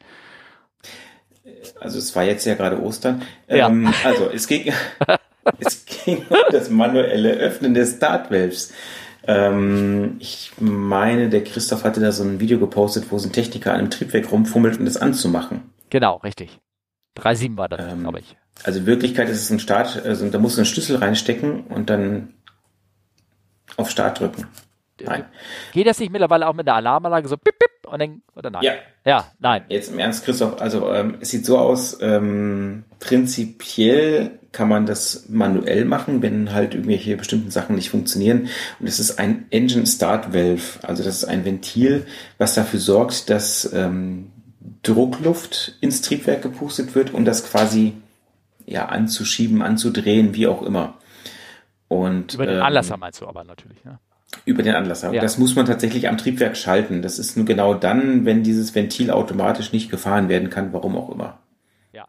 [1.81, 3.23] Also es war jetzt ja gerade Ostern.
[3.49, 3.69] Ja.
[3.69, 4.73] Ähm, also es ging,
[5.59, 8.73] es ging um das manuelle Öffnen des Startvalves.
[9.29, 13.73] Ähm, ich meine, der Christoph hatte da so ein Video gepostet, wo so ein Techniker
[13.73, 15.71] an einem Triebwerk rumfummelt, um das anzumachen.
[15.91, 16.59] Genau, richtig.
[17.19, 18.37] 3.7 war das, ähm, glaube ich.
[18.65, 21.91] Also in Wirklichkeit ist es ein Start, also da musst du einen Schlüssel reinstecken und
[21.91, 22.35] dann
[23.77, 24.47] auf Start drücken.
[25.01, 25.27] Nein.
[25.73, 28.63] Geht das nicht mittlerweile auch mit der Alarmanlage so bip, bip und dann, oder nein?
[28.65, 28.73] Ja.
[29.05, 29.65] Ja, nein.
[29.69, 35.29] Jetzt im Ernst, Christoph, also ähm, es sieht so aus, ähm, prinzipiell kann man das
[35.29, 38.49] manuell machen, wenn halt irgendwelche bestimmten Sachen nicht funktionieren.
[38.81, 42.07] Und es ist ein Engine Start Valve, also das ist ein Ventil,
[42.39, 44.33] was dafür sorgt, dass ähm,
[44.83, 47.93] Druckluft ins Triebwerk gepustet wird, um das quasi
[48.67, 50.95] ja anzuschieben, anzudrehen, wie auch immer.
[51.87, 54.01] Und, Über den ähm, Anlasser meinst du aber natürlich, ne?
[54.45, 55.15] Über den Anlasser.
[55.15, 55.23] Ja.
[55.23, 57.01] Das muss man tatsächlich am Triebwerk schalten.
[57.01, 61.11] Das ist nur genau dann, wenn dieses Ventil automatisch nicht gefahren werden kann, warum auch
[61.11, 61.39] immer.
[61.93, 62.09] Ja.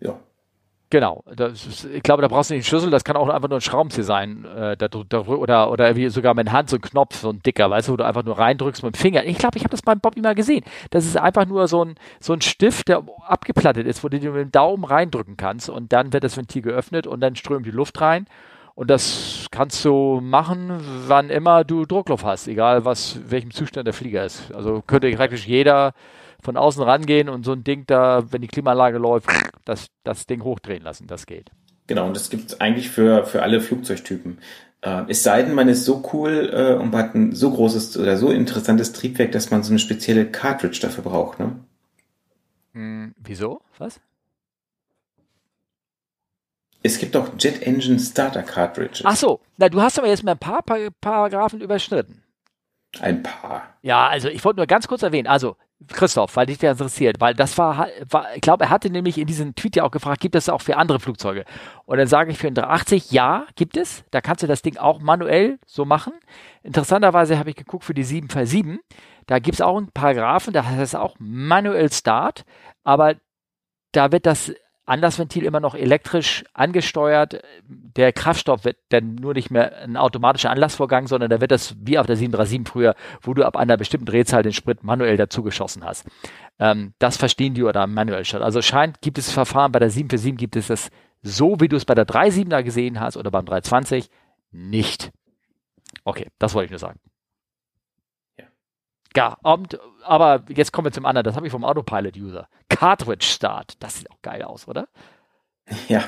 [0.00, 0.18] Ja.
[0.96, 1.22] Genau.
[1.26, 3.60] Ist, ich glaube, da brauchst du nicht einen Schlüssel, das kann auch einfach nur ein
[3.60, 4.46] Schraubenzieher sein.
[4.46, 7.68] Äh, da, da, oder, oder wie sogar mit Hand so ein Knopf, so ein dicker,
[7.68, 9.22] weißt du, wo du einfach nur reindrückst mit dem Finger.
[9.24, 10.64] Ich glaube, ich habe das beim Bobby mal gesehen.
[10.88, 14.24] Das ist einfach nur so ein, so ein Stift, der abgeplattet ist, wo du mit
[14.24, 18.00] dem Daumen reindrücken kannst und dann wird das Ventil geöffnet und dann strömt die Luft
[18.00, 18.24] rein.
[18.74, 23.92] Und das kannst du machen, wann immer du Druckluft hast, egal was, welchem Zustand der
[23.92, 24.50] Flieger ist.
[24.54, 25.92] Also könnte praktisch jeder
[26.46, 29.28] von außen rangehen und so ein Ding da, wenn die Klimaanlage läuft,
[29.64, 31.08] das, das Ding hochdrehen lassen.
[31.08, 31.50] Das geht.
[31.88, 34.38] Genau, und das gibt es eigentlich für, für alle Flugzeugtypen.
[34.80, 38.16] Äh, es sei denn, man ist so cool äh, und hat ein so großes oder
[38.16, 41.40] so interessantes Triebwerk, dass man so eine spezielle Cartridge dafür braucht.
[41.40, 41.56] Ne?
[42.74, 43.60] Hm, wieso?
[43.78, 44.00] Was?
[46.84, 49.02] Es gibt auch Jet Engine Starter Cartridges.
[49.04, 52.22] Ach so, na, du hast aber jetzt mal ein paar Par Paragraphen überschritten.
[53.00, 53.74] Ein paar.
[53.82, 55.56] Ja, also ich wollte nur ganz kurz erwähnen, also
[55.88, 59.26] Christoph, weil dich der interessiert, weil das war, war ich glaube, er hatte nämlich in
[59.26, 61.44] diesem Tweet ja auch gefragt, gibt es auch für andere Flugzeuge?
[61.84, 64.02] Und dann sage ich für einen 380, ja, gibt es.
[64.10, 66.14] Da kannst du das Ding auch manuell so machen.
[66.62, 68.80] Interessanterweise habe ich geguckt für die 747,
[69.26, 72.44] da gibt es auch einen Paragraphen, da heißt es auch manuell Start,
[72.82, 73.16] aber
[73.92, 74.52] da wird das
[74.86, 77.42] Anlassventil immer noch elektrisch angesteuert.
[77.66, 81.98] Der Kraftstoff wird dann nur nicht mehr ein automatischer Anlassvorgang, sondern da wird das wie
[81.98, 85.84] auf der 737 früher, wo du ab einer bestimmten Drehzahl den Sprit manuell dazu geschossen
[85.84, 86.06] hast.
[86.58, 88.42] Ähm, das verstehen die oder manuell statt.
[88.42, 90.90] Also scheint, gibt es Verfahren, bei der 747 gibt es das
[91.22, 94.08] so, wie du es bei der 37er gesehen hast oder beim 320
[94.52, 95.10] nicht.
[96.04, 97.00] Okay, das wollte ich nur sagen.
[99.16, 101.24] Ja, und, aber jetzt kommen wir zum anderen.
[101.24, 102.48] Das habe ich vom Autopilot-User.
[102.68, 103.74] Cartridge Start.
[103.80, 104.88] Das sieht auch geil aus, oder?
[105.88, 106.04] Ja.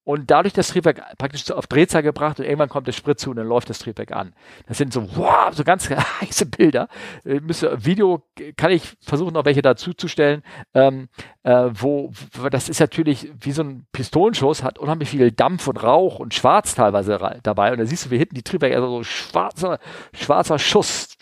[0.04, 3.36] Und dadurch das Triebwerk praktisch auf Drehzahl gebracht und irgendwann kommt der Sprit zu und
[3.36, 4.34] dann läuft das Triebwerk an.
[4.66, 5.88] Das sind so, wow, so ganz
[6.20, 6.88] heiße Bilder.
[7.24, 8.24] Äh, müsste, Video
[8.56, 10.42] kann ich versuchen, noch welche dazu zu stellen,
[10.74, 11.08] ähm,
[11.44, 15.82] äh, wo, wo, das ist natürlich wie so ein Pistolenschuss, hat unheimlich viel Dampf und
[15.82, 17.70] Rauch und Schwarz teilweise dabei.
[17.70, 19.78] Und da siehst du, wie hinten die Triebwerke, also so schwarzer,
[20.14, 21.16] schwarzer Schuss,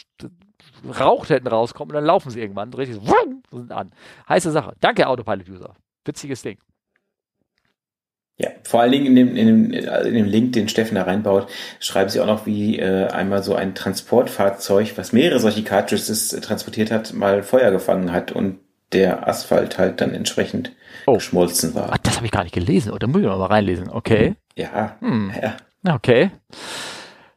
[0.98, 3.14] Rauch hinten rauskommt und dann laufen sie irgendwann richtig so,
[3.52, 3.92] sind an.
[4.28, 4.74] Heiße Sache.
[4.80, 5.74] Danke, Autopilot-User.
[6.06, 6.58] Witziges Ding.
[8.40, 11.48] Ja, vor allen Dingen in dem, in dem, in dem Link, den Steffen da reinbaut,
[11.78, 16.40] schreiben sie auch noch, wie äh, einmal so ein Transportfahrzeug, was mehrere solche Cartridges äh,
[16.40, 18.60] transportiert hat, mal Feuer gefangen hat und
[18.92, 20.72] der Asphalt halt dann entsprechend
[21.06, 21.14] oh.
[21.14, 21.90] geschmolzen war.
[21.92, 22.92] Ach, das habe ich gar nicht gelesen.
[22.92, 23.90] Oder muss ich noch mal reinlesen?
[23.90, 24.36] Okay.
[24.56, 24.96] Ja.
[25.00, 25.32] Hm.
[25.40, 25.56] ja.
[25.94, 26.30] Okay.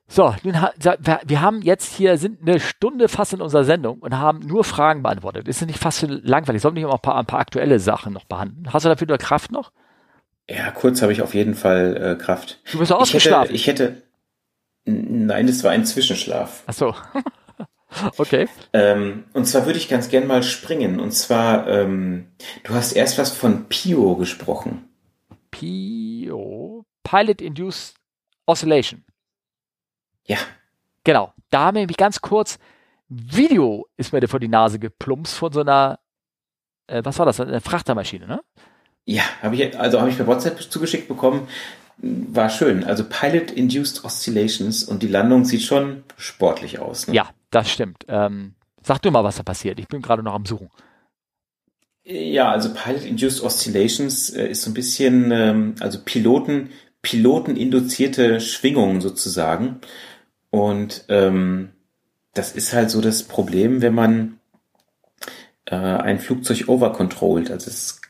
[0.07, 4.39] So, nun, wir haben jetzt hier, sind eine Stunde fast in unserer Sendung und haben
[4.39, 5.49] nur Fragen beantwortet.
[5.49, 6.61] Ist das nicht fast langweilig?
[6.61, 8.71] Sollen wir nicht auch ein paar, ein paar aktuelle Sachen noch behandeln?
[8.71, 9.71] Hast du dafür nur Kraft noch?
[10.49, 12.59] Ja, kurz habe ich auf jeden Fall äh, Kraft.
[12.71, 13.55] Du bist ausgeschlafen.
[13.55, 16.63] Ich hätte, ich hätte, nein, das war ein Zwischenschlaf.
[16.65, 16.95] Ach so.
[18.17, 18.47] okay.
[18.73, 20.99] Ähm, und zwar würde ich ganz gern mal springen.
[20.99, 22.27] Und zwar, ähm,
[22.63, 24.89] du hast erst was von Pio gesprochen.
[25.51, 26.85] Pio?
[27.03, 27.95] Pilot Induced
[28.45, 29.05] Oscillation.
[30.25, 30.37] Ja.
[31.03, 31.33] Genau.
[31.49, 32.57] Da haben wir nämlich ganz kurz
[33.15, 35.99] Video ist mir vor die Nase geplumpst von so einer,
[36.87, 38.41] äh, was war das, eine Frachtermaschine, ne?
[39.05, 41.47] Ja, habe ich, also habe ich per WhatsApp zugeschickt bekommen.
[41.97, 42.83] War schön.
[42.83, 47.07] Also Pilot-Induced Oscillations und die Landung sieht schon sportlich aus.
[47.07, 47.13] Ne?
[47.13, 48.05] Ja, das stimmt.
[48.07, 49.79] Ähm, sag du mal, was da passiert.
[49.79, 50.69] Ich bin gerade noch am Suchen.
[52.05, 56.69] Ja, also Pilot-Induced Oscillations äh, ist so ein bisschen, ähm, also Piloten,
[57.01, 59.79] Piloten-induzierte Schwingungen sozusagen.
[60.49, 61.69] Und ähm,
[62.33, 64.39] das ist halt so das Problem, wenn man
[65.65, 67.51] äh, ein Flugzeug overcontrolled.
[67.51, 68.01] Also es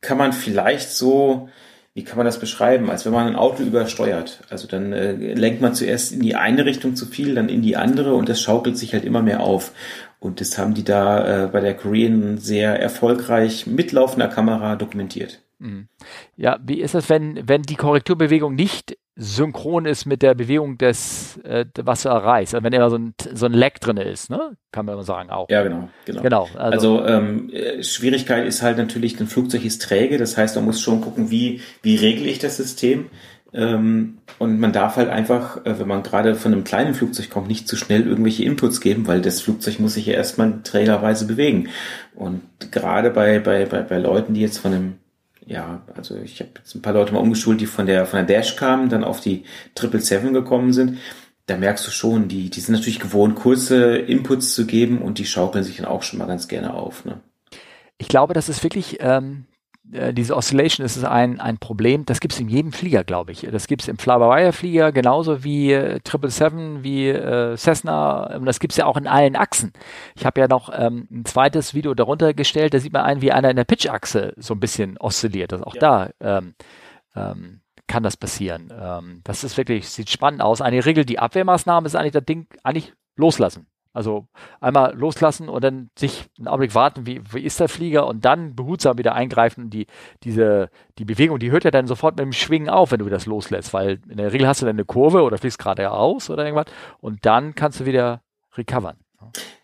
[0.00, 1.48] kann man vielleicht so,
[1.94, 4.44] wie kann man das beschreiben, als wenn man ein Auto übersteuert.
[4.50, 7.76] Also dann äh, lenkt man zuerst in die eine Richtung zu viel, dann in die
[7.76, 9.72] andere und das schaukelt sich halt immer mehr auf.
[10.20, 15.42] Und das haben die da äh, bei der Korean sehr erfolgreich mit laufender Kamera dokumentiert.
[15.58, 15.88] Mhm.
[16.36, 21.38] Ja, wie ist das, wenn, wenn die Korrekturbewegung nicht synchron ist mit der Bewegung des,
[21.38, 22.54] äh, was du erreichst.
[22.54, 24.56] Also wenn immer so ein, so ein Lag drin ist, ne?
[24.70, 25.50] Kann man sagen auch.
[25.50, 25.88] Ja, genau.
[26.04, 26.22] Genau.
[26.22, 30.54] genau also, also ähm, äh, Schwierigkeit ist halt natürlich, ein Flugzeug ist träge, das heißt,
[30.54, 33.06] man muss schon gucken, wie, wie regle ich das System.
[33.52, 37.48] Ähm, und man darf halt einfach, äh, wenn man gerade von einem kleinen Flugzeug kommt,
[37.48, 41.70] nicht zu schnell irgendwelche Inputs geben, weil das Flugzeug muss sich ja erstmal trägerweise bewegen.
[42.14, 44.94] Und gerade bei, bei, bei, bei Leuten, die jetzt von einem
[45.48, 48.26] ja, also ich habe jetzt ein paar Leute mal umgeschult, die von der von der
[48.26, 49.44] Dash kamen, dann auf die
[49.74, 50.98] Triple Seven gekommen sind.
[51.46, 55.24] Da merkst du schon, die die sind natürlich gewohnt, kurze Inputs zu geben und die
[55.24, 57.06] schaukeln sich dann auch schon mal ganz gerne auf.
[57.06, 57.20] Ne?
[57.96, 59.46] Ich glaube, das ist wirklich ähm,
[59.92, 63.46] äh, diese Oscillation ist ein, ein Problem, das gibt es in jedem Flieger, glaube ich.
[63.50, 68.72] Das gibt es im Fly-by-Wire-Flieger genauso wie äh, 777, wie äh, Cessna und das gibt
[68.72, 69.72] es ja auch in allen Achsen.
[70.16, 73.32] Ich habe ja noch ähm, ein zweites Video darunter gestellt, da sieht man ein, wie
[73.32, 75.52] einer in der Pitch-Achse so ein bisschen oszilliert.
[75.52, 75.80] Also auch ja.
[75.80, 76.54] da ähm,
[77.14, 78.72] ähm, kann das passieren.
[78.78, 80.60] Ähm, das ist wirklich, sieht spannend aus.
[80.60, 83.66] Eine Regel, die Abwehrmaßnahme ist eigentlich das Ding, eigentlich loslassen.
[83.92, 84.28] Also
[84.60, 88.54] einmal loslassen und dann sich einen Augenblick warten, wie, wie ist der Flieger und dann
[88.54, 89.70] behutsam wieder eingreifen.
[89.70, 89.86] Die,
[90.22, 93.26] diese, die Bewegung, die hört ja dann sofort mit dem Schwingen auf, wenn du das
[93.26, 96.66] loslässt, weil in der Regel hast du dann eine Kurve oder fliegst geradeaus oder irgendwas
[97.00, 98.22] und dann kannst du wieder
[98.56, 98.96] recovern.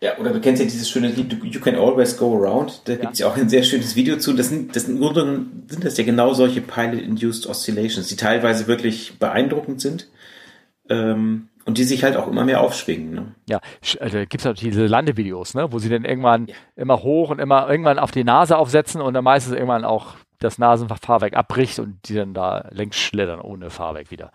[0.01, 2.81] Ja, oder du kennst ja dieses schöne Lied You Can Always Go Around.
[2.85, 2.99] Da ja.
[2.99, 4.33] gibt es ja auch ein sehr schönes Video zu.
[4.33, 9.81] Das sind, das sind, sind das ja genau solche Pilot-Induced Oscillations, die teilweise wirklich beeindruckend
[9.81, 10.09] sind.
[10.89, 13.13] Ähm, und die sich halt auch immer mehr aufschwingen.
[13.13, 13.35] Ne?
[13.49, 13.59] Ja,
[13.99, 15.71] also gibt es natürlich diese Landevideos, ne?
[15.71, 16.55] wo sie dann irgendwann ja.
[16.75, 20.57] immer hoch und immer irgendwann auf die Nase aufsetzen und dann meistens irgendwann auch das
[20.57, 24.31] Nasenfahrwerk abbricht und die dann da längs schlittern ohne Fahrwerk wieder.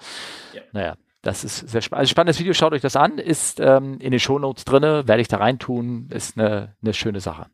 [0.55, 0.62] Ja.
[0.73, 2.01] Naja, das ist sehr spannend.
[2.01, 5.28] Also spannendes Video, schaut euch das an, ist ähm, in den Shownotes drinne, werde ich
[5.28, 7.47] da reintun, ist eine, eine schöne Sache.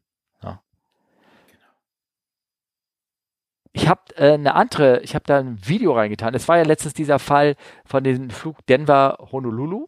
[3.76, 6.32] Ich habe äh, eine andere, ich habe da ein Video reingetan.
[6.34, 9.84] Es war ja letztens dieser Fall von dem Flug Denver-Honolulu.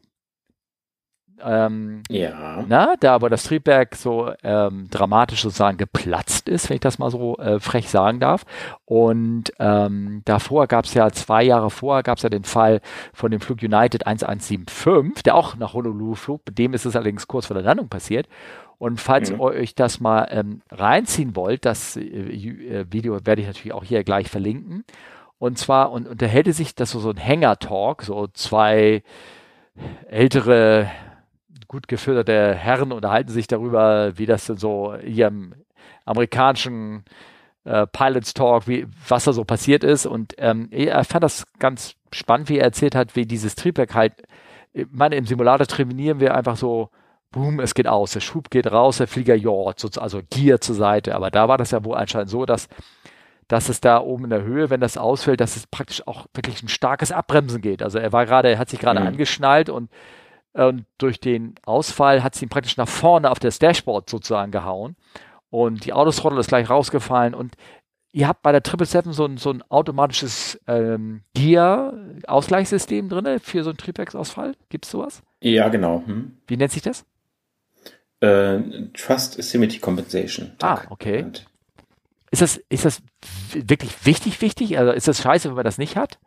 [1.40, 2.64] Ähm, ja.
[2.68, 7.10] Na, da aber das Triebwerk so ähm, dramatisch sozusagen geplatzt ist, wenn ich das mal
[7.10, 8.44] so äh, frech sagen darf.
[8.84, 12.82] Und ähm, davor gab es ja, zwei Jahre vorher gab es ja den Fall
[13.14, 16.42] von dem Flug United 1175, der auch nach Honolulu flog.
[16.44, 18.28] Mit dem ist es allerdings kurz vor der Landung passiert.
[18.78, 19.36] Und falls mhm.
[19.36, 23.84] ihr euch das mal ähm, reinziehen wollt, das äh, äh, Video werde ich natürlich auch
[23.84, 24.84] hier gleich verlinken.
[25.38, 29.02] Und zwar und, unterhält sich das so, so ein Hanger-Talk, so zwei
[30.08, 30.90] ältere,
[31.66, 35.54] gut geförderte Herren unterhalten sich darüber, wie das denn so hier im
[36.04, 37.04] amerikanischen
[37.64, 40.06] äh, Pilots Talk, wie, was da so passiert ist.
[40.06, 44.14] Und ähm, er fand das ganz spannend, wie er erzählt hat, wie dieses Triebwerk halt,
[44.72, 46.90] ich meine, im Simulator trainieren wir einfach so
[47.30, 51.14] boom, es geht aus, der Schub geht raus, der Flieger jort, also Gier zur Seite.
[51.14, 52.68] Aber da war das ja wohl anscheinend so, dass,
[53.48, 56.62] dass es da oben in der Höhe, wenn das ausfällt, dass es praktisch auch wirklich
[56.62, 57.82] ein starkes Abbremsen geht.
[57.82, 59.08] Also er war gerade, er hat sich gerade mhm.
[59.08, 59.90] angeschnallt und,
[60.52, 64.96] und durch den Ausfall hat es ihn praktisch nach vorne auf das Dashboard sozusagen gehauen.
[65.50, 67.56] Und die Autothrottle ist gleich rausgefallen und
[68.12, 73.70] ihr habt bei der 777 so ein, so ein automatisches ähm, Gear-Ausgleichssystem drin für so
[73.70, 74.54] einen Triebwerksausfall.
[74.68, 75.22] Gibt es sowas?
[75.40, 76.02] Ja, genau.
[76.04, 76.38] Hm.
[76.46, 77.06] Wie nennt sich das?
[78.20, 78.58] Äh,
[78.94, 80.52] Trust Asymmetry Compensation.
[80.60, 81.26] Ah, okay.
[82.30, 83.00] Ist das, ist das
[83.52, 84.78] wirklich wichtig, wichtig?
[84.78, 86.18] Also ist das scheiße, wenn man das nicht hat?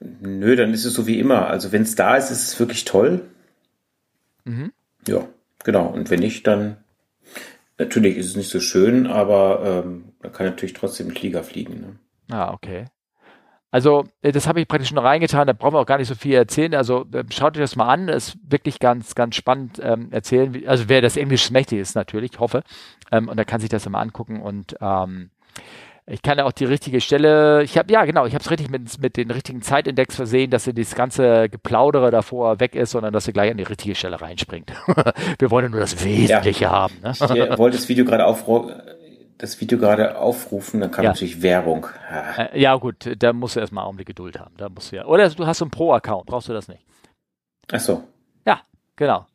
[0.00, 1.46] Nö, dann ist es so wie immer.
[1.46, 3.22] Also wenn es da ist, ist es wirklich toll.
[4.44, 4.72] Mhm.
[5.06, 5.28] Ja,
[5.62, 5.86] genau.
[5.86, 6.78] Und wenn nicht, dann
[7.78, 11.80] natürlich ist es nicht so schön, aber ähm, man kann natürlich trotzdem einen Flieger fliegen.
[11.80, 12.34] Ne?
[12.34, 12.86] Ah, okay.
[13.70, 16.14] Also, äh, das habe ich praktisch schon reingetan, da brauchen wir auch gar nicht so
[16.14, 16.74] viel erzählen.
[16.74, 20.62] Also, ähm, schaut euch das mal an, ist wirklich ganz, ganz spannend ähm, erzählen.
[20.66, 22.62] Also, wer das Englisch mächtig ist, natürlich, hoffe.
[23.12, 25.30] Ähm, und da kann sich das mal angucken und ähm,
[26.06, 28.68] ich kann ja auch die richtige Stelle, ich habe, ja genau, ich habe es richtig
[28.68, 33.12] mit, mit den richtigen Zeitindex versehen, dass ihr das ganze Geplaudere davor weg ist, sondern
[33.12, 34.72] dass ihr gleich an die richtige Stelle reinspringt.
[35.38, 36.70] wir wollen ja nur das Wesentliche ja.
[36.70, 36.94] haben.
[37.02, 37.12] Ne?
[37.12, 38.74] Ich wollte das Video gerade aufrufen
[39.40, 41.10] das Video gerade aufrufen, dann kam Ja.
[41.10, 41.86] natürlich Werbung.
[42.10, 42.42] Ah.
[42.44, 44.54] Äh, ja, gut, da musst du erstmal einen Augenblick Geduld haben.
[44.56, 45.04] Da musst du ja.
[45.06, 46.84] Oder du hast so einen Pro-Account, brauchst du das nicht.
[47.72, 48.04] Ach so.
[48.46, 48.60] Ja,
[48.96, 49.26] genau.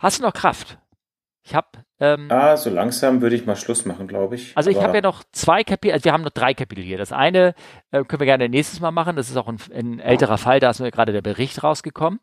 [0.00, 0.78] Hast du noch Kraft?
[1.42, 1.66] Ich habe
[2.00, 4.56] ähm, Ah, so langsam würde ich mal Schluss machen, glaube ich.
[4.56, 6.96] Also ich habe ja noch zwei Kapitel, also wir haben noch drei Kapitel hier.
[6.98, 7.54] Das eine
[7.90, 9.16] äh, können wir gerne nächstes Mal machen.
[9.16, 12.20] Das ist auch ein, ein älterer Fall, da ist mir gerade der Bericht rausgekommen.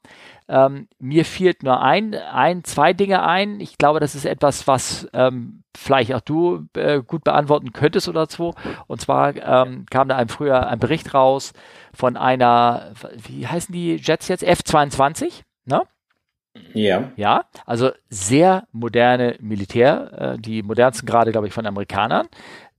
[0.48, 3.60] Ähm, mir fehlt nur ein, ein, zwei Dinge ein.
[3.60, 8.28] Ich glaube, das ist etwas, was ähm, vielleicht auch du äh, gut beantworten könntest oder
[8.28, 8.54] so.
[8.88, 11.52] Und zwar ähm, kam da ein früher ein Bericht raus
[11.94, 12.94] von einer,
[13.28, 14.44] wie heißen die Jets jetzt?
[14.44, 15.82] F-22, ne?
[16.74, 17.12] Ja.
[17.16, 22.28] Ja, also sehr moderne Militär, äh, die modernsten gerade, glaube ich, von Amerikanern,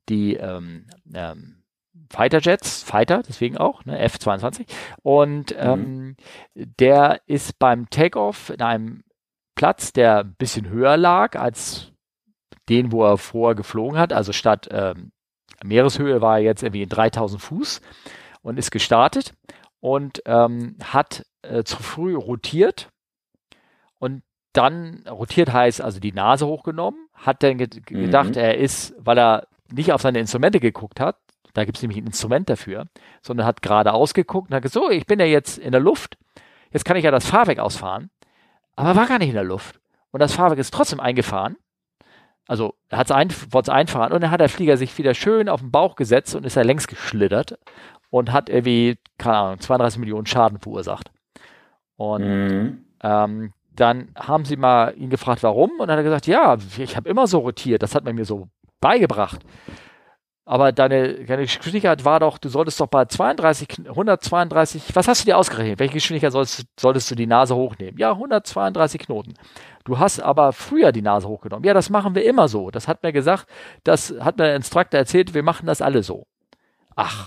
[0.09, 1.63] die ähm, ähm,
[2.11, 4.67] Fighter Jets, Fighter, deswegen auch, ne, F-22.
[5.03, 6.17] Und ähm,
[6.55, 9.03] der ist beim Takeoff in einem
[9.55, 11.93] Platz, der ein bisschen höher lag als
[12.69, 14.13] den, wo er vorher geflogen hat.
[14.13, 15.13] Also statt ähm,
[15.65, 17.81] Meereshöhe war er jetzt irgendwie in 3000 Fuß
[18.43, 19.33] und ist gestartet
[19.81, 22.89] und ähm, hat äh, zu früh rotiert
[24.57, 28.01] dann rotiert heißt also die Nase hochgenommen, hat dann ge Mhm.
[28.05, 31.17] gedacht, er ist, weil er nicht auf seine Instrumente geguckt hat,
[31.55, 32.87] da gibt es nämlich ein Instrument dafür,
[33.23, 36.19] sondern hat geradeaus geguckt und hat gesagt, so, ich bin ja jetzt in der Luft,
[36.73, 38.11] jetzt kann ich ja das Fahrwerk ausfahren,
[38.77, 39.81] aber er war gar nicht in der Luft.
[40.11, 41.57] Und das Fahrwerk ist trotzdem eingefahren.
[42.49, 45.49] Also er hat's ein, wollte es einfahren und dann hat der Flieger sich wieder schön
[45.49, 47.59] auf den Bauch gesetzt und ist er längs geschlittert
[48.11, 51.11] und hat irgendwie, keine Ahnung, 32 Millionen Schaden verursacht.
[51.97, 52.85] Und Mhm.
[53.03, 56.97] ähm, dann haben sie mal ihn gefragt, warum, und dann hat er gesagt, ja, ich
[56.97, 58.49] habe immer so rotiert, das hat man mir so
[58.81, 59.41] beigebracht.
[60.49, 65.23] Aber deine, deine Geschwindigkeit war doch, du solltest doch bei 32, Kn- 132, was hast
[65.23, 65.81] du dir ausgerechnet?
[65.81, 67.99] Welche Geschwindigkeit solltest, du- solltest du die Nase hochnehmen?
[67.99, 69.35] Ja, 132 Knoten.
[69.85, 71.65] Du hast aber früher die Nase hochgenommen.
[71.65, 72.71] Ja, das machen wir immer so.
[72.71, 73.49] Das hat mir gesagt,
[73.83, 76.27] das hat mir der Instructor erzählt, wir machen das alle so.
[76.95, 77.27] Ach,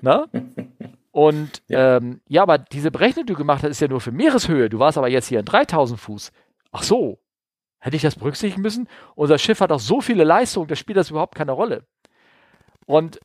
[0.00, 0.26] ne?
[1.14, 1.98] Und ja.
[1.98, 4.68] Ähm, ja, aber diese Berechnung, die du gemacht hast, ist ja nur für Meereshöhe.
[4.68, 6.32] Du warst aber jetzt hier in 3000 Fuß.
[6.72, 7.20] Ach so,
[7.78, 8.88] hätte ich das berücksichtigen müssen?
[9.14, 11.84] Unser Schiff hat auch so viele Leistungen, da spielt das überhaupt keine Rolle.
[12.84, 13.20] Und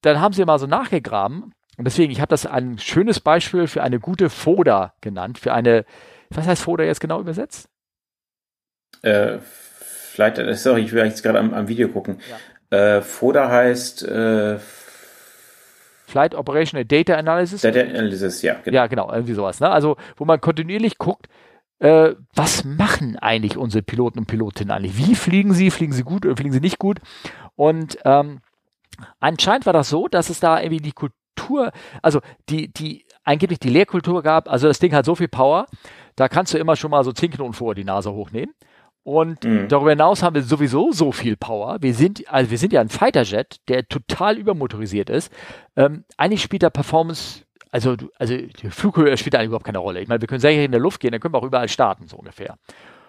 [0.00, 1.52] dann haben sie mal so nachgegraben.
[1.76, 5.84] Und deswegen, ich habe das ein schönes Beispiel für eine gute Foda genannt, für eine,
[6.30, 7.68] was heißt Foda jetzt genau übersetzt?
[9.02, 12.22] Äh, vielleicht, äh, sorry, ich will jetzt gerade am, am Video gucken.
[12.70, 12.96] Ja.
[12.96, 14.58] Äh, FODA heißt äh,
[16.06, 17.62] Flight Operational Data Analysis.
[17.62, 18.54] Data Analysis, ja.
[18.64, 18.74] Genau.
[18.74, 19.60] Ja, genau, irgendwie sowas.
[19.60, 19.68] Ne?
[19.68, 21.26] Also, wo man kontinuierlich guckt,
[21.80, 24.96] äh, was machen eigentlich unsere Piloten und Pilotinnen eigentlich?
[24.96, 25.70] Wie fliegen sie?
[25.70, 27.00] Fliegen sie gut oder fliegen sie nicht gut?
[27.56, 28.40] Und ähm,
[29.18, 31.72] anscheinend war das so, dass es da irgendwie die Kultur,
[32.02, 35.66] also die, die, angeblich die Lehrkultur gab, also das Ding hat so viel Power,
[36.14, 38.54] da kannst du immer schon mal so 10 Knoten vor die Nase hochnehmen.
[39.06, 39.68] Und mhm.
[39.68, 41.76] darüber hinaus haben wir sowieso so viel Power.
[41.80, 45.32] Wir sind, also wir sind ja ein Fighterjet, der total übermotorisiert ist.
[45.76, 50.00] Ähm, eigentlich spielt da Performance, also, also die Flughöhe spielt eigentlich überhaupt keine Rolle.
[50.00, 52.08] Ich meine, wir können sehr in der Luft gehen, dann können wir auch überall starten,
[52.08, 52.58] so ungefähr.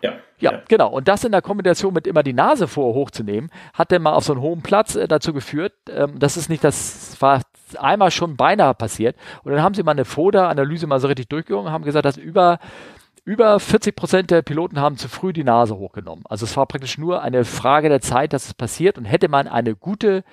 [0.03, 0.89] Ja, ja, ja, genau.
[0.89, 4.23] Und das in der Kombination mit immer die Nase vor hochzunehmen, hat dann mal auf
[4.23, 7.41] so einem hohen Platz äh, dazu geführt, ähm, das ist nicht, das war
[7.79, 9.15] einmal schon beinahe passiert.
[9.41, 12.17] Und dann haben sie mal eine FODA-Analyse mal so richtig durchgegangen und haben gesagt, dass
[12.17, 12.59] über
[13.27, 16.23] über 40 Prozent der Piloten haben zu früh die Nase hochgenommen.
[16.29, 18.97] Also es war praktisch nur eine Frage der Zeit, dass es passiert.
[18.97, 20.23] Und hätte man eine gute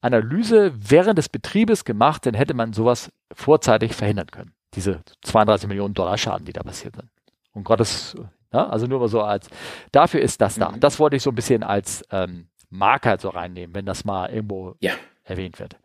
[0.00, 4.52] Analyse während des Betriebes gemacht, dann hätte man sowas vorzeitig verhindern können.
[4.74, 7.08] Diese 32 Millionen Dollar Schaden, die da passiert sind.
[7.52, 8.14] Um Gottes,
[8.52, 9.48] ja, also nur mal so als,
[9.90, 10.72] dafür ist das da.
[10.78, 14.76] Das wollte ich so ein bisschen als ähm, Marker so reinnehmen, wenn das mal irgendwo
[14.78, 14.92] ja.
[15.24, 15.78] erwähnt wird.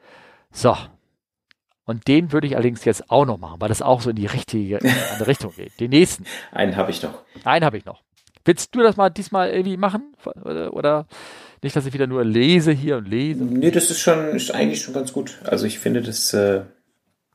[0.52, 0.78] So,
[1.86, 4.26] und den würde ich allerdings jetzt auch noch machen, weil das auch so in die
[4.26, 4.80] richtige
[5.12, 5.80] andere Richtung geht.
[5.80, 6.26] Den nächsten.
[6.52, 7.24] Einen habe ich noch.
[7.44, 8.02] Einen habe ich noch.
[8.44, 10.16] Willst du das mal diesmal irgendwie machen?
[10.44, 11.08] Oder, oder,
[11.64, 13.44] nicht, dass ich wieder nur lese hier und lese?
[13.44, 15.40] Nee, das ist schon ist eigentlich schon ganz gut.
[15.44, 16.64] Also ich finde, das äh,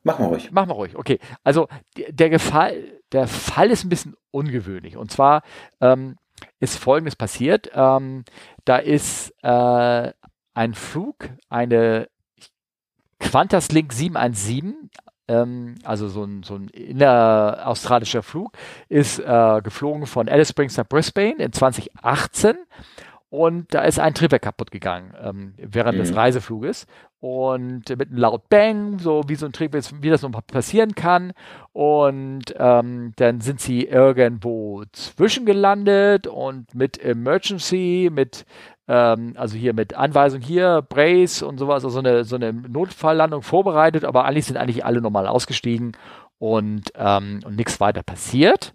[0.04, 0.52] machen wir ruhig.
[0.52, 1.18] Machen wir ruhig, okay.
[1.42, 1.66] Also
[1.96, 4.96] der Gefall, der Fall ist ein bisschen ungewöhnlich.
[4.96, 5.42] Und zwar
[5.80, 6.16] ähm,
[6.60, 7.70] ist folgendes passiert.
[7.74, 8.24] Ähm,
[8.64, 10.12] da ist äh,
[10.54, 12.08] ein Flug, eine
[13.20, 14.90] Qantas Link 717,
[15.28, 18.52] ähm, also so ein, so ein inneraustralischer Flug,
[18.88, 22.56] ist äh, geflogen von Alice Springs nach Brisbane in 2018
[23.28, 26.02] und da ist ein Triebwerk kaputt gegangen ähm, während mhm.
[26.02, 26.86] des Reisefluges
[27.20, 31.32] und mit einem laut Bang, so wie so ein Triebwerk, wie das noch passieren kann
[31.72, 38.46] und ähm, dann sind sie irgendwo zwischengelandet und mit Emergency, mit
[38.90, 43.42] ähm, also hier mit Anweisung hier, Brace und sowas, also so eine, so eine Notfalllandung
[43.42, 45.96] vorbereitet, aber eigentlich sind eigentlich alle normal ausgestiegen
[46.38, 48.74] und, ähm, und nichts weiter passiert.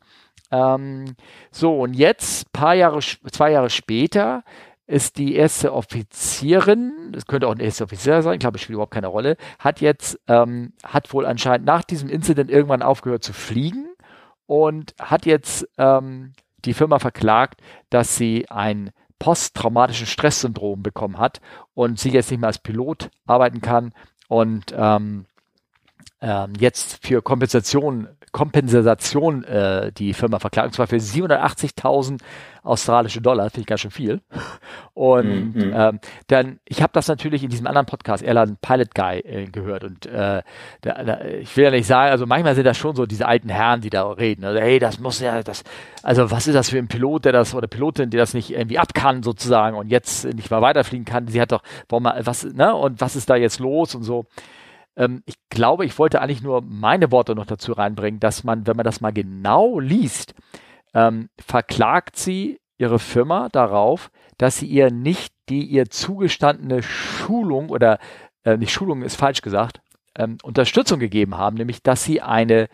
[0.52, 1.16] Ähm,
[1.52, 4.46] so, und jetzt, paar Jahre, zwei Jahre später,
[4.88, 8.76] ist die erste Offizierin, das könnte auch ein erster Offizier sein, ich glaube, es spielt
[8.76, 13.34] überhaupt keine Rolle, hat jetzt, ähm, hat wohl anscheinend nach diesem Incident irgendwann aufgehört zu
[13.34, 13.88] fliegen
[14.46, 16.32] und hat jetzt ähm,
[16.64, 17.60] die Firma verklagt,
[17.90, 18.92] dass sie ein
[19.26, 21.42] posttraumatisches Stresssyndrom bekommen hat
[21.74, 23.92] und sie jetzt nicht mehr als Pilot arbeiten kann.
[24.28, 25.26] Und ähm,
[26.26, 32.20] ähm, jetzt für Kompensation Kompensation äh, die Firma verklagt, und zwar für 780.000
[32.64, 34.20] australische Dollar, finde ich ganz schön viel.
[34.94, 35.74] Und mhm.
[35.74, 39.86] ähm, dann, ich habe das natürlich in diesem anderen Podcast, Airline Pilot Guy, äh, gehört.
[39.86, 40.42] Und äh,
[40.82, 43.48] da, da, ich will ja nicht sagen, also manchmal sind das schon so diese alten
[43.48, 44.44] Herren, die da reden.
[44.44, 45.64] Also, hey, das muss ja, das,
[46.04, 48.80] also was ist das für ein Pilot, der das, oder Pilotin, die das nicht irgendwie
[48.80, 51.28] ab kann, sozusagen, und jetzt nicht mal weiterfliegen kann.
[51.28, 54.26] Sie hat doch, warum, was, ne, und was ist da jetzt los und so.
[54.96, 58.78] Ähm, ich glaube, ich wollte eigentlich nur meine Worte noch dazu reinbringen, dass man, wenn
[58.78, 60.34] man das mal genau liest,
[60.94, 68.00] ähm, verklagt sie ihre Firma darauf, dass sie ihr nicht die ihr zugestandene Schulung oder
[68.44, 69.82] äh, nicht Schulung ist falsch gesagt,
[70.16, 72.68] ähm, Unterstützung gegeben haben, nämlich dass sie eine,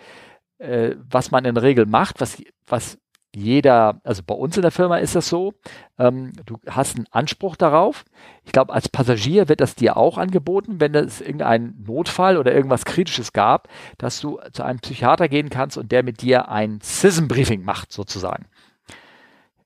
[0.58, 2.98] äh, was man in der Regel macht, was, was
[3.36, 5.54] jeder, also bei uns in der Firma ist das so,
[5.98, 8.04] ähm, du hast einen Anspruch darauf.
[8.44, 12.84] Ich glaube, als Passagier wird das dir auch angeboten, wenn es irgendeinen Notfall oder irgendwas
[12.84, 17.64] Kritisches gab, dass du zu einem Psychiater gehen kannst und der mit dir ein CISM-Briefing
[17.64, 18.46] macht, sozusagen.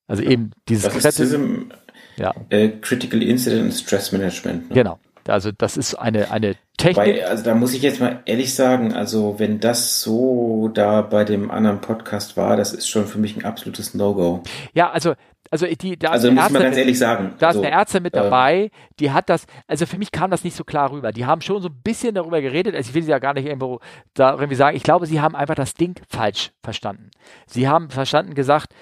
[0.07, 1.71] Also eben dieses das ist CISM,
[2.17, 2.33] ja.
[2.49, 4.69] Äh, Critical Incident Stress Management.
[4.69, 4.75] Ne?
[4.75, 4.99] Genau.
[5.27, 6.55] Also das ist eine, eine
[6.85, 7.21] Technik.
[7.21, 11.23] Bei, also da muss ich jetzt mal ehrlich sagen, also wenn das so da bei
[11.23, 14.43] dem anderen Podcast war, das ist schon für mich ein absolutes No-Go.
[14.73, 15.13] Ja, also
[15.51, 18.15] also die da also ist muss man ganz ehrlich sagen, da ist eine Ärztin mit
[18.15, 21.11] dabei, äh, die hat das, also für mich kam das nicht so klar rüber.
[21.11, 23.45] Die haben schon so ein bisschen darüber geredet, also ich will sie ja gar nicht
[23.45, 23.79] irgendwo
[24.15, 27.11] da irgendwie sagen, ich glaube, sie haben einfach das Ding falsch verstanden.
[27.45, 28.73] Sie haben verstanden gesagt,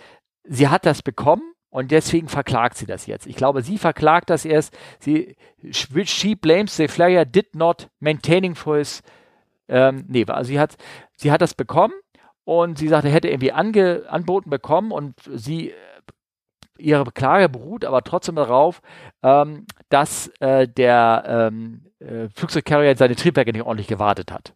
[0.46, 3.26] sie hat das bekommen und deswegen verklagt sie das jetzt.
[3.26, 4.78] Ich glaube, sie verklagt das erst.
[5.00, 5.36] Sie,
[5.72, 9.02] she blames the flyer did not maintaining for his,
[9.68, 10.76] ähm, nee, also sie hat,
[11.18, 11.95] sie hat das bekommen
[12.44, 15.74] und sie sagte, er hätte irgendwie ange, anboten bekommen und sie,
[16.78, 18.84] ihre Klage beruht aber trotzdem darauf,
[19.24, 24.54] ähm, dass äh, der ähm, äh, Flugzeugcarrier seine Triebwerke nicht ordentlich gewartet hat.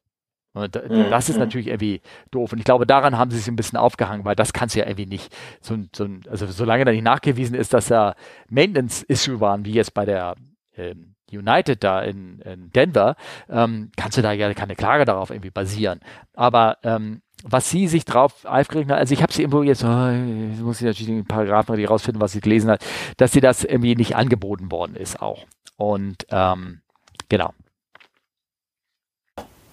[0.58, 0.76] Und
[1.12, 2.02] das ist natürlich irgendwie
[2.32, 2.52] doof.
[2.52, 4.86] Und ich glaube, daran haben sie sich ein bisschen aufgehangen, weil das kannst du ja
[4.86, 5.36] irgendwie nicht.
[5.62, 8.16] So, so, also solange da nicht nachgewiesen ist, dass da
[8.50, 10.36] Maintenance-Issue waren, wie jetzt bei der
[10.76, 13.16] ähm, United da in, in Denver,
[13.50, 16.00] ähm, kannst du da ja keine Klage darauf irgendwie basieren.
[16.34, 20.10] Aber ähm, was sie sich drauf aufgeregt hat, also ich habe sie irgendwo jetzt, oh,
[20.10, 22.86] jetzt muss ich natürlich den Paragraphen rausfinden, was sie gelesen hat,
[23.18, 25.46] dass sie das irgendwie nicht angeboten worden ist auch.
[25.76, 26.82] Und ähm,
[27.30, 27.54] genau.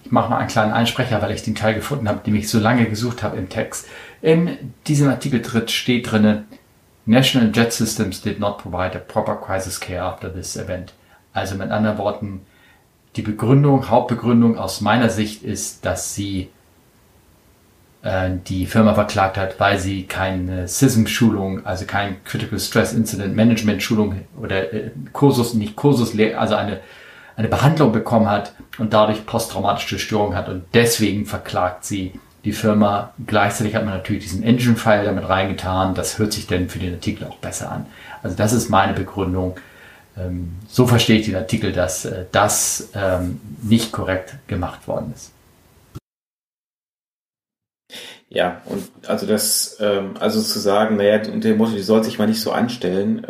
[0.05, 2.59] Ich mache mal einen kleinen Einsprecher, weil ich den Teil gefunden habe, den ich so
[2.59, 3.87] lange gesucht habe im Text.
[4.21, 6.45] In diesem Artikel steht drinne,
[7.07, 10.93] National Jet Systems did not provide a proper crisis care after this event.
[11.33, 12.41] Also mit anderen Worten,
[13.15, 16.49] die Begründung, Hauptbegründung aus meiner Sicht ist, dass sie
[18.03, 23.81] äh, die Firma verklagt hat, weil sie keine SISM-Schulung, also kein Critical Stress Incident Management
[23.81, 26.81] Schulung oder äh, Kursus, nicht Kursus, also eine
[27.35, 32.13] eine Behandlung bekommen hat und dadurch posttraumatische Störungen hat und deswegen verklagt sie
[32.45, 33.13] die Firma.
[33.25, 35.95] Gleichzeitig hat man natürlich diesen Engine-File damit reingetan.
[35.95, 37.87] Das hört sich dann für den Artikel auch besser an.
[38.23, 39.57] Also das ist meine Begründung.
[40.17, 45.31] Ähm, so verstehe ich den Artikel, dass äh, das ähm, nicht korrekt gemacht worden ist.
[48.29, 52.27] Ja, und also das, ähm, also zu sagen, naja, dem Motto, die soll sich mal
[52.27, 53.25] nicht so anstellen,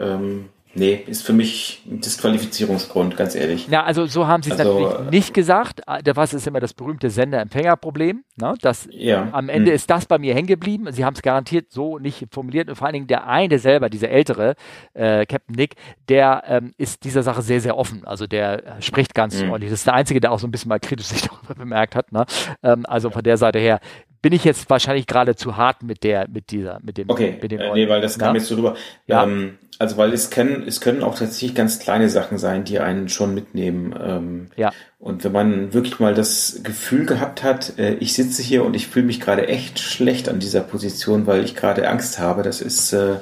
[0.78, 3.70] Nee, ist für mich ein Disqualifizierungsgrund, ganz ehrlich.
[3.70, 5.82] Ja, also so haben sie es also, natürlich nicht gesagt.
[5.88, 8.26] Was ist immer das berühmte Sender-Empfänger-Problem?
[8.36, 8.54] Ne?
[8.62, 9.30] Das, ja.
[9.32, 9.76] Am Ende hm.
[9.76, 10.92] ist das bei mir hängen geblieben.
[10.92, 12.68] Sie haben es garantiert so nicht formuliert.
[12.68, 14.56] Und vor allen Dingen der eine selber, dieser ältere,
[14.94, 15.76] äh, Captain Nick,
[16.10, 18.06] der ähm, ist dieser Sache sehr, sehr offen.
[18.06, 19.52] Also der spricht ganz hm.
[19.52, 19.72] ordentlich.
[19.72, 22.12] Das ist der Einzige, der auch so ein bisschen mal kritisch sich darüber bemerkt hat.
[22.12, 22.26] Ne?
[22.64, 23.80] Ähm, also von der Seite her
[24.26, 27.12] bin ich jetzt wahrscheinlich gerade zu hart mit der, mit dieser, mit dem.
[27.12, 28.40] Okay, mit dem äh, nee, weil das kam ja?
[28.40, 28.74] jetzt so rüber.
[29.06, 29.22] Ja.
[29.22, 33.08] Ähm, also weil es können, es können auch tatsächlich ganz kleine Sachen sein, die einen
[33.08, 33.94] schon mitnehmen.
[34.04, 34.72] Ähm, ja.
[34.98, 38.88] Und wenn man wirklich mal das Gefühl gehabt hat, äh, ich sitze hier und ich
[38.88, 42.94] fühle mich gerade echt schlecht an dieser Position, weil ich gerade Angst habe, das ist,
[42.94, 43.18] äh,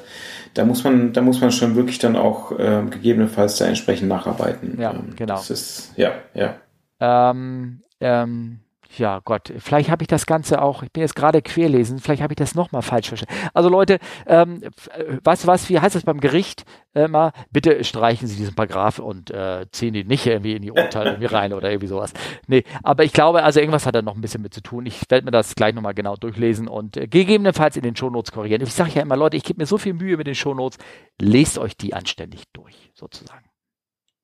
[0.54, 4.80] da muss man, da muss man schon wirklich dann auch äh, gegebenenfalls da entsprechend nacharbeiten.
[4.80, 5.36] Ja, ähm, genau.
[5.36, 6.56] Das ist, ja, ja.
[7.02, 8.60] Ähm, ähm,
[8.98, 12.34] ja Gott, vielleicht habe ich das Ganze auch, ich bin jetzt gerade querlesen, vielleicht habe
[12.34, 13.50] ich das nochmal falsch verstanden.
[13.54, 16.66] Also Leute, ähm, äh, du was, wie heißt das beim Gericht
[16.96, 17.32] äh, mal?
[17.52, 21.28] Bitte streichen Sie diesen Paragraph und äh, ziehen ihn nicht irgendwie in die Urteile irgendwie
[21.28, 22.14] rein oder irgendwie sowas.
[22.48, 24.86] Nee, aber ich glaube, also irgendwas hat da noch ein bisschen mit zu tun.
[24.86, 28.62] Ich werde mir das gleich nochmal genau durchlesen und äh, gegebenenfalls in den Shownotes korrigieren.
[28.62, 30.78] Ich sage ja immer, Leute, ich gebe mir so viel Mühe mit den Shownotes,
[31.20, 33.46] lest euch die anständig durch, sozusagen.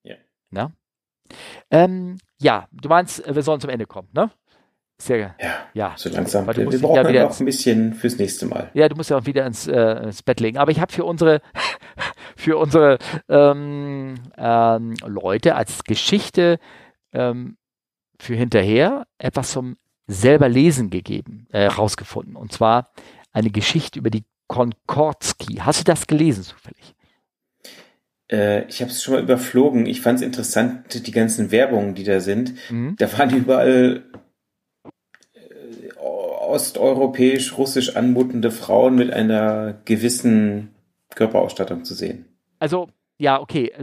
[0.04, 0.16] Ja.
[0.50, 0.72] Na?
[1.70, 4.32] Ähm, ja, du meinst, äh, wir sollen zum Ende kommen, ne?
[5.02, 5.94] Sehr, Ja, ja.
[5.96, 6.46] so langsam.
[6.46, 8.70] Weil du Wir, musst wir brauchen ja ja wieder auch ein bisschen fürs nächste Mal.
[8.74, 10.58] Ja, du musst ja auch wieder ins, äh, ins Bett legen.
[10.58, 11.42] Aber ich habe für unsere,
[12.36, 13.00] für unsere
[13.30, 16.60] ähm, ähm, Leute als Geschichte
[17.14, 17.58] ähm,
[18.20, 19.78] für hinterher etwas zum
[20.08, 22.36] selber lesen gegeben, äh, rausgefunden.
[22.36, 22.92] Und zwar
[23.32, 25.58] eine Geschichte über die Konkordsky.
[25.62, 26.96] Hast du das gelesen zufällig?
[28.30, 29.86] Äh, ich habe es schon mal überflogen.
[29.86, 32.54] Ich fand es interessant, die ganzen Werbungen, die da sind.
[32.70, 32.96] Mhm.
[32.98, 34.04] Da waren überall
[36.50, 40.76] osteuropäisch, russisch anmutende Frauen mit einer gewissen
[41.16, 42.26] Körperausstattung zu sehen.
[42.60, 43.74] Also, ja, okay.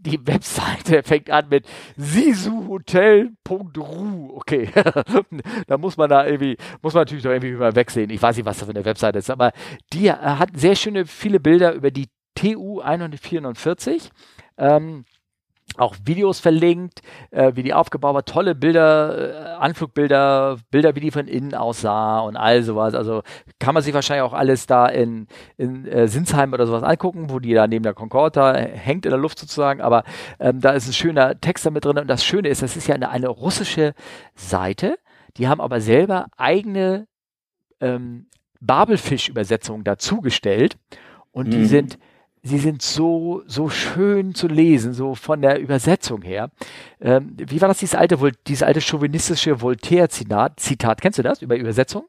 [0.00, 4.36] Die, Webseite fängt an mit sisuhotel.ru.
[4.36, 4.68] Okay.
[5.66, 8.10] da muss man da irgendwie, muss man natürlich doch irgendwie mal wegsehen.
[8.10, 9.50] Ich weiß nicht, was da für eine Webseite ist, aber
[9.92, 12.06] die äh, hat sehr schöne, viele Bilder über die
[12.36, 14.10] TU 144.
[14.58, 15.04] Ähm,
[15.76, 17.00] auch Videos verlinkt,
[17.30, 22.20] äh, wie die aufgebaut war, tolle Bilder, äh, Anflugbilder, Bilder, wie die von innen aussah
[22.20, 22.94] und all sowas.
[22.94, 23.22] Also
[23.58, 25.26] kann man sich wahrscheinlich auch alles da in,
[25.56, 29.10] in äh, Sinsheim oder sowas angucken, wo die da neben der Concorde da hängt in
[29.10, 29.80] der Luft sozusagen.
[29.80, 30.04] Aber
[30.38, 31.98] ähm, da ist ein schöner Text damit drin.
[31.98, 33.94] Und das Schöne ist, das ist ja eine, eine russische
[34.36, 34.96] Seite.
[35.38, 37.08] Die haben aber selber eigene
[37.80, 38.26] ähm,
[38.60, 40.76] Babelfisch-Übersetzungen dazugestellt.
[41.32, 41.66] Und die Mhm.
[41.66, 41.98] sind
[42.44, 46.50] sie sind so, so schön zu lesen, so von der Übersetzung her.
[47.00, 50.60] Ähm, wie war das, dieses alte, dieses alte chauvinistische Voltaire-Zitat?
[50.60, 52.04] Zitat, kennst du das über Übersetzung?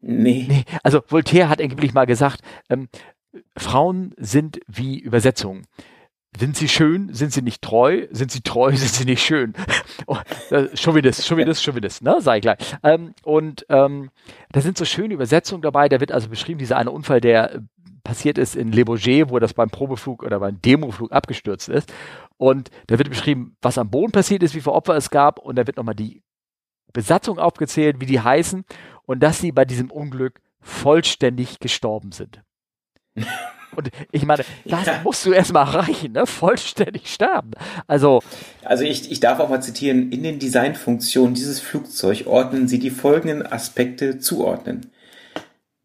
[0.00, 0.46] Nee.
[0.48, 2.40] Nee, also Voltaire hat angeblich mal gesagt,
[2.70, 2.88] ähm,
[3.56, 5.66] Frauen sind wie Übersetzungen.
[6.38, 9.52] Sind sie schön, sind sie nicht treu, sind sie treu, sind sie nicht schön.
[10.06, 10.16] oh,
[10.50, 12.58] äh, Chauvinist, Chauvinist, Chauvinist, ne, sag ich gleich.
[12.82, 14.10] Ähm, und ähm,
[14.50, 17.62] da sind so schöne Übersetzungen dabei, da wird also beschrieben, dieser eine Unfall, der
[18.04, 21.92] passiert ist in Le Bourget, wo das beim Probeflug oder beim Demoflug abgestürzt ist.
[22.36, 25.56] Und da wird beschrieben, was am Boden passiert ist, wie viele Opfer es gab und
[25.56, 26.22] da wird nochmal die
[26.92, 28.64] Besatzung aufgezählt, wie die heißen
[29.06, 32.42] und dass sie bei diesem Unglück vollständig gestorben sind.
[33.76, 35.00] Und ich meine, das Ja.
[35.02, 36.26] musst du erstmal erreichen, ne?
[36.26, 37.50] Vollständig sterben.
[37.88, 38.22] Also,
[38.62, 42.90] Also ich, ich darf auch mal zitieren, in den Designfunktionen dieses Flugzeug ordnen Sie die
[42.90, 44.92] folgenden Aspekte zuordnen.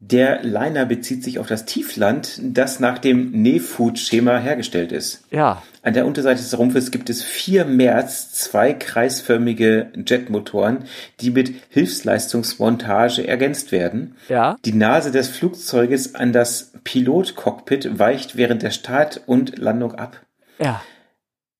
[0.02, 5.26] Der Liner bezieht sich auf das Tiefland, das nach dem Nefood-Schema hergestellt ist.
[5.30, 10.86] ja, An der Unterseite des Rumpfes gibt es vier Merz, zwei kreisförmige Jetmotoren,
[11.20, 14.16] die mit Hilfsleistungsmontage ergänzt werden.
[14.30, 20.22] ja, Die Nase des Flugzeuges an das Pilotcockpit weicht während der Start und Landung ab.
[20.60, 20.82] ja.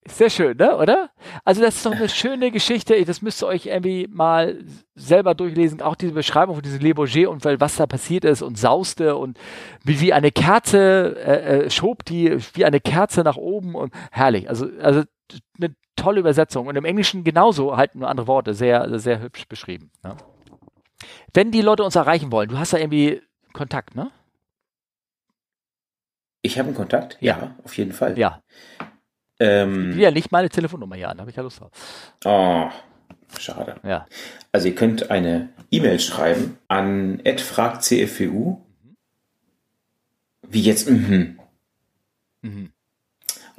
[0.06, 1.10] Sehr schön, ne, oder?
[1.44, 3.04] Also das ist doch eine schöne Geschichte.
[3.04, 4.64] Das müsst ihr euch irgendwie mal
[4.94, 5.82] selber durchlesen.
[5.82, 9.38] Auch diese Beschreibung von diesem Le Bourget-Unfall, was da passiert ist und sauste und
[9.84, 14.48] wie, wie eine Kerze, äh, äh, schob die wie eine Kerze nach oben und herrlich.
[14.48, 15.02] Also, also
[15.58, 16.66] eine tolle Übersetzung.
[16.66, 18.54] Und im Englischen genauso, halt nur andere Worte.
[18.54, 19.90] Sehr, sehr hübsch beschrieben.
[20.02, 20.16] Ne?
[21.34, 23.20] Wenn die Leute uns erreichen wollen, du hast da irgendwie
[23.52, 24.10] Kontakt, ne?
[26.42, 27.18] Ich habe einen Kontakt?
[27.20, 27.54] Ja.
[27.64, 28.18] auf jeden Fall.
[28.18, 28.40] Ja.
[29.40, 31.70] Ähm, Ja, nicht meine Telefonnummer hier an, habe ich ja Lust drauf.
[32.24, 32.68] Oh,
[33.38, 33.76] schade.
[33.82, 34.06] Ja.
[34.52, 38.58] Also ihr könnt eine E-Mail schreiben an @fragcfwu.
[40.48, 40.90] Wie jetzt?
[40.90, 41.38] Mhm.
[42.42, 42.72] Mhm.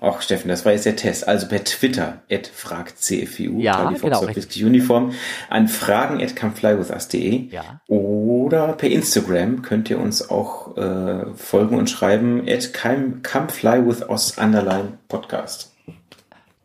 [0.03, 1.27] Ach, Steffen, das war jetzt der Test.
[1.27, 4.25] Also per Twitter, fragcfwu, Ja, Charlie genau,
[4.65, 5.13] Uniform,
[5.47, 7.49] an fragen at comeflywithus.de.
[7.51, 7.81] Ja.
[7.87, 14.97] Oder per Instagram könnt ihr uns auch äh, folgen und schreiben at come, comeflywithus underline
[15.07, 15.70] podcast.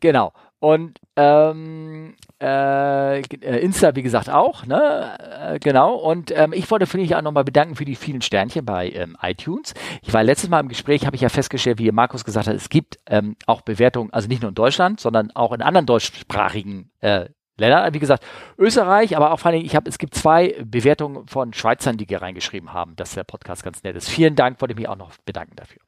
[0.01, 0.33] Genau.
[0.59, 5.19] Und ähm, äh, äh, Insta, wie gesagt, auch, ne?
[5.55, 5.95] Äh, genau.
[5.95, 9.17] Und ähm, ich wollte für dich auch nochmal bedanken für die vielen Sternchen bei ähm,
[9.21, 9.75] iTunes.
[10.03, 12.69] Ich war letztes Mal im Gespräch, habe ich ja festgestellt, wie Markus gesagt hat, es
[12.71, 17.27] gibt ähm, auch Bewertungen, also nicht nur in Deutschland, sondern auch in anderen deutschsprachigen äh,
[17.59, 17.93] Ländern.
[17.95, 18.25] Wie gesagt,
[18.59, 22.23] Österreich, aber auch vor allem, ich habe, es gibt zwei Bewertungen von Schweizern, die hier
[22.23, 24.09] reingeschrieben haben, dass der Podcast ganz nett ist.
[24.09, 25.81] Vielen Dank, wollte ich mich auch noch bedanken dafür.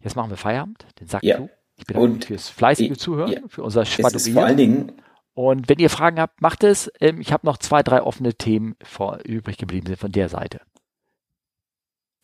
[0.00, 1.36] Jetzt machen wir Feierabend, den Sack Ja.
[1.36, 1.50] zu.
[1.80, 2.94] Ich bedanke mich Und- fürs fleißige ja.
[2.96, 4.56] Zuhören, für unser ist vor allen Schwadronieren.
[4.56, 5.02] Dingen
[5.34, 6.90] Und wenn ihr Fragen habt, macht es.
[7.00, 10.60] Ähm, ich habe noch zwei, drei offene Themen vor, übrig geblieben sind von der Seite.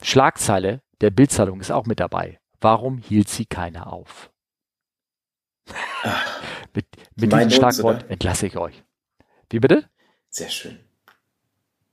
[0.02, 2.38] Schlagzeile der Bildzeitung ist auch mit dabei.
[2.60, 4.30] Warum hielt sie keiner auf?
[6.74, 8.10] mit mit Mein diesem Schlagwort oder?
[8.10, 8.82] entlasse ich euch.
[9.50, 9.88] Wie bitte?
[10.28, 10.78] Sehr schön.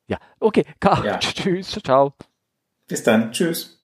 [0.07, 0.65] Ja, okay.
[0.80, 1.18] Ka- Ja.
[1.19, 2.14] Tschüss, ciao.
[2.88, 3.31] Bis dann.
[3.31, 3.80] Tschüss.